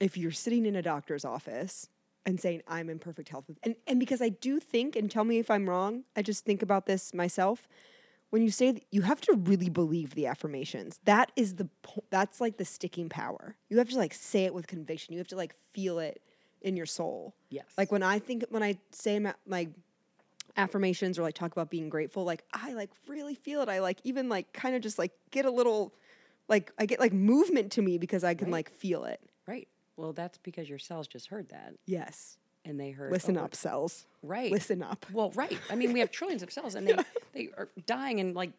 [0.00, 1.88] if you're sitting in a doctor's office
[2.24, 3.44] and saying I'm in perfect health.
[3.62, 6.62] And and because I do think, and tell me if I'm wrong, I just think
[6.62, 7.68] about this myself.
[8.30, 10.98] When you say you have to really believe the affirmations.
[11.04, 11.68] That is the
[12.10, 13.56] that's like the sticking power.
[13.70, 15.12] You have to like say it with conviction.
[15.14, 16.20] You have to like feel it
[16.60, 17.34] in your soul.
[17.50, 17.66] Yes.
[17.78, 19.68] Like when I think when I say my, my
[20.56, 23.68] affirmations or like talk about being grateful, like I like really feel it.
[23.68, 25.94] I like even like kind of just like get a little
[26.48, 28.52] like I get like movement to me because I can Right.
[28.54, 29.20] like feel it.
[29.46, 29.68] right.
[29.96, 32.36] Well, that's because your cells just heard that, Yes.
[32.66, 33.10] and they heard.
[33.10, 34.04] Listen oh, up, cells.
[34.22, 34.52] Right.
[34.52, 35.06] Listen up.
[35.10, 35.58] Well, right.
[35.70, 36.94] I mean, we have trillions of cells, and they
[37.36, 38.50] they are dying and like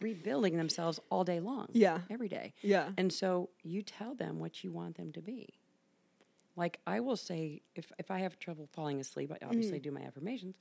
[0.00, 1.68] rebuilding themselves all day long.
[1.72, 2.00] Yeah.
[2.10, 2.52] Every day.
[2.62, 2.90] Yeah.
[2.98, 5.48] And so you tell them what you want them to be.
[6.54, 9.48] Like I will say, if if I have trouble falling asleep, I Mm.
[9.48, 10.56] obviously do my affirmations,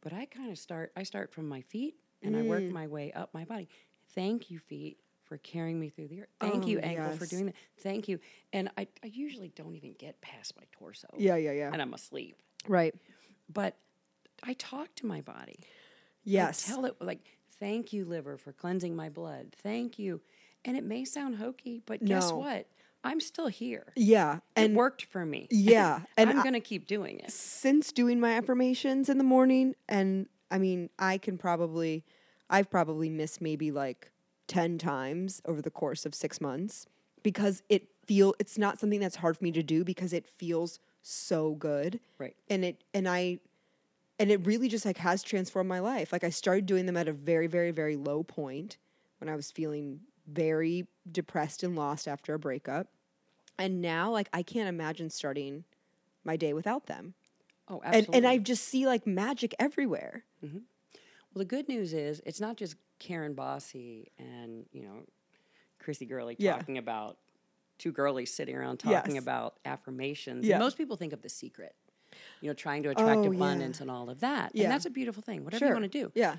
[0.00, 0.92] but I kind of start.
[0.96, 2.70] I start from my feet and I work Mm.
[2.70, 3.68] my way up my body.
[4.14, 6.28] Thank you, feet, for carrying me through the earth.
[6.40, 7.54] Thank Oh, you, ankle, for doing that.
[7.78, 8.20] Thank you.
[8.52, 11.08] And I, I usually don't even get past my torso.
[11.18, 11.70] Yeah, yeah, yeah.
[11.72, 12.36] And I'm asleep.
[12.68, 12.94] Right.
[13.52, 13.76] But
[14.44, 15.58] I talk to my body.
[16.24, 16.68] Yes.
[16.68, 19.54] I tell it like, thank you, liver, for cleansing my blood.
[19.62, 20.20] Thank you.
[20.64, 22.66] And it may sound hokey, but guess what?
[23.06, 23.92] I'm still here.
[23.96, 24.36] yeah.
[24.36, 25.46] it And worked for me.
[25.50, 26.00] yeah.
[26.16, 27.30] And I'm going to keep doing it.
[27.30, 32.04] since doing my affirmations in the morning and I mean, I can probably
[32.48, 34.10] I've probably missed maybe like
[34.48, 36.86] 10 times over the course of 6 months
[37.22, 40.78] because it feel it's not something that's hard for me to do because it feels
[41.02, 42.00] so good.
[42.18, 42.36] Right.
[42.48, 43.40] And it and I
[44.18, 46.12] and it really just like has transformed my life.
[46.12, 48.78] Like I started doing them at a very very very low point
[49.18, 52.88] when I was feeling very depressed and lost after a breakup.
[53.58, 55.64] And now like I can't imagine starting
[56.24, 57.14] my day without them
[57.68, 58.18] Oh, and absolutely.
[58.18, 60.24] and I just see like magic everywhere.
[60.44, 60.56] Mm-hmm.
[60.58, 65.00] well, the good news is it's not just Karen Bosse and, you know,
[65.78, 66.56] Chrissy Gurley Yeah.
[66.56, 67.18] talking about
[67.78, 69.22] two girlies sitting around talking Yes.
[69.22, 70.46] about affirmations.
[70.46, 70.56] Yeah.
[70.56, 71.74] And most people think of the secret,
[72.40, 73.36] you know, trying to attract Oh, yeah.
[73.36, 74.52] abundance and all of that.
[74.54, 74.64] Yeah.
[74.64, 76.12] And that's a beautiful thing, whatever you want to do.
[76.14, 76.36] Yeah.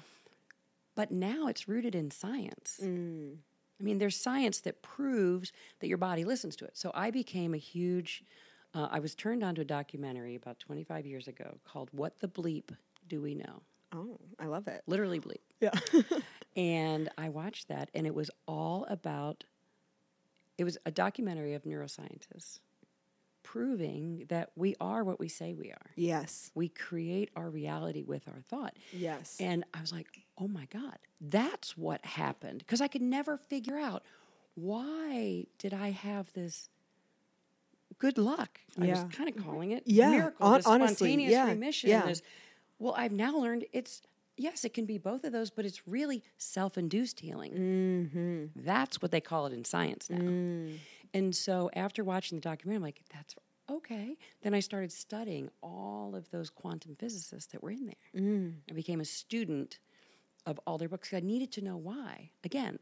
[0.96, 2.80] But now it's rooted in science.
[2.84, 3.36] Mm.
[3.80, 6.78] I mean, there's science that proves that your body listens to it.
[6.78, 8.24] So I became a huge,
[8.74, 12.28] uh, I was turned on to a documentary about 25 years ago called What the
[12.30, 12.70] Bleep
[13.08, 13.64] Do We Know?
[13.94, 14.84] Oh, I love it.
[14.88, 15.42] Literally bleep.
[15.60, 15.72] Yeah.
[16.58, 19.44] And I watched that, and it was all about,
[20.58, 22.60] it was a documentary of neuroscientists
[23.56, 25.92] proving that we are what we say we are.
[25.96, 26.52] yes.
[26.56, 28.76] We create our reality with our thought.
[28.92, 29.38] Yes.
[29.40, 32.60] And I was like, oh my God, that's what happened.
[32.60, 34.04] Because I could never figure out
[34.56, 36.70] why did I have this
[37.98, 38.60] good luck?
[38.80, 39.04] I Yeah.
[39.06, 41.90] was kind of calling it Yeah, miracle, honestly, spontaneous yeah, remission.
[41.90, 42.06] yeah.
[42.06, 42.22] this-
[42.78, 44.02] well, I've now learned it's
[44.38, 47.54] yes, it can be both of those, but it's really self-induced healing.
[47.54, 48.46] mm-hmm.
[48.66, 50.18] That's what they call it in science now.
[50.18, 50.78] Mm.
[51.14, 53.34] And so after watching the documentary, I'm like, that's
[53.70, 54.18] okay.
[54.42, 58.22] Then I started studying all of those quantum physicists that were in there.
[58.22, 58.54] Mm.
[58.70, 59.80] I became a student
[60.46, 61.14] of all their books.
[61.14, 62.30] I needed to know why.
[62.44, 62.80] Again,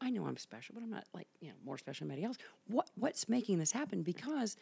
[0.00, 2.36] I know I'm special, but I'm not like you know more special than anybody else.
[2.66, 4.02] What what's making this happen?
[4.02, 4.56] Because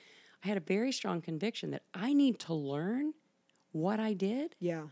[0.45, 3.15] I had a very strong conviction that I need to learn
[3.73, 4.85] what I did Yeah.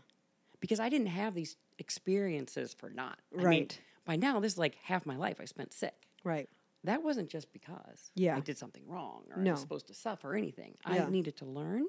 [0.59, 3.19] because I didn't have these experiences for not.
[3.33, 3.81] I mean, Right.
[4.03, 5.93] by now, this is like half my life I spent sick.
[6.25, 6.49] Right.
[6.83, 8.35] That wasn't just because Yeah.
[8.35, 9.51] I did something wrong or I No.
[9.51, 10.75] was supposed to suffer or anything.
[10.89, 11.05] Yeah.
[11.05, 11.85] I needed to learn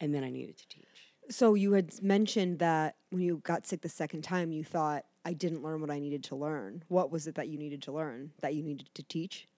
[0.00, 1.12] and then I needed to teach.
[1.28, 5.32] So you had mentioned that when you got sick the second time, you thought I
[5.32, 6.84] didn't learn what I needed to learn.
[6.88, 9.48] What was it that you needed to learn that you needed to teach?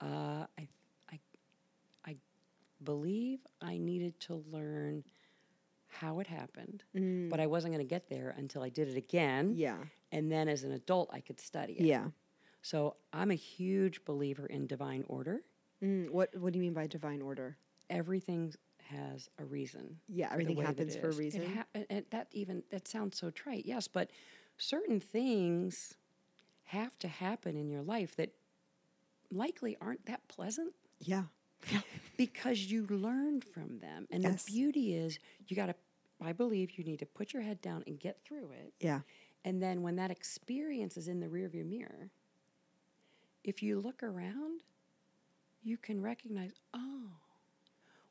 [0.00, 0.68] Uh, I,
[1.12, 1.20] I,
[2.06, 2.16] I
[2.82, 5.04] believe I needed to learn
[5.88, 6.82] how it happened,
[7.30, 9.52] but I wasn't going to get there until I did it again.
[9.54, 9.76] Yeah.
[10.10, 11.82] And then as an adult, I could study it.
[11.84, 12.08] Yeah.
[12.64, 15.42] So I'm a huge believer in divine order.
[15.82, 17.58] Mm, what What do you mean by divine order?
[17.90, 18.54] Everything
[18.84, 19.98] has a reason.
[20.08, 21.16] Yeah, everything happens for a is.
[21.18, 21.54] It reason.
[21.54, 23.66] ha- and- and that even that sounds so trite.
[23.66, 24.10] Yes, but
[24.56, 25.94] certain things
[26.64, 28.30] have to happen in your life that
[29.30, 30.72] likely aren't that pleasant.
[31.00, 31.24] Yeah.
[32.16, 34.06] because you learned from them.
[34.10, 34.44] And Yes.
[34.44, 35.74] the beauty is, you got to,
[36.20, 38.72] I believe, you need to put your head down and get through it.
[38.80, 39.00] Yeah.
[39.44, 42.10] And then when that experience is in the rearview mirror,
[43.44, 44.62] if you look around,
[45.62, 47.10] you can recognize, oh,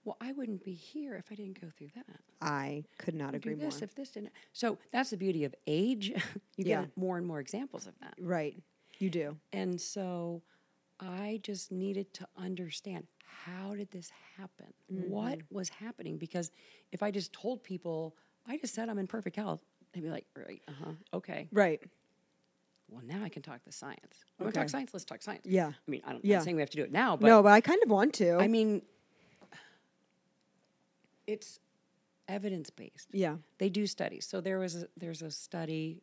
[0.05, 2.19] well, I wouldn't be here if I didn't go through that.
[2.41, 3.69] I could not agree more.
[3.69, 4.33] this if this didn't.
[4.51, 6.09] So that's the beauty of age.
[6.57, 6.81] you Yeah.
[6.81, 8.15] get more and more examples of that.
[8.19, 8.61] Right.
[8.99, 9.37] You do.
[9.53, 10.43] And so
[10.99, 14.67] I just needed to understand how did this happen?
[14.87, 16.17] What was happening?
[16.17, 16.51] Because
[16.91, 18.15] if I just told people,
[18.45, 19.61] I just said I'm in perfect health,
[19.93, 21.47] they'd be like, right, uh huh, okay.
[21.51, 21.81] Right.
[22.89, 24.25] Well, now I can talk the science.
[24.39, 24.65] I want to Okay.
[24.65, 24.93] talk science?
[24.93, 25.45] Let's talk science.
[25.45, 25.67] Yeah.
[25.69, 26.35] I mean, I don't, Yeah.
[26.35, 27.89] I'm not saying we have to do it now, but no, but I kind of
[27.89, 28.37] want to.
[28.37, 28.83] I mean,
[31.27, 31.59] it's
[32.27, 33.07] evidence based.
[33.11, 33.37] yeah.
[33.57, 34.25] They do studies.
[34.25, 36.01] So there was a, there's a study.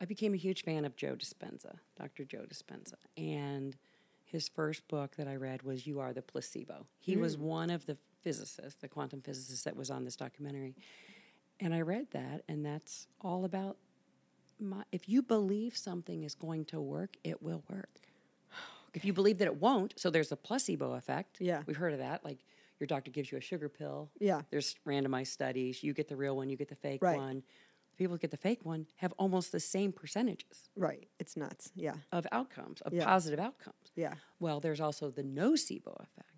[0.00, 2.24] I became a huge fan of Joe Dispenza, Dr.
[2.24, 3.76] Joe Dispenza, and
[4.24, 7.40] his first book that I read was "You Are the Placebo." He was mm.
[7.40, 10.74] one of the physicists, the quantum physicists that was on this documentary,
[11.60, 13.76] and I read that, and that's all about.
[14.58, 18.00] My, if you believe something is going to work, it will work.
[18.94, 21.36] If you believe that it won't, so there's a placebo effect.
[21.40, 21.62] Yeah.
[21.66, 22.24] we've heard of that.
[22.24, 22.38] Like
[22.80, 24.10] your doctor gives you a sugar pill.
[24.18, 24.40] Yeah.
[24.50, 25.82] There's randomized studies.
[25.82, 27.18] You get the real one, you get the fake Right.
[27.18, 27.42] one.
[27.90, 31.08] The people that get the fake one have almost the same percentages Right.
[31.18, 31.72] It's nuts.
[31.74, 31.96] Yeah.
[32.10, 33.04] of outcomes, of Yeah.
[33.04, 33.92] positive outcomes.
[33.96, 34.14] Yeah.
[34.40, 36.32] Well, there's also the nocebo effect,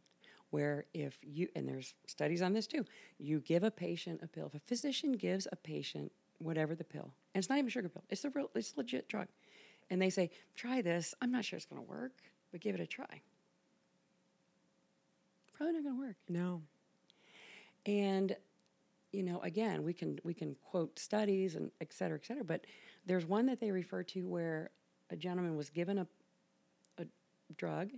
[0.51, 2.85] where if you, and there's studies on this too,
[3.19, 4.47] you give a patient a pill.
[4.49, 7.89] If a physician gives a patient whatever the pill, and it's not even a sugar
[7.89, 9.29] pill, it's a real, it's a legit drug,
[9.91, 12.13] and they say, try this, I'm not sure it's going to work,
[12.53, 13.23] but give it a try.
[15.55, 16.17] Probably not going to work.
[16.29, 16.63] No.
[17.87, 18.37] And
[19.13, 22.45] you know, again, we can we can quote studies and et cetera, et cetera.
[22.45, 22.67] But
[23.07, 24.71] there's one that they refer to where
[25.11, 26.07] a gentleman was given a
[26.99, 27.07] a
[27.57, 27.89] drug,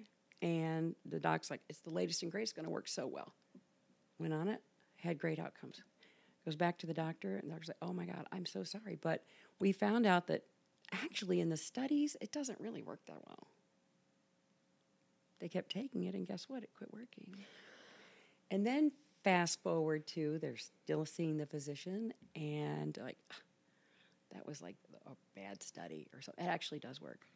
[0.41, 3.35] and the doc's like, "It's the latest and greatest, going to work so well."
[4.19, 4.63] Went on it,
[4.97, 5.83] had great outcomes.
[6.51, 8.97] Goes back to the doctor, and the doctor's like, "Oh my God, I'm so sorry,
[8.97, 9.25] but
[9.61, 10.43] we found out that
[10.91, 13.47] actually in the studies, it doesn't really work that well."
[15.39, 16.65] They kept taking it, and guess what?
[16.65, 17.47] It quit working.
[18.51, 18.91] And then
[19.23, 23.37] fast forward to they're still seeing the physician, and like "Ah,
[24.33, 24.75] that was like
[25.07, 26.45] a bad study or something.
[26.45, 27.29] It actually does work.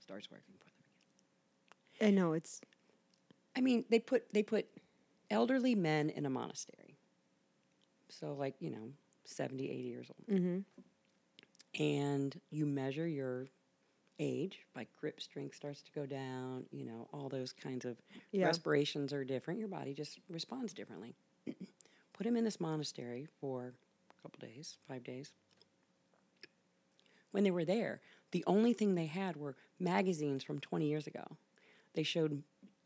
[0.00, 0.74] Starts working for them
[2.00, 2.08] again.
[2.08, 2.60] I know it's
[3.54, 4.66] I mean, they put they put
[5.30, 6.89] elderly men in a monastery.
[8.10, 8.90] So like, you know,
[9.24, 10.38] 70, 80 years old.
[10.40, 10.58] Mm-hmm.
[11.82, 13.46] And you measure your
[14.18, 17.96] age, like grip strength starts to go down, you know, all those kinds of
[18.32, 18.46] Yeah.
[18.46, 19.58] respirations are different.
[19.60, 21.14] Your body just responds differently.
[22.12, 23.72] Put him in this monastery for
[24.10, 25.32] a couple days, five days.
[27.30, 28.00] When they were there,
[28.32, 31.24] the only thing they had were magazines from 20 years ago.
[31.94, 32.42] They showed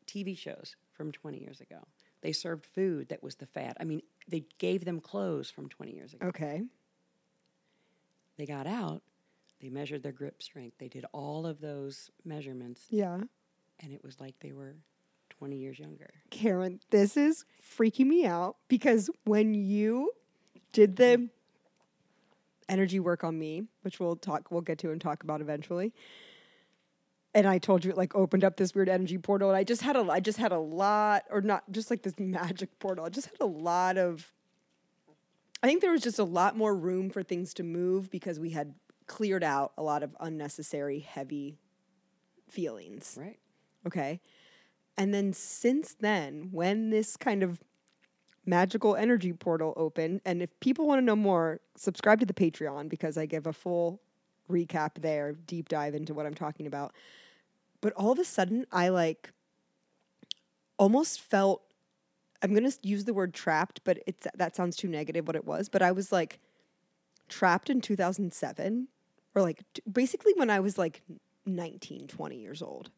[0.06, 1.78] TV shows from 20 years ago.
[2.20, 3.76] They served food that was the fad.
[3.80, 6.26] I mean, they gave them clothes from 20 years ago.
[6.28, 6.62] okay.
[8.36, 9.02] They got out,
[9.60, 13.20] they measured their grip strength, they did all of those measurements, Yeah.
[13.80, 14.74] and it was like they were
[15.30, 16.10] 20 years younger.
[16.30, 20.12] Karen, this is freaking me out because when you
[20.72, 21.28] did the
[22.68, 25.92] energy work on me, which we'll talk we'll get to and talk about eventually.
[27.34, 29.82] And I told you it like opened up this weird energy portal and I just
[29.82, 33.04] had a I just had a lot or not just like this magic portal.
[33.04, 34.32] I just had a lot of
[35.62, 38.50] I think there was just a lot more room for things to move because we
[38.50, 38.74] had
[39.06, 41.58] cleared out a lot of unnecessary heavy
[42.48, 43.16] feelings.
[43.18, 43.38] Right.
[43.86, 44.20] Okay.
[44.96, 47.62] And then since then, when this kind of
[48.46, 52.88] magical energy portal opened, and if people want to know more, subscribe to the Patreon
[52.88, 54.00] because I give a full
[54.50, 56.92] recap there, deep dive into what I'm talking about.
[57.84, 59.30] But all of a sudden, I like
[60.78, 61.62] almost felt
[62.42, 65.44] I'm going to use the word trapped, but it's that sounds too negative what it
[65.44, 66.40] was, but I was like
[67.28, 68.88] trapped in 2007
[69.34, 71.02] or like t- basically when I was like
[71.46, 72.90] 19, 20 years old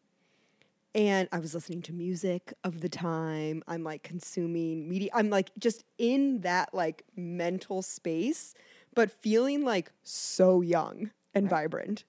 [0.95, 3.62] And I was listening to music of the time.
[3.68, 5.11] I'm like consuming media.
[5.14, 8.55] I'm like just in that like mental space,
[8.95, 12.05] but feeling like so young and vibrant.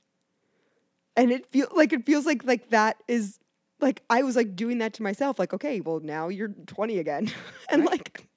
[1.17, 3.39] And it feel like it feels like like that is
[3.81, 5.37] like I was like doing that to myself.
[5.39, 7.29] Like, okay, well now you're 20 again,
[7.69, 7.91] and Right.
[7.91, 8.27] like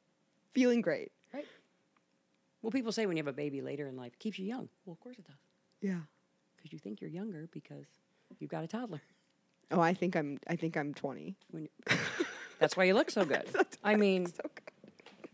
[0.53, 1.13] feeling great.
[1.33, 1.47] Right.
[2.63, 4.69] Well, people say when you have a baby later in life, it keeps you young.
[4.85, 5.37] Well, of course it does.
[5.81, 6.01] Yeah.
[6.57, 7.87] Because you think you're younger because
[8.39, 9.01] you've got a toddler.
[9.71, 10.39] Oh, I think I'm.
[10.49, 11.37] I think I'm 20.
[11.53, 11.97] When you,
[12.59, 13.45] that's why you look so good.
[13.85, 14.73] I mean, So good.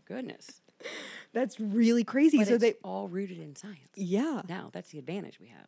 [0.05, 0.61] goodness.
[1.33, 2.37] That's really crazy.
[2.37, 2.73] But so it's they.
[2.83, 3.89] all rooted in science.
[3.95, 4.43] Yeah.
[4.47, 5.67] Now, that's the advantage we have.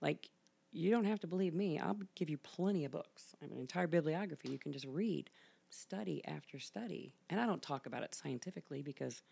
[0.00, 0.28] Like,
[0.72, 1.78] you don't have to believe me.
[1.78, 3.34] I'll give you plenty of books.
[3.40, 5.30] I have an entire bibliography you can just read,
[5.68, 7.14] study after study.
[7.28, 9.22] And I don't talk about it scientifically because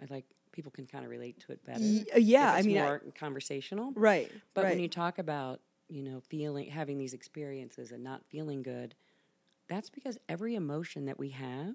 [0.00, 1.84] I like people can kind of relate to it better.
[2.14, 3.92] Uh, yeah, I mean, I- more conversational.
[3.94, 4.30] Right.
[4.54, 4.70] But right.
[4.70, 8.94] when you talk about, you know, feeling, having these experiences and not feeling good,
[9.68, 11.74] that's because every emotion that we have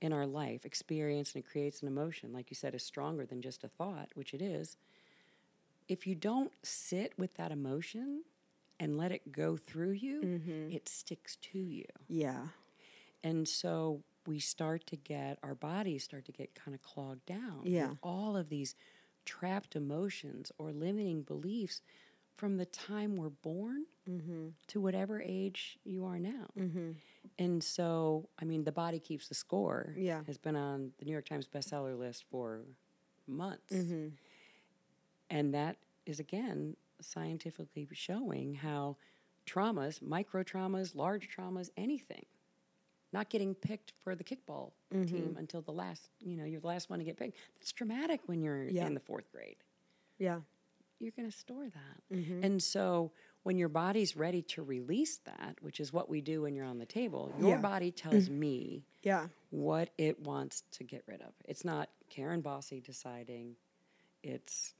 [0.00, 3.42] in our life, experience and it creates an emotion, like you said, is stronger than
[3.42, 4.76] just a thought, which it is.
[5.88, 8.22] If you don't sit with that emotion
[8.80, 10.70] and let it go through you, Mm-hmm.
[10.70, 11.84] it sticks to you.
[12.08, 12.48] yeah.
[13.24, 17.62] And so we start to get, our bodies start to get kind of clogged down
[17.64, 17.88] Yeah.
[17.88, 18.76] with all of these
[19.24, 21.80] trapped emotions or limiting beliefs
[22.36, 24.48] from the time we're born Mm-hmm.
[24.68, 26.46] to whatever age you are now.
[26.58, 26.92] Mm-hmm.
[27.38, 30.22] And so, I mean, The Body Keeps the Score Yeah.
[30.26, 32.60] has been on the New York Times bestseller list for
[33.26, 33.74] months.
[33.74, 34.08] Mm-hmm.
[35.30, 35.76] And that
[36.06, 38.96] is, again, scientifically showing how
[39.46, 42.24] traumas, micro traumas, large traumas, anything,
[43.12, 45.04] not getting picked for the kickball Mm-hmm.
[45.14, 47.36] team until the last, you know, you're the last one to get picked.
[47.58, 48.86] That's traumatic when you're Yeah.
[48.86, 49.56] in the fourth grade.
[50.18, 50.40] Yeah.
[50.98, 52.16] You're going to store that.
[52.16, 52.42] Mm-hmm.
[52.42, 53.12] And so
[53.42, 56.78] when your body's ready to release that, which is what we do when you're on
[56.78, 57.56] the table, your Yeah.
[57.58, 59.28] Body tells me Yeah.
[59.50, 61.34] what it wants to get rid of.
[61.44, 63.56] It's not Karen Bosse deciding.
[64.22, 64.72] It's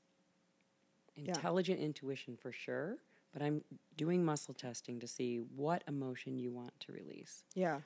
[1.27, 2.97] intelligent intuition for sure,
[3.33, 3.63] but I'm
[3.97, 7.45] doing muscle testing to see what emotion you want to release.
[7.55, 7.81] Yeah.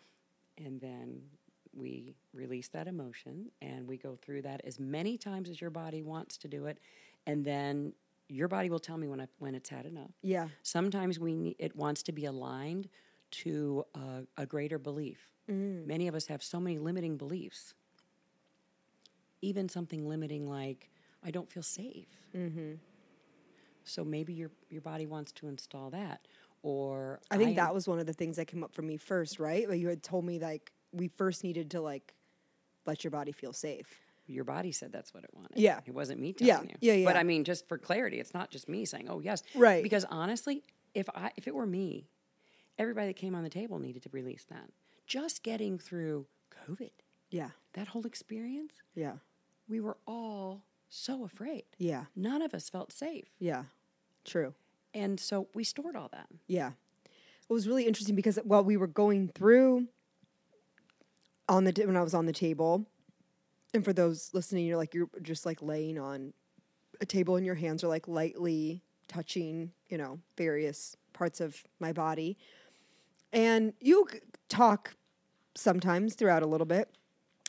[0.58, 1.22] And then
[1.74, 6.02] we release that emotion and we go through that as many times as your body
[6.02, 6.78] wants to do it.
[7.26, 7.94] And then
[8.28, 10.10] your body will tell me when, I, when it's had enough.
[10.22, 10.48] Yeah.
[10.62, 12.88] Sometimes we need, it wants to be aligned
[13.32, 15.28] to a, a greater belief.
[15.48, 17.74] Many of us have so many limiting beliefs.
[19.42, 20.88] Even something limiting like
[21.24, 22.06] I don't feel safe.
[22.34, 22.74] Mm-hmm.
[23.84, 26.26] So maybe your your body wants to install that,
[26.62, 28.96] or I think am- that was one of the things that came up for me
[28.96, 29.68] first, right?
[29.68, 32.14] Like you had told me like we first needed to like
[32.86, 33.86] let your body feel safe.
[34.26, 35.58] your body said that's what it wanted.
[35.58, 35.80] Yeah.
[35.84, 36.76] it wasn't me Yeah, telling you.
[36.80, 37.04] yeah, yeah.
[37.04, 37.16] But.
[37.16, 39.82] I mean, just for clarity, it's not just me saying, "Oh yes," Right.
[39.82, 40.62] Because honestly,
[40.94, 42.08] if I if it were me,
[42.78, 44.70] everybody that came on the table needed to release that.
[45.06, 46.26] Just getting through
[46.68, 46.90] COVID,
[47.30, 47.50] Yeah.
[47.74, 49.16] that whole experience, Yeah.
[49.68, 50.62] we were all
[50.92, 51.64] so afraid.
[51.78, 52.04] Yeah.
[52.14, 53.28] None of us felt safe.
[53.38, 53.64] Yeah.
[54.24, 54.54] True.
[54.94, 56.28] And so we stored all that.
[56.46, 56.72] Yeah.
[57.04, 59.88] It was really interesting because while we were going through
[61.48, 62.86] on the when I was on the table,
[63.74, 66.32] and for those listening, you're like you're just like laying on
[67.00, 71.92] a table and your hands are like lightly touching, you know, various parts of my
[71.92, 72.36] body.
[73.32, 74.06] And you
[74.48, 74.94] talk
[75.54, 76.90] sometimes throughout a little bit.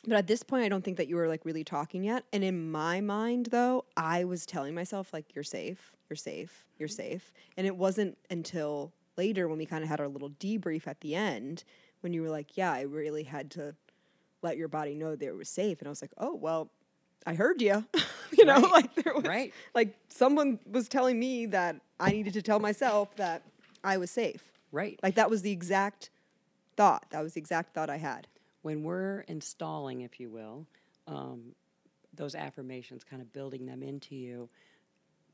[0.05, 2.25] But at this point, I don't think that you were like really talking yet.
[2.33, 6.89] And in my mind, though, I was telling myself, like, you're safe, you're safe, you're
[6.89, 6.95] mm-hmm.
[6.95, 7.31] safe.
[7.55, 11.15] And it wasn't until later when we kind of had our little debrief at the
[11.15, 11.63] end
[12.01, 13.75] when you were like, yeah, I really had to
[14.41, 15.79] let your body know that it was safe.
[15.79, 16.69] And I was like, oh, well,
[17.25, 17.85] I heard you.
[18.37, 19.53] you know, Right, like there was, right.
[19.73, 23.43] like someone was telling me that I needed to tell myself that
[23.83, 24.43] I was safe.
[24.73, 24.99] Right.
[25.01, 26.09] Like that was the exact
[26.75, 27.05] thought.
[27.11, 28.27] That was the exact thought I had.
[28.63, 30.65] When we're installing, if you will,
[31.07, 31.53] um,
[32.13, 34.49] those affirmations, kind of building them into you,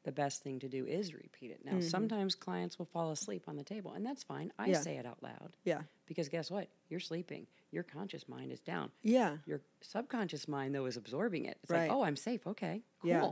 [0.03, 1.59] the best thing to do is repeat it.
[1.65, 4.51] Now, sometimes clients will fall asleep on the table, and that's fine.
[4.57, 4.81] I Yeah.
[4.81, 5.83] say it out loud Yeah.
[6.05, 6.69] because guess what?
[6.89, 7.47] You're sleeping.
[7.71, 8.91] Your conscious mind is down.
[9.03, 9.37] Yeah.
[9.45, 11.57] Your subconscious mind, though, is absorbing it.
[11.61, 11.87] It's Right.
[11.89, 12.47] like, oh, I'm safe.
[12.47, 13.09] Okay, cool.
[13.09, 13.31] Yeah.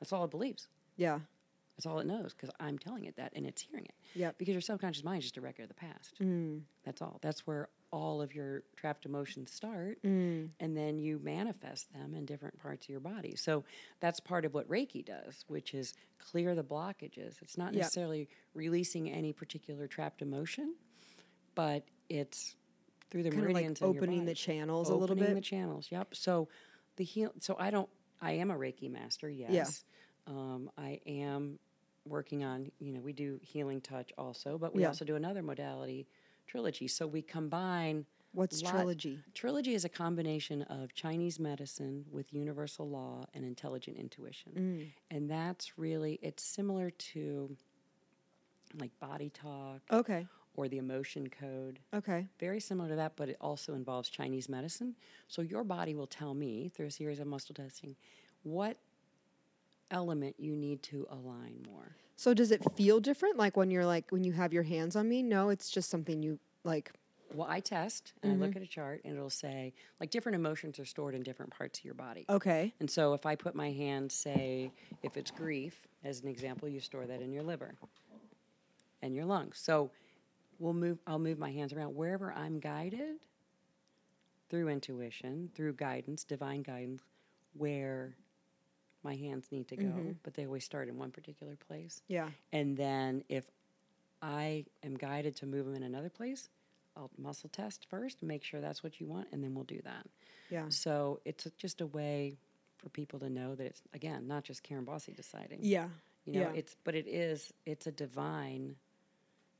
[0.00, 0.68] That's all it believes.
[0.96, 1.20] Yeah.
[1.76, 3.94] That's all it knows because I'm telling it that and it's hearing it.
[4.14, 4.32] Yeah.
[4.38, 6.18] Because your subconscious mind is just a record of the past.
[6.20, 6.62] Mm.
[6.84, 7.18] That's all.
[7.20, 9.98] That's where all of your trapped emotions start.
[10.04, 10.50] Mm.
[10.60, 13.34] And then you manifest them in different parts of your body.
[13.36, 13.64] So
[14.00, 17.40] that's part of what Reiki does, which is clear the blockages.
[17.40, 17.80] It's not Yeah.
[17.80, 20.74] necessarily releasing any particular trapped emotion,
[21.54, 22.56] but it's
[23.08, 25.22] through the Kind like meridians your opening the channels a little bit.
[25.22, 25.88] Opening the channels.
[25.90, 26.14] Yep.
[26.16, 26.48] So
[26.96, 27.32] the heal.
[27.40, 27.88] So I don't.
[28.20, 29.30] I am a Reiki master.
[29.30, 29.84] Yes.
[30.26, 31.58] Um, I am
[32.04, 32.70] working on.
[32.78, 34.88] You know, we do healing touch also, but we Yeah.
[34.88, 36.06] also do another modality
[36.46, 36.88] trilogy.
[36.88, 38.06] So we combine.
[38.32, 39.18] What's lot- trilogy?
[39.34, 44.52] Trilogy is a combination of Chinese medicine with universal law and intelligent intuition.
[44.54, 44.92] Mm.
[45.10, 47.56] And that's really, it's similar to
[48.78, 50.26] like body talk Okay.
[50.54, 51.78] or the emotion code.
[51.94, 52.28] Okay.
[52.38, 54.96] Very similar to that, but it also involves Chinese medicine.
[55.28, 57.96] So your body will tell me through a series of muscle testing
[58.42, 58.76] what
[59.90, 61.96] element you need to align more.
[62.16, 63.36] So does it feel different?
[63.36, 65.22] Like when you're like when you have your hands on me?
[65.22, 66.90] No, it's just something you like.
[67.34, 68.42] Well, I test and Mm-hmm.
[68.42, 71.50] I look at a chart and it'll say like different emotions are stored in different
[71.52, 72.24] parts of your body.
[72.30, 72.72] Okay.
[72.80, 74.70] And so if I put my hand, say,
[75.02, 77.74] if it's grief, as an example, you store that in your liver
[79.02, 79.58] and your lungs.
[79.58, 79.90] So
[80.58, 83.16] we'll move I'll move my hands around wherever I'm guided
[84.48, 87.02] through intuition, through guidance, divine guidance,
[87.54, 88.16] where
[89.02, 90.12] my hands need to go, mm-hmm.
[90.22, 92.02] but they always start in one particular place.
[92.08, 92.28] Yeah.
[92.52, 93.44] And then if
[94.22, 96.48] I am guided to move them in another place,
[96.96, 100.06] I'll muscle test first, make sure that's what you want, and then we'll do that.
[100.50, 100.64] Yeah.
[100.70, 102.38] So it's just a way
[102.78, 105.58] for people to know that it's again not just Karen Bosse deciding.
[105.62, 105.88] Yeah.
[106.24, 106.58] You know, yeah.
[106.58, 108.76] it's but it is it's a divine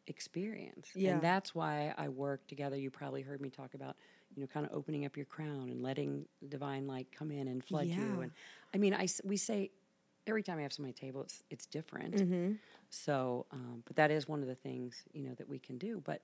[0.07, 0.89] experience.
[0.95, 1.13] Yeah.
[1.13, 2.77] And that's why I work together.
[2.77, 3.97] You probably heard me talk about,
[4.37, 7.65] you know, kind of opening up your crown and letting divine light come in and
[7.65, 8.01] flood Yeah.
[8.01, 8.21] you.
[8.21, 8.31] And
[8.75, 9.71] I mean, I we say
[10.27, 12.15] every time I have somebody at table, it's it's different.
[12.15, 12.53] Mm-hmm.
[12.91, 16.03] So, um, but that is one of the things you know that we can do.
[16.05, 16.23] But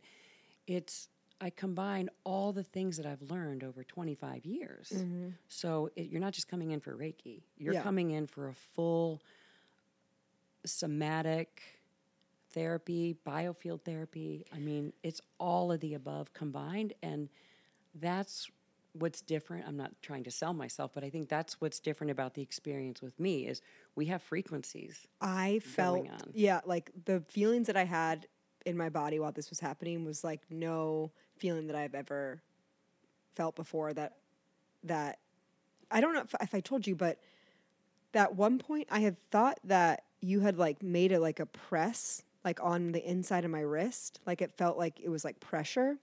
[0.66, 1.08] it's
[1.40, 5.04] I combine all the things that I've learned over 25 years.
[5.48, 7.82] So it, you're not just coming in for Reiki; you're Yeah.
[7.82, 9.22] coming in for a full
[10.64, 11.62] somatic
[12.50, 14.44] therapy, biofield therapy.
[14.54, 17.28] I mean, it's all of the above combined, and
[17.94, 18.50] that's
[18.94, 19.66] what's different.
[19.66, 23.00] I'm not trying to sell myself, but I think that's what's different about the experience
[23.00, 23.62] with me is
[23.94, 25.06] we have frequencies.
[25.20, 28.26] I felt yeah, like the feelings that I had
[28.66, 32.42] in my body while this was happening was like no feeling that I've ever
[33.34, 34.16] felt before that
[34.84, 35.18] that
[35.90, 37.18] I don't know if, if I told you but
[38.12, 42.22] that one point I had thought that you had like made it like a press
[42.44, 45.98] like on the inside of my wrist like it felt like it was like pressure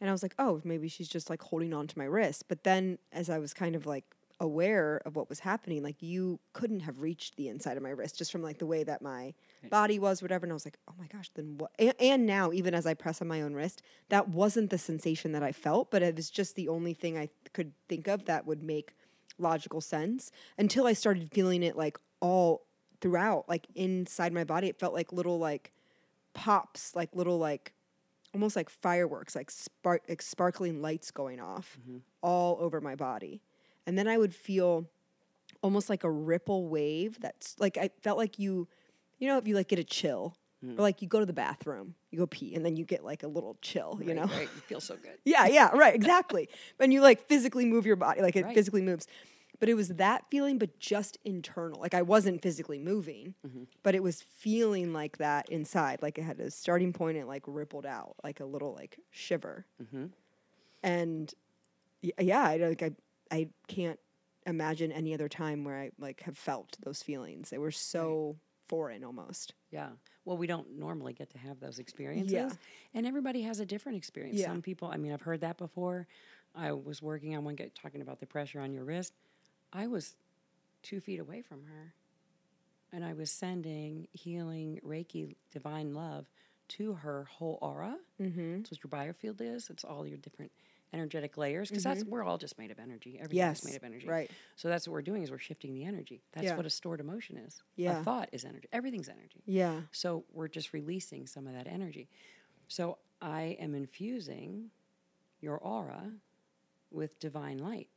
[0.00, 2.44] and I was like oh maybe she's just like holding on to my wrist.
[2.48, 4.04] But then as I was kind of like
[4.40, 8.16] aware of what was happening like you couldn't have reached the inside of my wrist
[8.16, 9.34] just from like the way that my
[9.68, 10.44] body was whatever.
[10.46, 11.72] And i was like oh my gosh then what?
[11.76, 15.32] And, and now even as i press on my own wrist that wasn't the sensation
[15.32, 18.46] that i felt but it was just the only thing i could think of that
[18.46, 18.94] would make
[19.38, 22.68] logical sense until i started feeling it like all
[23.00, 24.68] throughout like inside my body.
[24.68, 25.72] It felt like little like
[26.34, 27.72] pops like little like
[28.34, 31.98] almost like fireworks like spark like sparkling lights going off mm-hmm.
[32.22, 33.40] all over my body
[33.86, 34.86] and then i would feel
[35.62, 38.68] almost like a ripple wave that's like i felt like you
[39.18, 40.78] you know if you like get a chill mm.
[40.78, 43.22] or like you go to the bathroom you go pee and then you get like
[43.22, 44.42] a little chill you Right, know right?
[44.54, 45.18] You feel so good.
[45.24, 46.48] yeah yeah right exactly
[46.78, 48.54] and you like physically move your body like it Right.
[48.54, 49.06] physically moves
[49.60, 53.64] but it was that feeling but just internal like i wasn't physically moving Mm-hmm.
[53.82, 57.28] but it was feeling like that inside like it had a starting point and it
[57.28, 60.06] like rippled out like a little like shiver Mm-hmm.
[60.82, 61.34] and
[62.18, 62.90] yeah i like i
[63.30, 63.98] i can't
[64.46, 68.36] imagine any other time where i like have felt those feelings they were so
[68.68, 69.88] foreign almost Yeah.
[70.26, 72.32] Well, we don't normally get to have those experiences.
[72.34, 72.50] yeah.
[72.92, 74.38] And everybody has a different experience.
[74.38, 74.48] Yeah.
[74.48, 76.06] Some people, I mean, I've heard that before.
[76.54, 79.14] I was working on one guy talking about the pressure on your wrist.
[79.72, 80.14] I was
[80.82, 81.94] two feet away from her.
[82.92, 86.26] And I was sending healing Reiki divine love
[86.68, 87.96] to her whole aura.
[88.20, 88.58] Mm-hmm.
[88.58, 89.68] That's what your biofield is.
[89.68, 90.52] It's all your different
[90.94, 93.16] energetic layers because that's we're all just made of energy.
[93.16, 94.06] Everything's Yes, made of energy.
[94.08, 94.30] right.
[94.56, 96.22] So that's what we're doing is we're shifting the energy.
[96.32, 96.56] That's Yeah.
[96.56, 97.62] what a stored emotion is.
[97.76, 98.00] Yeah.
[98.00, 98.68] A thought is energy.
[98.72, 99.42] Everything's energy.
[99.44, 102.08] yeah So we're just releasing some of that energy.
[102.68, 104.70] So I am infusing
[105.42, 106.10] your aura
[106.90, 107.88] with divine light.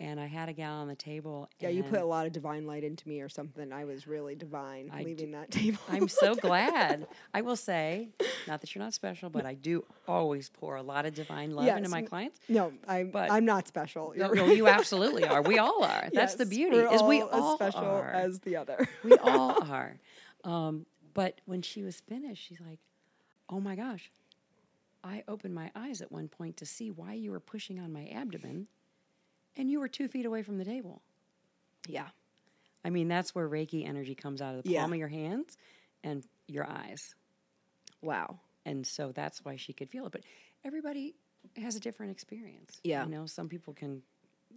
[0.00, 1.48] And I had a gal on the table.
[1.60, 4.34] yeah you put a lot of divine light into me or something i was really
[4.34, 7.06] divine I leaving that table I'm so glad.
[7.34, 8.08] I will say,
[8.48, 11.66] not that you're not special, but I do always pour a lot of divine love
[11.68, 12.40] into my clients.
[12.48, 15.42] no i'm But- i'm not special No, no, you absolutely are.
[15.42, 16.08] We all are.
[16.12, 16.78] That's the beauty.
[16.78, 18.10] is we all all as special are.
[18.10, 18.88] as the other.
[19.04, 19.96] We all are.
[20.44, 22.78] Um, but when she was finished, she's like,
[23.50, 24.10] oh my gosh.
[25.04, 28.06] I opened my eyes at one point to see why you were pushing on my
[28.08, 28.66] abdomen
[29.56, 31.02] and you were two feet away from the table.
[31.88, 32.08] yeah.
[32.82, 34.80] I mean, that's where Reiki energy comes out of the Yeah.
[34.80, 35.58] palm of your hands
[36.02, 37.14] and your eyes.
[38.00, 38.40] Wow.
[38.64, 40.12] And so that's why she could feel it.
[40.12, 40.22] But
[40.64, 41.14] everybody
[41.56, 42.80] has a different experience.
[42.82, 43.04] Yeah.
[43.04, 44.02] You know, some people can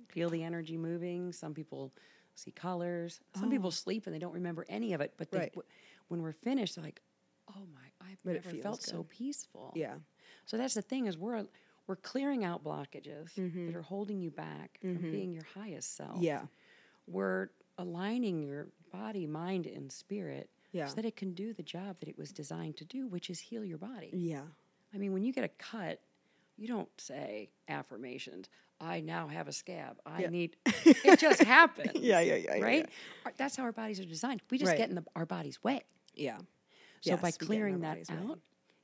[0.08, 1.92] feel the energy moving, some people
[2.36, 3.52] see colors, some oh.
[3.52, 5.14] people sleep and they don't remember any of it.
[5.18, 5.42] But they, Oh.
[5.42, 5.52] Right.
[5.54, 5.68] w-
[6.08, 7.02] when we're finished, they're like,
[7.50, 9.74] oh my, I've But never felt so peaceful.
[9.76, 9.96] Yeah.
[10.46, 11.44] So that's the thing is we're
[11.88, 13.68] we're clearing out blockages Mm-hmm.
[13.68, 16.22] that are holding you back from being your highest self.
[16.22, 16.44] Yeah.
[17.08, 20.88] We're aligning your body, mind, and spirit Yeah.
[20.88, 23.40] so that it can do the job that it was designed to do, which is
[23.40, 24.10] heal your body.
[24.14, 24.44] Yeah.
[24.94, 26.00] I mean, when you get a cut,
[26.56, 28.48] you don't say affirmations.
[28.80, 29.98] I now have a scab.
[30.06, 30.30] I Yeah.
[30.30, 30.56] need.
[30.86, 31.92] It just happens.
[31.96, 32.90] Yeah, yeah, yeah, yeah, Right.
[33.26, 34.42] Our- That's how our bodies are designed.
[34.52, 34.78] We just Right.
[34.78, 35.82] get in the, our body's way.
[36.16, 36.38] Yeah.
[37.02, 38.36] So by Yes, we get in our clearing that out, way.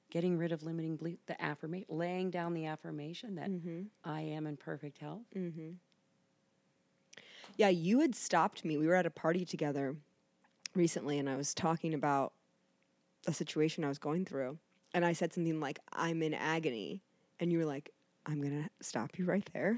[0.09, 3.81] Getting rid of limiting belief, the affirmation, laying down the affirmation that Mm-hmm.
[4.03, 5.21] I am in perfect health.
[7.57, 8.77] Yeah, you had stopped me.
[8.77, 9.95] We were at a party together
[10.75, 12.33] recently, and I was talking about
[13.27, 14.57] a situation I was going through.
[14.93, 17.01] And I said something like, I'm in agony.
[17.39, 17.91] And you were like,
[18.25, 19.77] I'm going to stop you right there.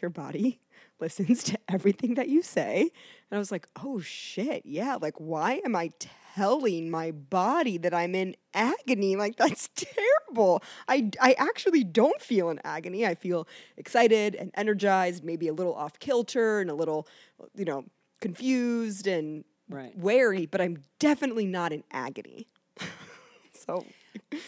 [0.00, 0.60] Your body
[1.00, 2.80] listens to everything that you say.
[2.80, 4.96] And I was like, oh shit, yeah.
[5.00, 5.90] Like, why am I
[6.38, 9.16] telling my body that I'm in agony?
[9.16, 10.62] Like, that's terrible.
[10.88, 13.06] I, I actually don't feel in agony.
[13.06, 17.06] I feel excited and energized, maybe a little off kilter and a little,
[17.54, 17.84] you know,
[18.20, 19.94] confused and Right.
[19.98, 22.48] wary, but I'm definitely not in agony.
[23.52, 23.84] so,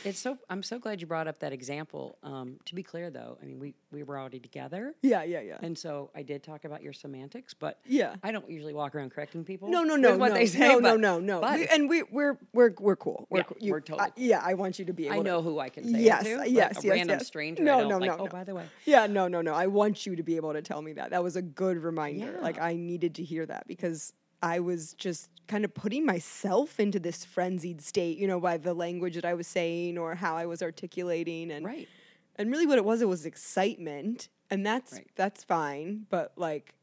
[0.05, 0.39] It's so.
[0.49, 2.17] I'm so glad you brought up that example.
[2.23, 5.59] Um, to be clear, though, I mean, we we were already together, yeah, yeah, yeah.
[5.63, 8.15] and so I did talk about your semantics, but Yeah.
[8.23, 9.69] I don't usually walk around correcting people.
[9.69, 10.59] No, no, no, what no, they say.
[10.61, 11.41] no, no, but- no, no.
[11.41, 13.27] but We- and we, we're we're we're cool.
[13.31, 13.57] We're Yeah, cool.
[13.61, 15.17] You- we're totally I- yeah, I want you to be able.
[15.17, 16.39] I know to, who I can say Yes, to.
[16.39, 17.27] but yes, a yes, random yes.
[17.27, 17.63] stranger.
[17.63, 18.31] No, no, like, no, Oh, no.
[18.31, 19.53] by the way, Yeah, no, no, no.
[19.55, 21.11] I want you to be able to tell me that.
[21.11, 22.39] That was a good reminder.
[22.41, 24.13] Like I needed to hear that because
[24.43, 28.73] I was just kind of putting myself into this frenzied state, you know, by the
[28.75, 31.89] language that I was saying or how I was articulating and right.
[32.37, 35.07] and really what it was it was excitement and that's Right.
[35.17, 36.75] that's fine but like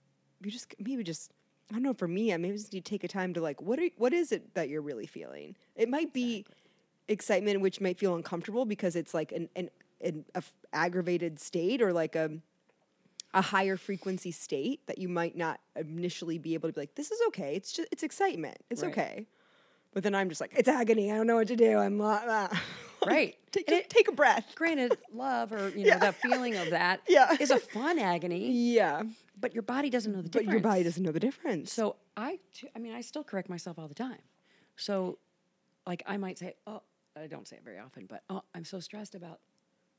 [0.43, 1.31] you just maybe just
[1.71, 3.61] i don't know for me i maybe just need to take a time to like
[3.61, 6.45] what are what is it that you're really feeling it might be
[7.07, 9.69] excitement which might feel uncomfortable because it's like an an,
[10.01, 12.29] an a f- aggravated state or like a
[13.37, 17.11] a higher frequency state that you might not initially be able to be like this
[17.11, 18.91] is okay it's just it's excitement it's Right.
[18.91, 19.27] okay
[19.93, 22.51] but then i'm just like it's agony i don't know what to do i'm not
[23.05, 23.35] Right.
[23.51, 26.07] take, it- take a breath Granted, love or you know Yeah.
[26.07, 27.37] the feeling of that is Yeah.
[27.39, 29.03] is a fun agony, yeah
[29.39, 30.47] but your body doesn't know the difference.
[30.47, 31.71] But your body doesn't know the difference.
[31.71, 32.39] So I,
[32.75, 34.17] I mean, I still correct myself all the time.
[34.77, 35.19] So,
[35.85, 36.81] like, I might say, "Oh,
[37.15, 39.39] I don't say it very often, but oh, I'm so stressed about,"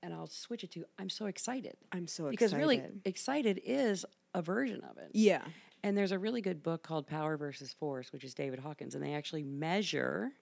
[0.03, 3.61] and I'll switch it to, "I'm so excited," I'm so excited because really, excited.
[3.65, 5.11] is a version of it.
[5.13, 5.45] yeah.
[5.85, 9.05] And there's a really good book called Power versus Force, which is David Hawkins, and
[9.05, 10.33] they actually measure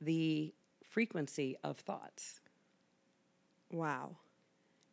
[0.00, 0.52] the
[0.90, 2.40] frequency of thoughts.
[3.70, 4.16] Wow.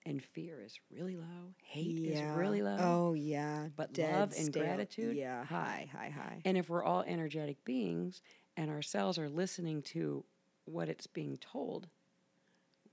[0.06, 2.32] And fear is really low, hate yeah.
[2.32, 2.78] is really low.
[2.80, 3.68] Oh yeah.
[3.76, 4.64] But Dead love and stale.
[4.64, 5.44] gratitude, Yeah.
[5.46, 5.88] high.
[5.92, 6.06] High.
[6.06, 6.10] High.
[6.10, 6.42] High.
[6.46, 8.22] And if we're all energetic beings
[8.58, 10.24] and our cells are listening to
[10.66, 11.88] what it's being told,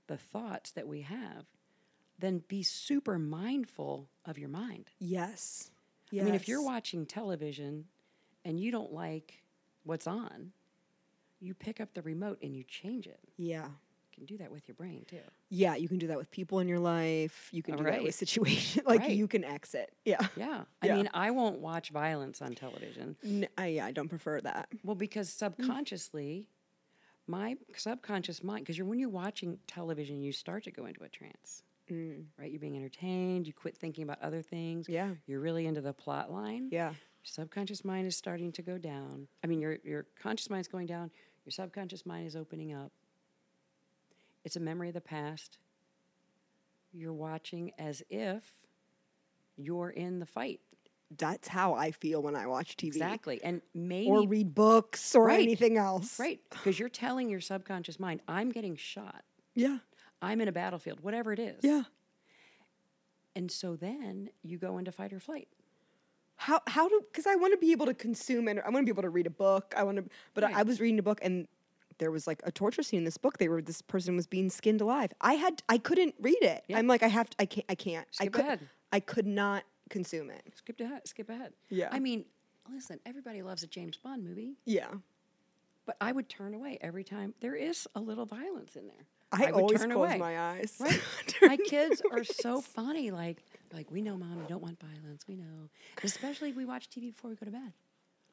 [0.09, 1.45] the thoughts that we have,
[2.19, 4.89] then be super mindful of your mind.
[4.99, 5.71] Yes.
[6.11, 7.85] I mean, if you're watching television
[8.43, 9.43] and you don't like
[9.83, 10.51] what's on,
[11.39, 13.19] you pick up the remote and you change it.
[13.37, 13.65] Yeah.
[13.67, 15.19] You can do that with your brain too.
[15.49, 15.75] Yeah.
[15.75, 17.47] You can do that with people in your life.
[17.53, 18.13] You can do that with Right.
[18.13, 18.85] situations.
[18.87, 19.11] like Right.
[19.11, 19.93] you can exit.
[20.03, 20.27] Yeah.
[20.35, 20.63] Yeah.
[20.81, 20.95] I Yeah.
[20.95, 23.15] mean, I won't watch violence on television.
[23.57, 23.85] I, yeah.
[23.85, 24.67] I don't prefer that.
[24.83, 26.47] Well, because subconsciously,
[27.29, 31.09] my subconscious mind, because you're when you're watching television, you start to go into a
[31.09, 32.23] trance, mm.
[32.37, 32.51] right?
[32.51, 33.47] You're being entertained.
[33.47, 34.89] You quit thinking about other things.
[34.89, 35.11] Yeah.
[35.27, 36.69] You're really into the plot line.
[36.71, 36.89] Yeah.
[36.89, 39.27] Your subconscious mind is starting to go down.
[39.43, 41.11] I mean, your your conscious mind's going down.
[41.45, 42.91] Your subconscious mind is opening up.
[44.43, 45.59] It's a memory of the past.
[46.91, 48.55] You're watching as if
[49.55, 50.61] you're in the fight.
[51.17, 52.87] That's how I feel when I watch TV.
[52.87, 53.41] Exactly.
[53.43, 55.39] And maybe Or read books or Right.
[55.41, 56.19] anything else.
[56.19, 56.39] Right.
[56.51, 59.23] Because you're telling your subconscious mind, I'm getting shot.
[59.55, 59.79] Yeah.
[60.21, 61.63] I'm in a battlefield, whatever it is.
[61.63, 61.83] Yeah.
[63.35, 65.47] And so then you go into fight or flight.
[66.35, 68.85] how how do because I want to be able to consume and I want to
[68.85, 69.73] be able to read a book.
[69.75, 71.47] I want to, but I, I was reading a book and
[71.97, 73.37] there was like a torture scene in this book.
[73.39, 75.11] They were this person was being skinned alive.
[75.21, 76.63] I had I couldn't read it.
[76.67, 76.77] Yeah.
[76.77, 78.59] I'm like I have to, I can't I can't I could ahead.
[78.91, 80.41] I could not consume it.
[80.55, 81.07] Skip ahead.
[81.07, 81.53] Skip ahead.
[81.69, 81.89] Yeah.
[81.91, 82.25] I mean,
[82.71, 84.89] listen, everybody loves a James Bond movie, Yeah,
[85.85, 87.33] but I would turn away every time.
[87.41, 89.05] There is a little violence in there.
[89.31, 90.17] I, would always turn close away.
[90.17, 90.75] my eyes.
[90.79, 91.01] Right.
[91.43, 93.11] My kids are so funny.
[93.11, 95.25] Like, like we know, mom, you don't want violence.
[95.27, 95.69] We know,
[96.03, 97.73] especially if we watch TV before we go to bed.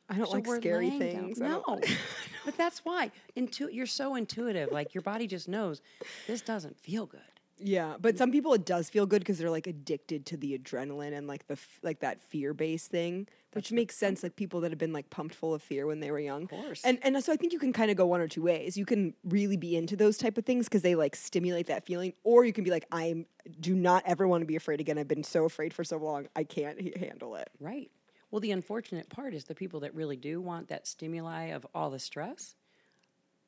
[0.08, 1.38] I don't So like scary things.
[1.38, 1.62] No,
[2.44, 3.10] but that's why.
[3.34, 4.70] Intu- you're so intuitive.
[4.72, 5.82] Like your body just knows
[6.26, 7.20] this doesn't feel good.
[7.58, 11.16] Yeah, but some people it does feel good because they're like addicted to the adrenaline
[11.16, 14.22] and like the f- like that fear based thing, which makes sense.
[14.22, 16.42] Like people that have been like pumped full of fear when they were young.
[16.44, 16.82] Of course.
[16.84, 18.76] And and so I think you can kind of go one or two ways.
[18.76, 22.12] You can really be into those type of things because they like stimulate that feeling,
[22.24, 23.24] or you can be like, I
[23.58, 24.98] do not ever want to be afraid again.
[24.98, 27.48] I've been so afraid for so long, I can't h- handle it.
[27.58, 27.90] Right.
[28.30, 31.88] Well, the unfortunate part is the people that really do want that stimuli of all
[31.90, 32.54] the stress,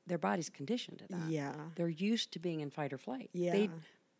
[0.06, 1.28] their body's conditioned to that.
[1.28, 1.52] Yeah.
[1.74, 3.28] They're used to being in fight or flight.
[3.34, 3.52] Yeah.
[3.52, 3.70] They,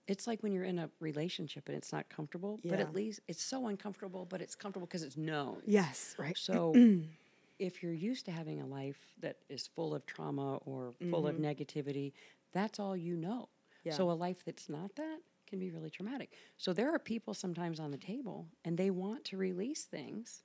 [0.08, 3.42] it's like when you're in a relationship and it's not comfortable, but at least it's
[3.42, 5.58] so uncomfortable, but it's comfortable because it's known.
[5.66, 6.16] Yes.
[6.18, 6.36] Right.
[6.36, 6.74] So
[7.58, 11.36] if you're used to having a life that is full of trauma or full of
[11.36, 11.44] mm-hmm.
[11.44, 12.12] negativity,
[12.52, 13.50] that's all you know.
[13.84, 13.92] Yeah.
[13.92, 16.32] So a life that's not that can be really traumatic.
[16.56, 20.42] So there are people sometimes on the table and they want to release things,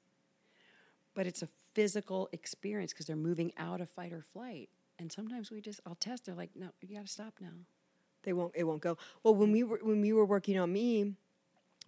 [1.13, 4.69] but it's a physical experience because they're moving out of fight or flight.
[4.99, 7.47] And sometimes we just, I'll test, they're like, no, you got to stop now.
[8.23, 8.53] They won't.
[8.55, 8.97] It won't go.
[9.23, 11.13] Well, when we were when we were working on me,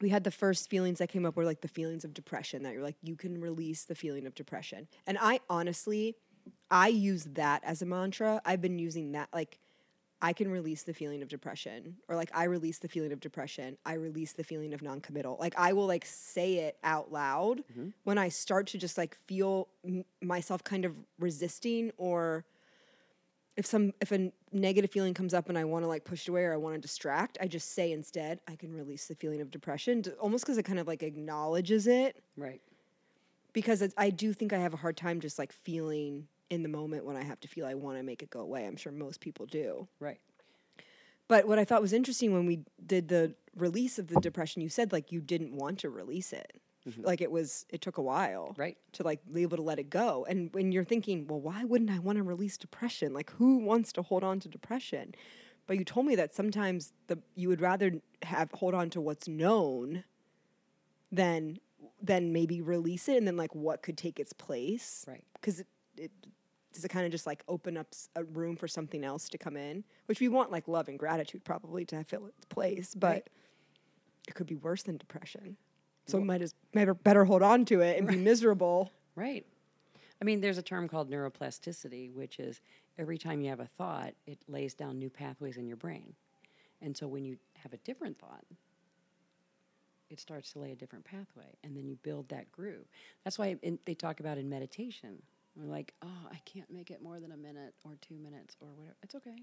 [0.02, 2.64] we had the first feelings that came up were like the feelings of depression.
[2.64, 4.88] That you're like you can release the feeling of depression.
[5.08, 6.16] And I honestly,
[6.70, 8.42] I use that as a mantra.
[8.46, 9.60] I've been using that like.
[10.22, 13.78] I can release the feeling of depression, or like I release the feeling of depression.
[13.86, 15.38] I release the feeling of non-committal.
[15.40, 17.90] Like I will like say it out loud mm-hmm.
[18.06, 22.46] when I start to just like feel m- myself kind of resisting or
[23.58, 26.30] if some if a negative feeling comes up and I want to like push it
[26.30, 29.42] away or I want to distract, I just say instead I can release the feeling
[29.42, 32.24] of depression, almost because it kind of like acknowledges it.
[32.38, 32.62] Right.
[33.54, 36.70] Because it's, I do think I have a hard time just like feeling in the
[36.70, 38.66] moment when I have to feel I want to make it go away.
[38.66, 39.88] I'm sure most people do.
[40.00, 40.20] Right.
[41.28, 44.70] But what I thought was interesting when we did the release of the depression, you
[44.70, 46.62] said like you didn't want to release it.
[46.88, 47.02] Mm-hmm.
[47.04, 48.78] Like it was, it took a while, Right.
[48.94, 50.26] to like be able to let it go.
[50.30, 53.12] And when you're thinking, well, why wouldn't I want to release depression?
[53.14, 55.16] Like, who wants to hold on to depression?
[55.68, 59.28] But you told me that sometimes the you would rather have hold on to what's
[59.28, 60.04] known
[61.12, 61.58] than
[62.02, 65.24] than maybe release it, and then like what could take its place, Right.
[65.34, 65.68] Because it,
[65.98, 66.12] it
[66.74, 69.56] does it kind of just like open up a room for something else to come
[69.58, 73.28] in, which we want like love and gratitude probably to fill its place, but Right.
[74.28, 75.58] it could be worse than depression.
[76.08, 78.92] So we might as maybe better hold on to it and be miserable.
[79.16, 79.46] Right.
[80.22, 82.62] I mean, there's a term called neuroplasticity, which is
[82.98, 86.14] every time you have a thought, it lays down new pathways in your brain.
[86.82, 88.46] And so when you have a different thought,
[90.10, 92.86] it starts to lay a different pathway, and then you build that groove.
[93.24, 95.22] That's why in, they talk about in meditation.
[95.56, 98.68] We're like, oh, I can't make it more than a minute or two minutes or
[98.76, 98.96] whatever.
[99.02, 99.42] It's okay.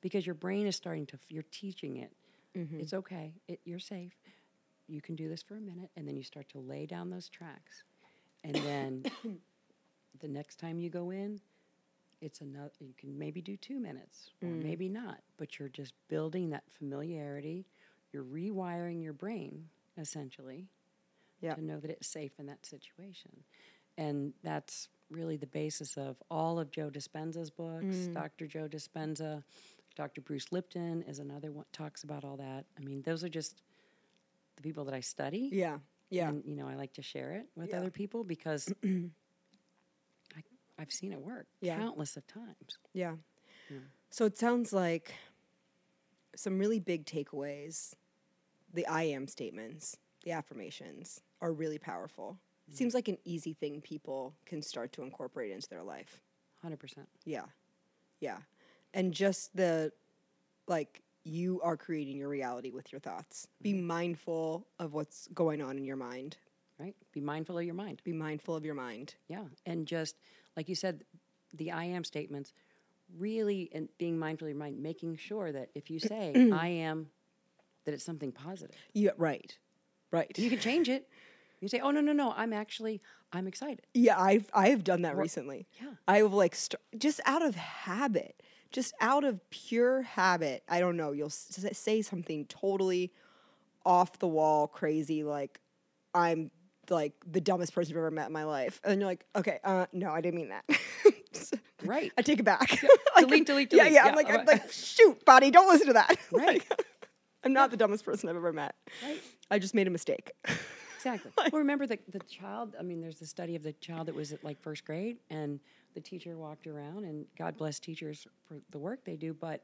[0.00, 2.12] Because your brain is starting to, you're teaching it.
[2.56, 2.80] Mm-hmm.
[2.80, 3.34] It's okay.
[3.48, 4.12] It, you're safe.
[4.88, 7.28] You can do this for a minute, and then you start to lay down those
[7.28, 7.82] tracks.
[8.44, 9.04] And then
[10.20, 11.40] the next time you go in,
[12.20, 14.62] it's another, you can maybe do two minutes or mm-hmm.
[14.62, 17.66] maybe not, but you're just building that familiarity.
[18.12, 19.68] You're rewiring your brain,
[19.98, 20.68] essentially,
[21.40, 21.54] Yeah.
[21.54, 23.32] to know that it's safe in that situation.
[23.98, 27.84] And that's really the basis of all of Joe Dispenza's books.
[27.84, 28.14] Mm.
[28.14, 28.46] Dr.
[28.46, 29.42] Joe Dispenza,
[29.94, 30.20] Dr.
[30.20, 32.64] Bruce Lipton is another one talks about all that.
[32.78, 33.62] I mean, those are just
[34.56, 35.50] the people that I study.
[35.52, 35.78] Yeah.
[36.10, 36.28] Yeah.
[36.28, 37.78] And, you know, I like to share it with Yeah.
[37.78, 40.42] other people because I,
[40.78, 41.76] I've seen it work Yeah.
[41.78, 42.78] countless of times.
[42.92, 43.14] Yeah.
[44.10, 45.12] So it sounds like
[46.36, 47.94] some really big takeaways.
[48.72, 52.38] The I am statements, the affirmations are really powerful.
[52.68, 56.20] It seems like an easy thing people can start to incorporate into their life.
[56.64, 57.06] 100%.
[57.24, 57.44] Yeah.
[58.20, 58.38] Yeah.
[58.94, 59.92] And just the
[60.68, 63.48] like you are creating your reality with your thoughts.
[63.60, 63.86] Be mm-hmm.
[63.86, 66.36] mindful of what's going on in your mind.
[66.78, 66.94] Right?
[67.12, 68.00] Be mindful of your mind.
[68.04, 69.14] Be mindful of your mind.
[69.28, 69.44] Yeah.
[69.64, 70.16] And just,
[70.56, 71.04] like you said,
[71.54, 72.52] the I am statements,
[73.18, 77.08] really and being mindful of your mind, making sure that if you say I am,
[77.86, 78.76] that it's something positive.
[78.92, 79.56] Yeah, right.
[80.10, 80.30] Right.
[80.38, 81.08] You can change it.
[81.60, 83.00] You say, oh, no, no, no, I'm actually,
[83.32, 83.86] I'm excited.
[83.94, 85.66] Yeah, I've I have done that recently.
[85.80, 85.92] Yeah.
[86.06, 88.42] I have like st- just out of habit,
[88.72, 90.62] just out of pure habit.
[90.68, 91.12] I don't know.
[91.12, 93.12] You'll say something totally
[93.84, 95.60] off the wall, crazy, like
[96.14, 96.50] I'm
[96.90, 99.58] like the dumbest person I've ever met in my life, and then you're like, okay,
[99.64, 100.64] uh, no, I didn't mean that.
[101.84, 102.10] Right.
[102.18, 102.80] I take it back.
[103.18, 103.92] delete, delete, Yeah, delete.
[103.92, 104.04] yeah.
[104.04, 106.16] Yeah, I'm like, I'm like, shoot, body, don't listen to that.
[106.32, 106.64] Right.
[106.68, 106.86] Like,
[107.44, 108.74] I'm not the dumbest person I've ever met.
[109.04, 109.20] Right.
[109.50, 110.32] I just made a mistake.
[110.96, 111.30] Exactly.
[111.36, 114.32] well, remember the, the child, I mean, there's the study of the child that was
[114.32, 115.60] at like first grade, and
[115.96, 119.62] the teacher walked around, and God bless teachers for the work they do, but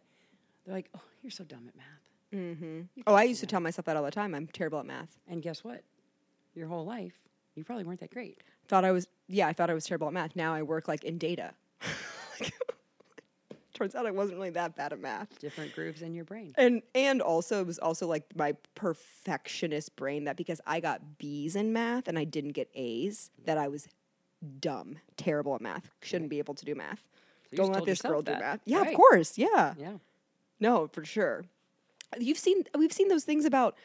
[0.65, 1.85] they're like, oh, you're so dumb at math.
[2.35, 2.81] Mm-hmm.
[3.07, 4.35] oh, I used to tell myself that all the time.
[4.35, 5.19] I'm terrible at math.
[5.29, 5.85] And guess what?
[6.55, 7.13] Your whole life,
[7.55, 8.39] you probably weren't that great.
[8.67, 10.35] thought I was yeah, I thought I was terrible at math.
[10.35, 11.53] Now I work like in data.
[13.75, 15.39] turns out I wasn't really that bad at math.
[15.41, 16.53] Different grooves in your brain.
[16.57, 21.57] And and also it was also like my perfectionist brain that because I got B's
[21.57, 23.89] in math and I didn't get A's, that I was
[24.61, 27.03] dumb, terrible at math, shouldn't be able to do math.
[27.51, 28.61] you Don't let this girl yourself do math.
[28.65, 28.89] Yeah, Right.
[28.89, 29.39] of course.
[29.39, 29.75] Yeah.
[29.79, 29.99] Yeah.
[30.61, 31.45] No, for sure.
[32.19, 33.77] You've seen we've seen those things about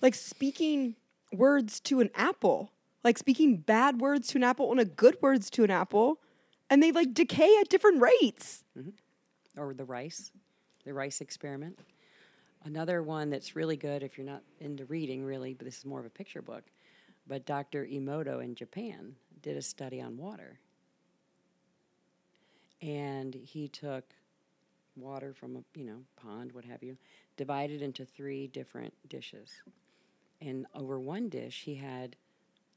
[0.00, 0.94] like speaking
[1.32, 2.70] words to an apple,
[3.04, 6.18] like speaking bad words to an apple and a good words to an apple,
[6.70, 8.64] and they like decay at different rates.
[8.78, 9.60] Mm-hmm.
[9.60, 10.30] or the rice,
[10.84, 11.78] the rice experiment.
[12.64, 15.98] Another one that's really good if you're not into reading, really, but this is more
[15.98, 16.62] of a picture book.
[17.26, 17.84] But Dr.
[17.86, 20.58] Emoto in Japan did a study on water.
[22.80, 24.04] And he took
[24.96, 26.96] water from a you know pond, what have you,
[27.36, 29.50] divided into three different dishes.
[30.40, 32.16] And over one dish, he had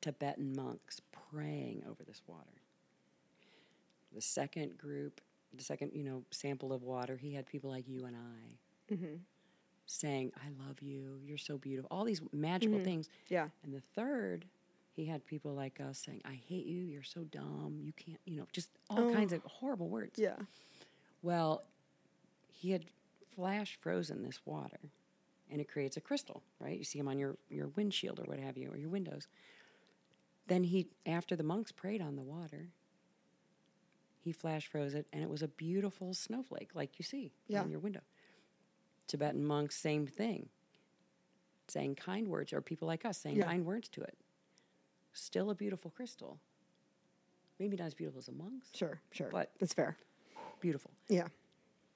[0.01, 1.01] Tibetan monks
[1.31, 2.61] praying over this water.
[4.13, 5.19] The second group,
[5.53, 9.15] the second, you know, sample of water, he had people like you and I mm-hmm.
[9.87, 12.85] saying, I love you, you're so beautiful, all these magical mm-hmm.
[12.85, 13.09] things.
[13.29, 13.47] Yeah.
[13.63, 14.45] And the third,
[14.95, 18.37] he had people like us saying, I hate you, you're so dumb, you can't, you
[18.37, 19.13] know, just all oh.
[19.13, 20.17] kinds of horrible words.
[20.17, 20.37] Yeah.
[21.21, 21.63] Well,
[22.47, 22.85] he had
[23.35, 24.79] flash frozen this water,
[25.51, 26.77] and it creates a crystal, right?
[26.77, 29.27] You see them on your, your windshield or what have you, or your windows.
[30.47, 32.69] Then he, after the monks prayed on the water,
[34.23, 37.61] he flash froze it, and it was a beautiful snowflake, like you see Yeah.
[37.61, 38.01] on your window.
[39.07, 40.47] Tibetan monks, same thing,
[41.67, 43.45] saying kind words, or people like us saying Yeah.
[43.45, 44.17] kind words to it.
[45.15, 46.39] Still a beautiful crystal.
[47.57, 49.29] Maybe not as beautiful as a monks, Sure, sure.
[49.31, 49.97] But- that's fair.
[50.59, 51.27] beautiful Yeah.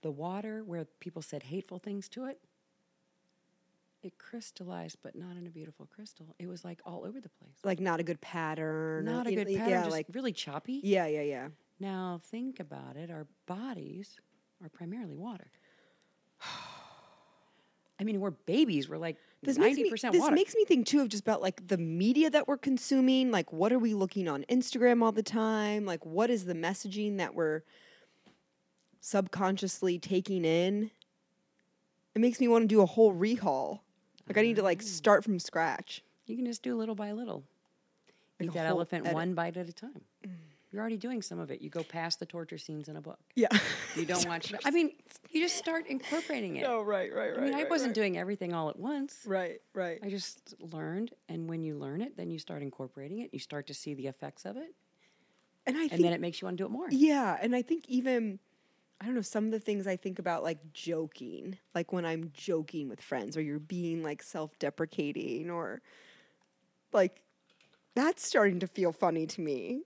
[0.01, 2.39] the water where people said hateful things to it,
[4.01, 6.33] it crystallized, but not in a beautiful crystal.
[6.39, 7.59] It was like all over the place.
[7.65, 9.03] Like not a good pattern.
[9.05, 10.79] Not a good pattern, Yeah, just like really choppy.
[10.83, 11.49] yeah, yeah, yeah.
[11.81, 13.09] Now think about it.
[13.11, 14.17] Our bodies
[14.63, 15.51] are primarily water.
[17.99, 18.87] I mean, we're babies.
[18.87, 20.35] We're like This makes ninety me percent this water.
[20.35, 23.29] makes me think too of just about like the media that we're consuming.
[23.31, 25.85] Like, what are we looking on Instagram all the time?
[25.85, 27.63] Like, what is the messaging that we're
[29.01, 30.91] subconsciously taking in?
[32.15, 33.79] It makes me want to do a whole rehaul.
[34.27, 36.03] Like, I need to like start from scratch.
[36.25, 37.43] you can just do little by little.
[38.39, 39.11] Like Eat that elephant edit.
[39.11, 39.15] Mm.
[39.15, 40.01] one bite at a time.
[40.71, 41.61] You're already doing some of it.
[41.61, 43.19] You go past the torture scenes in a book.
[43.35, 43.47] Yeah.
[43.95, 44.53] You don't watch.
[44.65, 44.91] I mean,
[45.31, 46.65] you just start incorporating it.
[46.67, 47.39] oh, right, right, right.
[47.39, 47.95] I mean, I wasn't right.
[47.95, 49.21] doing everything all at once.
[49.25, 49.99] Right, right.
[50.03, 53.31] I just learned, and when you learn it, then you start incorporating it.
[53.33, 54.75] You start to see the effects of it,
[55.65, 56.87] And I and think then it makes you want to do it more.
[56.91, 58.39] Yeah, and I think even
[59.01, 62.31] I don't know some of the things I think about like joking, like when I'm
[62.33, 65.81] joking with friends or you're being like self-deprecating or
[66.91, 67.23] like
[67.95, 69.83] that's starting to feel funny to me.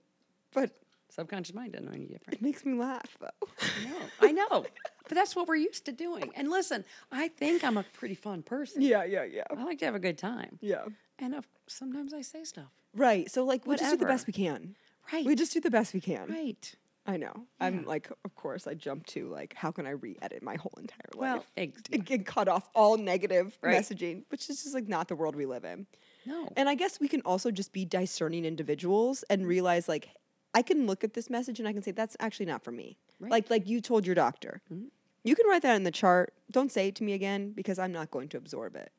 [0.54, 0.70] But
[1.10, 2.34] Subconscious mind doesn't know any different.
[2.38, 3.48] it makes me laugh though.
[3.60, 4.66] I know, I know,
[5.08, 6.30] but that's what we're used to doing.
[6.34, 8.82] And listen, I think I'm a pretty fun person.
[8.82, 9.44] yeah, yeah, yeah.
[9.56, 10.86] I like to have a good time, Yeah.
[11.20, 12.70] and of, sometimes I say stuff.
[12.96, 13.30] Right.
[13.30, 14.74] So like we just do the best we can.
[15.12, 15.24] Right.
[15.24, 16.28] We just do the best we can.
[16.28, 16.74] right.
[17.06, 17.34] I know.
[17.60, 21.10] I'm like of course I jump to like how can I re-edit my whole entire
[21.14, 21.52] Well, life?
[21.58, 23.76] ex- and, and cut off all negative Right.
[23.78, 25.86] messaging, which is just like not the world we live in.
[26.24, 26.48] no.
[26.56, 30.08] And I guess we can also just be discerning individuals and realize like
[30.54, 32.96] I can look at this message and I can say that's actually not for me.
[33.20, 33.30] Right.
[33.30, 34.60] Like like you told your doctor.
[34.72, 34.86] Mm-hmm.
[35.24, 36.34] You can write that in the chart.
[36.50, 38.92] Don't say it to me again because I'm not going to absorb it.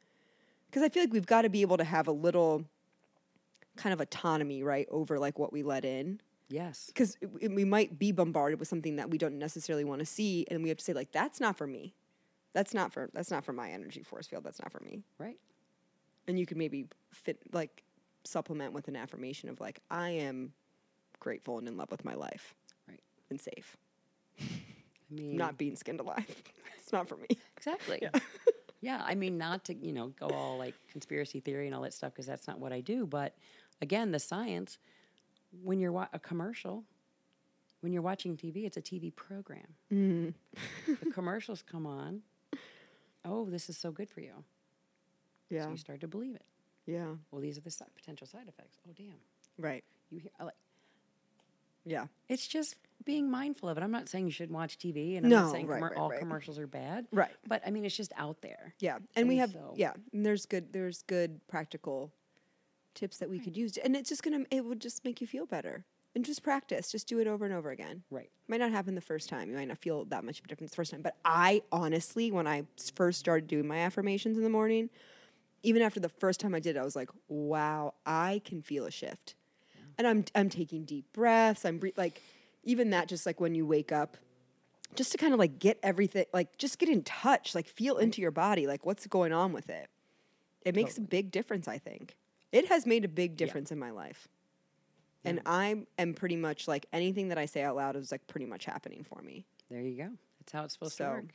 [0.67, 2.65] Because I feel like we've got to be able to have a little
[3.77, 6.19] kind of autonomy, right, over like what we let in.
[6.49, 6.85] yes.
[6.87, 10.63] Because we might be bombarded with something that we don't necessarily want to see, and
[10.63, 11.93] we have to say like, "That's not for me.
[12.53, 14.43] That's not for that's not for my energy force field.
[14.43, 15.37] That's not for me." Right.
[16.27, 17.83] and you can maybe fit like
[18.23, 20.51] supplement with an affirmation of like i am
[21.19, 22.53] grateful and in love with my life
[22.87, 22.99] Right.
[23.29, 23.77] and safe
[24.39, 24.43] I
[25.11, 26.25] mean, not being skinned alive
[26.77, 27.27] it's not for me
[27.57, 27.99] Exactly.
[28.01, 28.09] Yeah.
[28.81, 29.01] yeah.
[29.05, 32.11] I mean, not to, you know, go all like conspiracy theory and all that stuff
[32.13, 33.07] because that's not what I do.
[33.07, 33.33] But
[33.81, 34.77] again, the science,
[35.63, 36.83] when you're wa- a commercial,
[37.81, 39.65] when you're watching TV, it's a TV program.
[39.91, 40.33] Mm.
[40.85, 42.21] the commercials come on.
[43.23, 44.33] Oh, this is so good for you.
[45.49, 46.45] yeah So you start to believe it.
[46.85, 48.77] yeah Well, these are the potential side effects.
[48.87, 49.15] Oh, damn.
[49.57, 50.53] right You hear, like,
[51.85, 53.83] yeah it's just being mindful of it.
[53.83, 55.97] I'm not saying you shouldn't watch TV, and I'm No, not saying right, commer- right,
[55.99, 56.17] all right.
[56.19, 57.05] commercials are bad.
[57.11, 57.29] Right.
[57.47, 58.73] But I mean, it's just out there.
[58.79, 62.11] yeah and we have so- yeah and there's good there's good practical
[62.95, 65.45] tips that we could use and it's just gonna it would just make you feel
[65.45, 65.83] better
[66.15, 68.29] and just practice just do it over and over again Right.
[68.47, 69.49] might not happen the first time.
[69.49, 71.01] You might not feel that much of a difference the first time.
[71.01, 72.63] But I honestly, when I
[72.95, 74.89] first started doing my affirmations in the morning,
[75.61, 78.85] even after the first time I did it, I was like, wow, I can feel
[78.85, 79.35] a shift.
[79.97, 81.65] And I'm I'm taking deep breaths.
[81.65, 82.21] I'm like,
[82.63, 84.17] even that, just like when you wake up,
[84.95, 88.21] just to kind of like get everything, like just get in touch, like feel into
[88.21, 89.89] your body, like what's going on with it.
[90.65, 92.15] It makes a big difference, I think.
[92.51, 94.27] It has made a big difference in my life.
[95.23, 98.45] And I am pretty much like anything that I say out loud is like pretty
[98.45, 99.45] much happening for me.
[99.69, 100.09] There you go.
[100.39, 101.33] That's how it's supposed So- to work.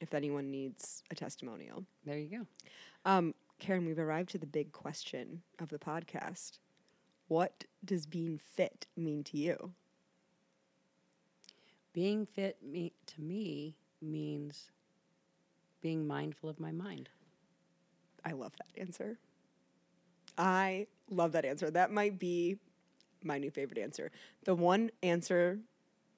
[0.00, 1.86] If anyone needs a testimonial.
[2.04, 2.46] There you go.
[3.10, 6.58] Um, Karen, we've arrived to the big question of the podcast.
[7.28, 9.72] What does being fit mean to you?
[11.92, 14.70] Being fit me to me means
[15.80, 17.08] being mindful of my mind.
[18.24, 19.18] I love that answer.
[20.36, 21.70] I love that answer.
[21.70, 22.58] That might be
[23.22, 24.10] my new favorite answer.
[24.44, 25.60] The one answer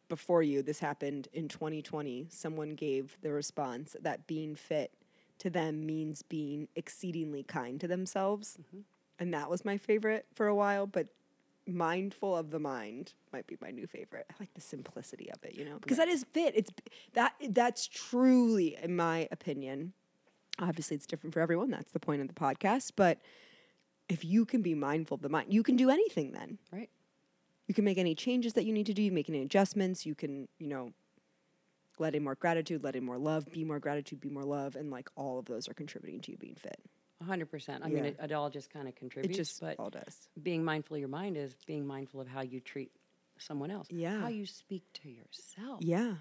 [0.08, 4.92] before you, this happened in 2020, someone gave the response that being fit
[5.38, 8.56] to them means being exceedingly kind to themselves.
[8.60, 8.80] Mm-hmm.
[9.18, 11.08] And that was my favorite for a while, but
[11.66, 14.26] mindful of the mind might be my new favorite.
[14.30, 16.54] I like the simplicity of it, you know, because that is fit.
[16.56, 16.70] It's
[17.14, 19.92] that that's truly, in my opinion,
[20.58, 21.70] obviously it's different for everyone.
[21.70, 22.92] That's the point of the podcast.
[22.96, 23.18] But
[24.08, 26.58] if you can be mindful of the mind, you can do anything then.
[26.72, 26.90] Right.
[27.66, 30.14] You can make any changes that you need to do, you make any adjustments, you
[30.14, 30.92] can, you know,
[31.98, 34.90] let in more gratitude, let in more love, be more gratitude, be more love, and
[34.90, 36.78] like all of those are contributing to you being fit.
[37.24, 37.82] Hundred percent.
[37.84, 39.36] I mean, it, it all just kind of contributes.
[39.36, 40.28] It just but all does.
[40.42, 42.90] being mindful of your mind is being mindful of how you treat
[43.38, 43.86] someone else.
[43.90, 44.20] Yeah.
[44.20, 45.80] How you speak to yourself.
[45.80, 46.14] Yeah.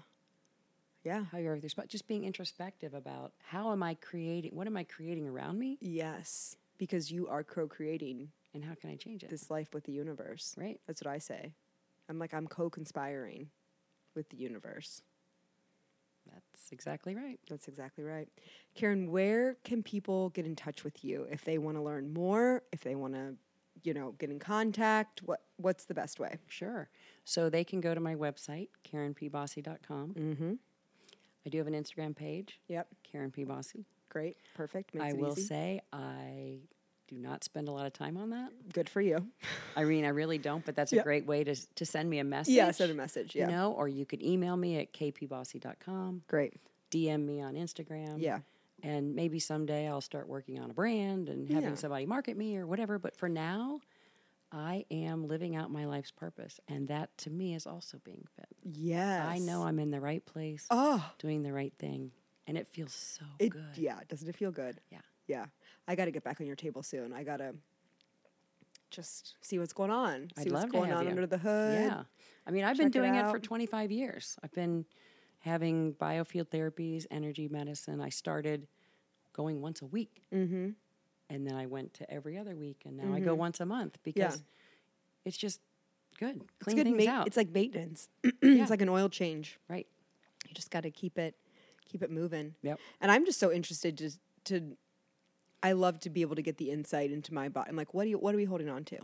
[1.04, 1.24] Yeah.
[1.30, 1.88] How you're with your.
[1.88, 6.56] Just being introspective about how am I creating, what am I creating around me, Yes.
[6.78, 9.30] Because you are co creating and how can I change it?
[9.30, 10.54] this life with the universe.
[10.58, 10.78] Right.
[10.86, 11.52] That's what I say.
[12.08, 13.48] I'm like, I'm co conspiring
[14.14, 15.02] with the universe.
[16.32, 17.38] That's exactly right.
[17.48, 18.28] That's exactly right.
[18.74, 22.62] Karen, where can people get in touch with you if they want to learn more,
[22.72, 23.34] if they want to,
[23.82, 25.22] you know, get in contact?
[25.22, 26.38] What what's the best way?
[26.48, 26.88] Sure.
[27.24, 30.14] So they can go to my website, KarenPBosse.com.
[30.14, 30.52] Mm-hmm.
[31.44, 32.88] I do have an Instagram page, Yep.
[33.04, 33.44] Karen P.
[33.44, 33.76] Bosse.
[34.08, 34.36] Great.
[34.54, 34.94] Perfect.
[34.94, 35.42] Makes I will easy.
[35.42, 36.58] say I
[37.08, 38.50] do not spend a lot of time on that.
[38.72, 39.26] Good for you.
[39.76, 41.00] I mean, I really don't, but that's Yeah.
[41.00, 42.54] a great way to, to send me a message.
[42.54, 43.34] Yeah, send a message.
[43.34, 43.46] Yeah.
[43.46, 46.54] You know, or you could email me at kpbosse.com, Great.
[46.90, 48.20] DM me on Instagram.
[48.20, 48.40] Yeah.
[48.82, 51.74] And maybe someday I'll start working on a brand and having Yeah.
[51.76, 52.98] somebody market me or whatever.
[52.98, 53.80] But for now,
[54.52, 56.60] I am living out my life's purpose.
[56.68, 58.48] And that to me is also being fit.
[58.64, 59.24] Yes.
[59.26, 62.10] I know I'm in the right place, Oh, doing the right thing.
[62.46, 63.64] And it feels so it, good.
[63.76, 63.98] yeah.
[64.08, 64.80] Doesn't it feel good?
[64.90, 64.98] Yeah.
[65.26, 65.46] Yeah.
[65.88, 67.12] I got to get back on your table soon.
[67.12, 67.54] I got to
[68.90, 70.28] just see what's going on.
[70.36, 71.10] I'd See what's going on you.
[71.10, 71.80] under the hood.
[71.80, 72.02] Yeah.
[72.46, 74.36] I mean, I've been Check it doing it, for 25 years.
[74.42, 74.84] I've been
[75.40, 78.00] having biofield therapies, energy medicine.
[78.00, 78.66] I started
[79.32, 80.22] going once a week.
[80.32, 80.70] Mm-hmm.
[81.28, 82.82] And then I went to every other week.
[82.84, 84.44] And now I go once a month because
[85.24, 85.60] it's just
[86.20, 86.36] good.
[86.36, 86.84] It's Clean good.
[86.86, 87.26] things ma- out.
[87.26, 88.08] It's like maintenance.
[88.42, 88.62] Yeah.
[88.62, 89.58] It's like an oil change.
[89.68, 89.86] right.
[90.46, 91.34] You just got to keep it,
[91.90, 92.54] keep it moving.
[92.62, 92.78] Yep.
[93.00, 94.10] And I'm just so interested to
[94.44, 94.76] to.
[95.62, 97.70] I love to be able to get the insight into my body.
[97.70, 98.18] I'm like, what do you?
[98.18, 98.98] What are we holding on to?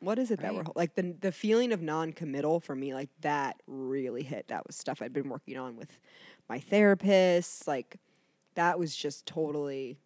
[0.00, 0.76] What is it that we're Right.
[0.76, 2.94] like the the feeling of non-committal for me?
[2.94, 4.48] Like that really hit.
[4.48, 5.98] That was stuff I'd been working on with
[6.48, 7.66] my therapist.
[7.66, 7.96] Like
[8.54, 9.98] that was just totally.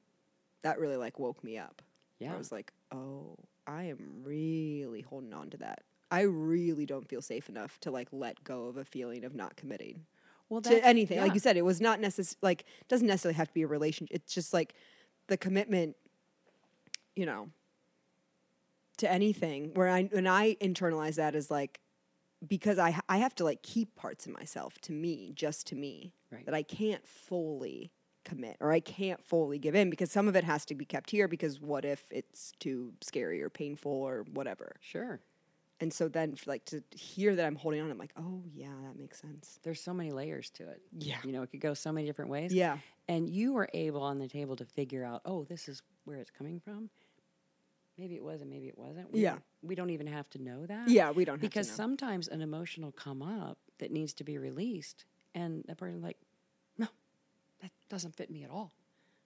[0.63, 1.83] That really like woke me up.
[2.21, 2.35] Yeah.
[2.35, 3.37] I was like, oh,
[3.67, 5.83] I am really holding on to that.
[6.11, 9.57] I really don't feel safe enough to like let go of a feeling of not
[9.57, 10.05] committing
[10.49, 11.21] Well, to anything.
[11.21, 12.39] Like you said, it was not necessary.
[12.43, 14.15] Like doesn't necessarily have to be a relationship.
[14.15, 14.75] It's just like
[15.33, 15.97] the commitment,
[17.17, 17.49] you know,
[18.99, 19.71] to anything.
[19.73, 21.81] Where I when I internalize that as like
[22.47, 26.13] because I I have to like keep parts of myself to me, just to me,
[26.31, 26.45] Right.
[26.45, 27.93] that I can't fully
[28.27, 31.11] commit or I can't fully give in because some of it has to be kept
[31.11, 34.77] here because what if it's too scary or painful or whatever.
[34.81, 35.19] Sure.
[35.83, 38.97] And so then like to hear that I'm holding on, I'm like, oh yeah, that
[38.99, 39.59] makes sense.
[39.65, 40.81] There's so many layers to it.
[40.97, 41.17] Yeah.
[41.25, 42.53] You know, it could go so many different ways.
[42.55, 42.79] Yeah.
[43.09, 46.31] And you were able on the table to figure out, oh, this is where it's
[46.31, 46.89] coming from.
[47.99, 49.13] Maybe it was and maybe it wasn't.
[49.13, 49.33] We Yeah.
[49.33, 50.89] don't- We don't even have to know that.
[50.89, 51.73] Yeah, we don't have because to know.
[51.73, 55.05] Because sometimes an emotion will come up that needs to be released,
[55.35, 56.19] and the person's like,
[56.79, 56.89] "No,
[57.61, 58.73] that doesn't fit me at all."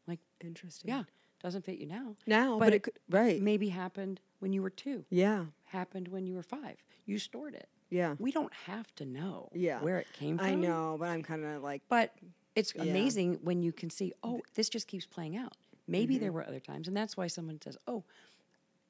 [0.06, 0.88] Like, Interesting.
[0.90, 1.04] yeah,
[1.40, 2.16] doesn't fit you now.
[2.26, 3.40] Now, But but, it it could, right.
[3.42, 5.04] Maybe happened when you were two.
[5.10, 5.46] yeah.
[5.64, 6.76] Happened when you were five.
[7.06, 7.68] You stored it.
[7.90, 8.14] Yeah.
[8.18, 9.80] We don't have to know Yeah.
[9.80, 10.46] where it came from.
[10.46, 12.14] I know, but I'm kind of like, But
[12.54, 12.82] it's Yeah.
[12.82, 15.56] amazing when you can see, oh, this just keeps playing out.
[15.88, 16.22] Maybe Mm-hmm.
[16.22, 18.04] there were other times, and that's why someone says, oh,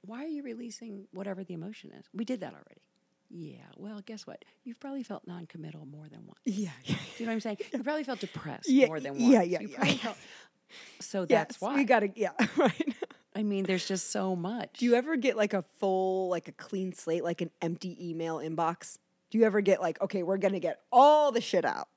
[0.02, 2.06] why are you releasing whatever the emotion is?
[2.14, 2.82] We did that already.
[3.28, 4.44] Yeah, well, guess what?
[4.64, 6.38] You've probably felt non-committal more than once.
[6.44, 6.70] yeah.
[6.84, 7.58] Do you know what I'm saying?
[7.72, 9.24] You probably felt depressed Yeah, more than once.
[9.24, 10.16] yeah, yeah, You yeah, felt-
[11.00, 11.74] so Yes, that's why.
[11.74, 12.94] we got to, yeah, right.
[13.36, 14.78] I mean, there's just so much.
[14.78, 18.38] Do you ever get like a full, like a clean slate, like an empty email
[18.38, 18.98] inbox?
[19.30, 21.88] Do you ever get like, okay, we're to get all the shit out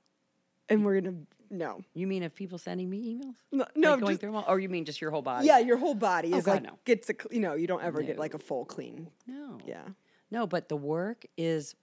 [0.67, 1.15] and we're gonna
[1.51, 3.35] no, You mean of people sending me emails?
[3.51, 4.45] no, no like going just- through them all?
[4.47, 5.47] Or you mean just your whole body?
[5.47, 6.77] yeah, your whole body Oh, is God, like no.
[6.85, 9.09] gets a you know you don't ever get like a full clean.
[9.25, 9.57] No.
[9.65, 9.81] Yeah,
[10.31, 11.75] No, but the work is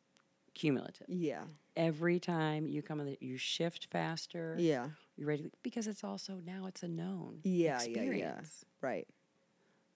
[0.54, 1.06] cumulative.
[1.08, 1.42] yeah,
[1.76, 4.54] Every time you come in, the, you shift faster.
[4.58, 7.76] yeah, You're ready because it's also now it's a known yeah, yeah, yeah.
[7.78, 8.64] experience.
[8.80, 9.06] Right.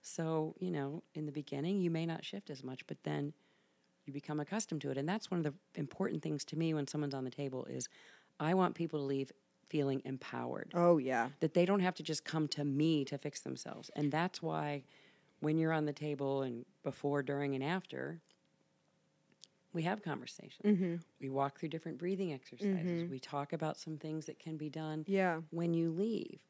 [0.03, 3.33] So, you know, in the beginning, you may not shift as much, but then
[4.07, 4.97] you become accustomed to it.
[4.99, 7.89] And that's one of the important things to me when someone's on the table is
[8.39, 9.31] I want people to leave
[9.69, 10.73] feeling empowered.
[10.75, 11.29] Oh yeah.
[11.41, 13.91] That they don't have to just come to me to fix themselves.
[13.95, 14.83] And that's why
[15.41, 18.21] when you're on the table and before, during, and after,
[19.73, 20.61] we have conversations.
[20.65, 20.97] Mm-hmm.
[21.21, 23.09] We walk through different breathing exercises.
[23.09, 25.41] We talk about some things that can be done Yeah.
[25.51, 26.41] when you leave.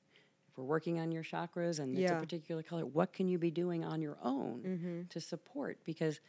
[0.51, 3.51] If we're working on your chakras and it's a particular color, what can you be
[3.51, 5.01] doing on your own mm-hmm.
[5.09, 5.78] to support?
[5.85, 6.20] Because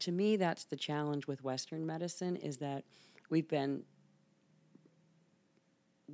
[0.00, 2.84] to me, that's the challenge with Western medicine is that
[3.28, 3.82] we've been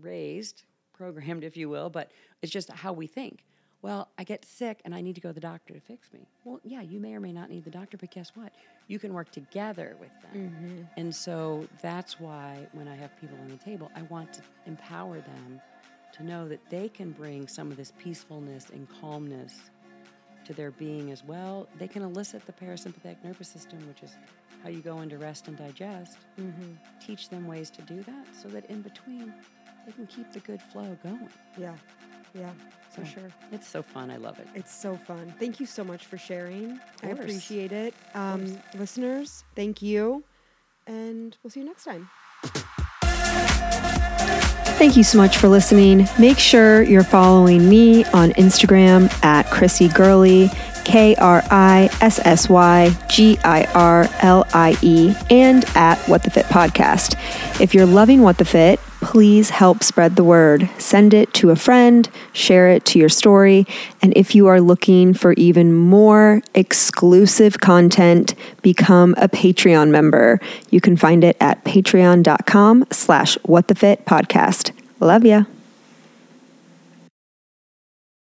[0.01, 2.11] raised, programmed, if you will, but
[2.43, 3.45] it's just how we think.
[3.81, 6.29] Well, I get sick and I need to go to the doctor to fix me.
[6.45, 8.53] Well, yeah, you may or may not need the doctor, but guess what?
[8.89, 10.51] You can work together with them.
[10.51, 10.83] Mm-hmm.
[11.01, 15.21] And so that's why when I have people on the table, I want to empower
[15.21, 15.61] them
[16.17, 19.55] to know that they can bring some of this peacefulness and calmness
[20.45, 21.69] to their being as well.
[21.79, 24.17] They can elicit the parasympathetic nervous system, which is
[24.63, 26.19] how you go into rest and digest.
[27.05, 29.33] Teach them ways to do that so that in between
[29.85, 31.29] they can keep the good flow going.
[31.59, 31.75] Yeah.
[32.35, 32.51] Yeah.
[32.91, 33.29] For So, sure.
[33.53, 34.11] It's so fun.
[34.11, 34.49] I love it.
[34.55, 35.35] It's so fun.
[35.39, 36.79] Thank you so much for sharing.
[37.03, 37.95] I appreciate it.
[38.15, 40.25] Um, listeners, thank you.
[40.87, 42.09] And we'll see you next time.
[44.79, 46.07] Thank you so much for listening.
[46.19, 50.51] Make sure you're following me on Instagram at Krissy Girlie,
[50.85, 56.23] K R I S S Y G I R L I E, and at What
[56.23, 57.19] the Fit Podcast.
[57.59, 60.69] If you're loving What the Fit, please help spread the word.
[60.79, 63.67] Send it to a friend, share it to your story,
[64.03, 70.41] and if you are looking for even more exclusive content, become a Patreon member.
[70.71, 74.73] You can find it at patreon.com slash what the fit podcast.
[75.01, 75.45] Love ya.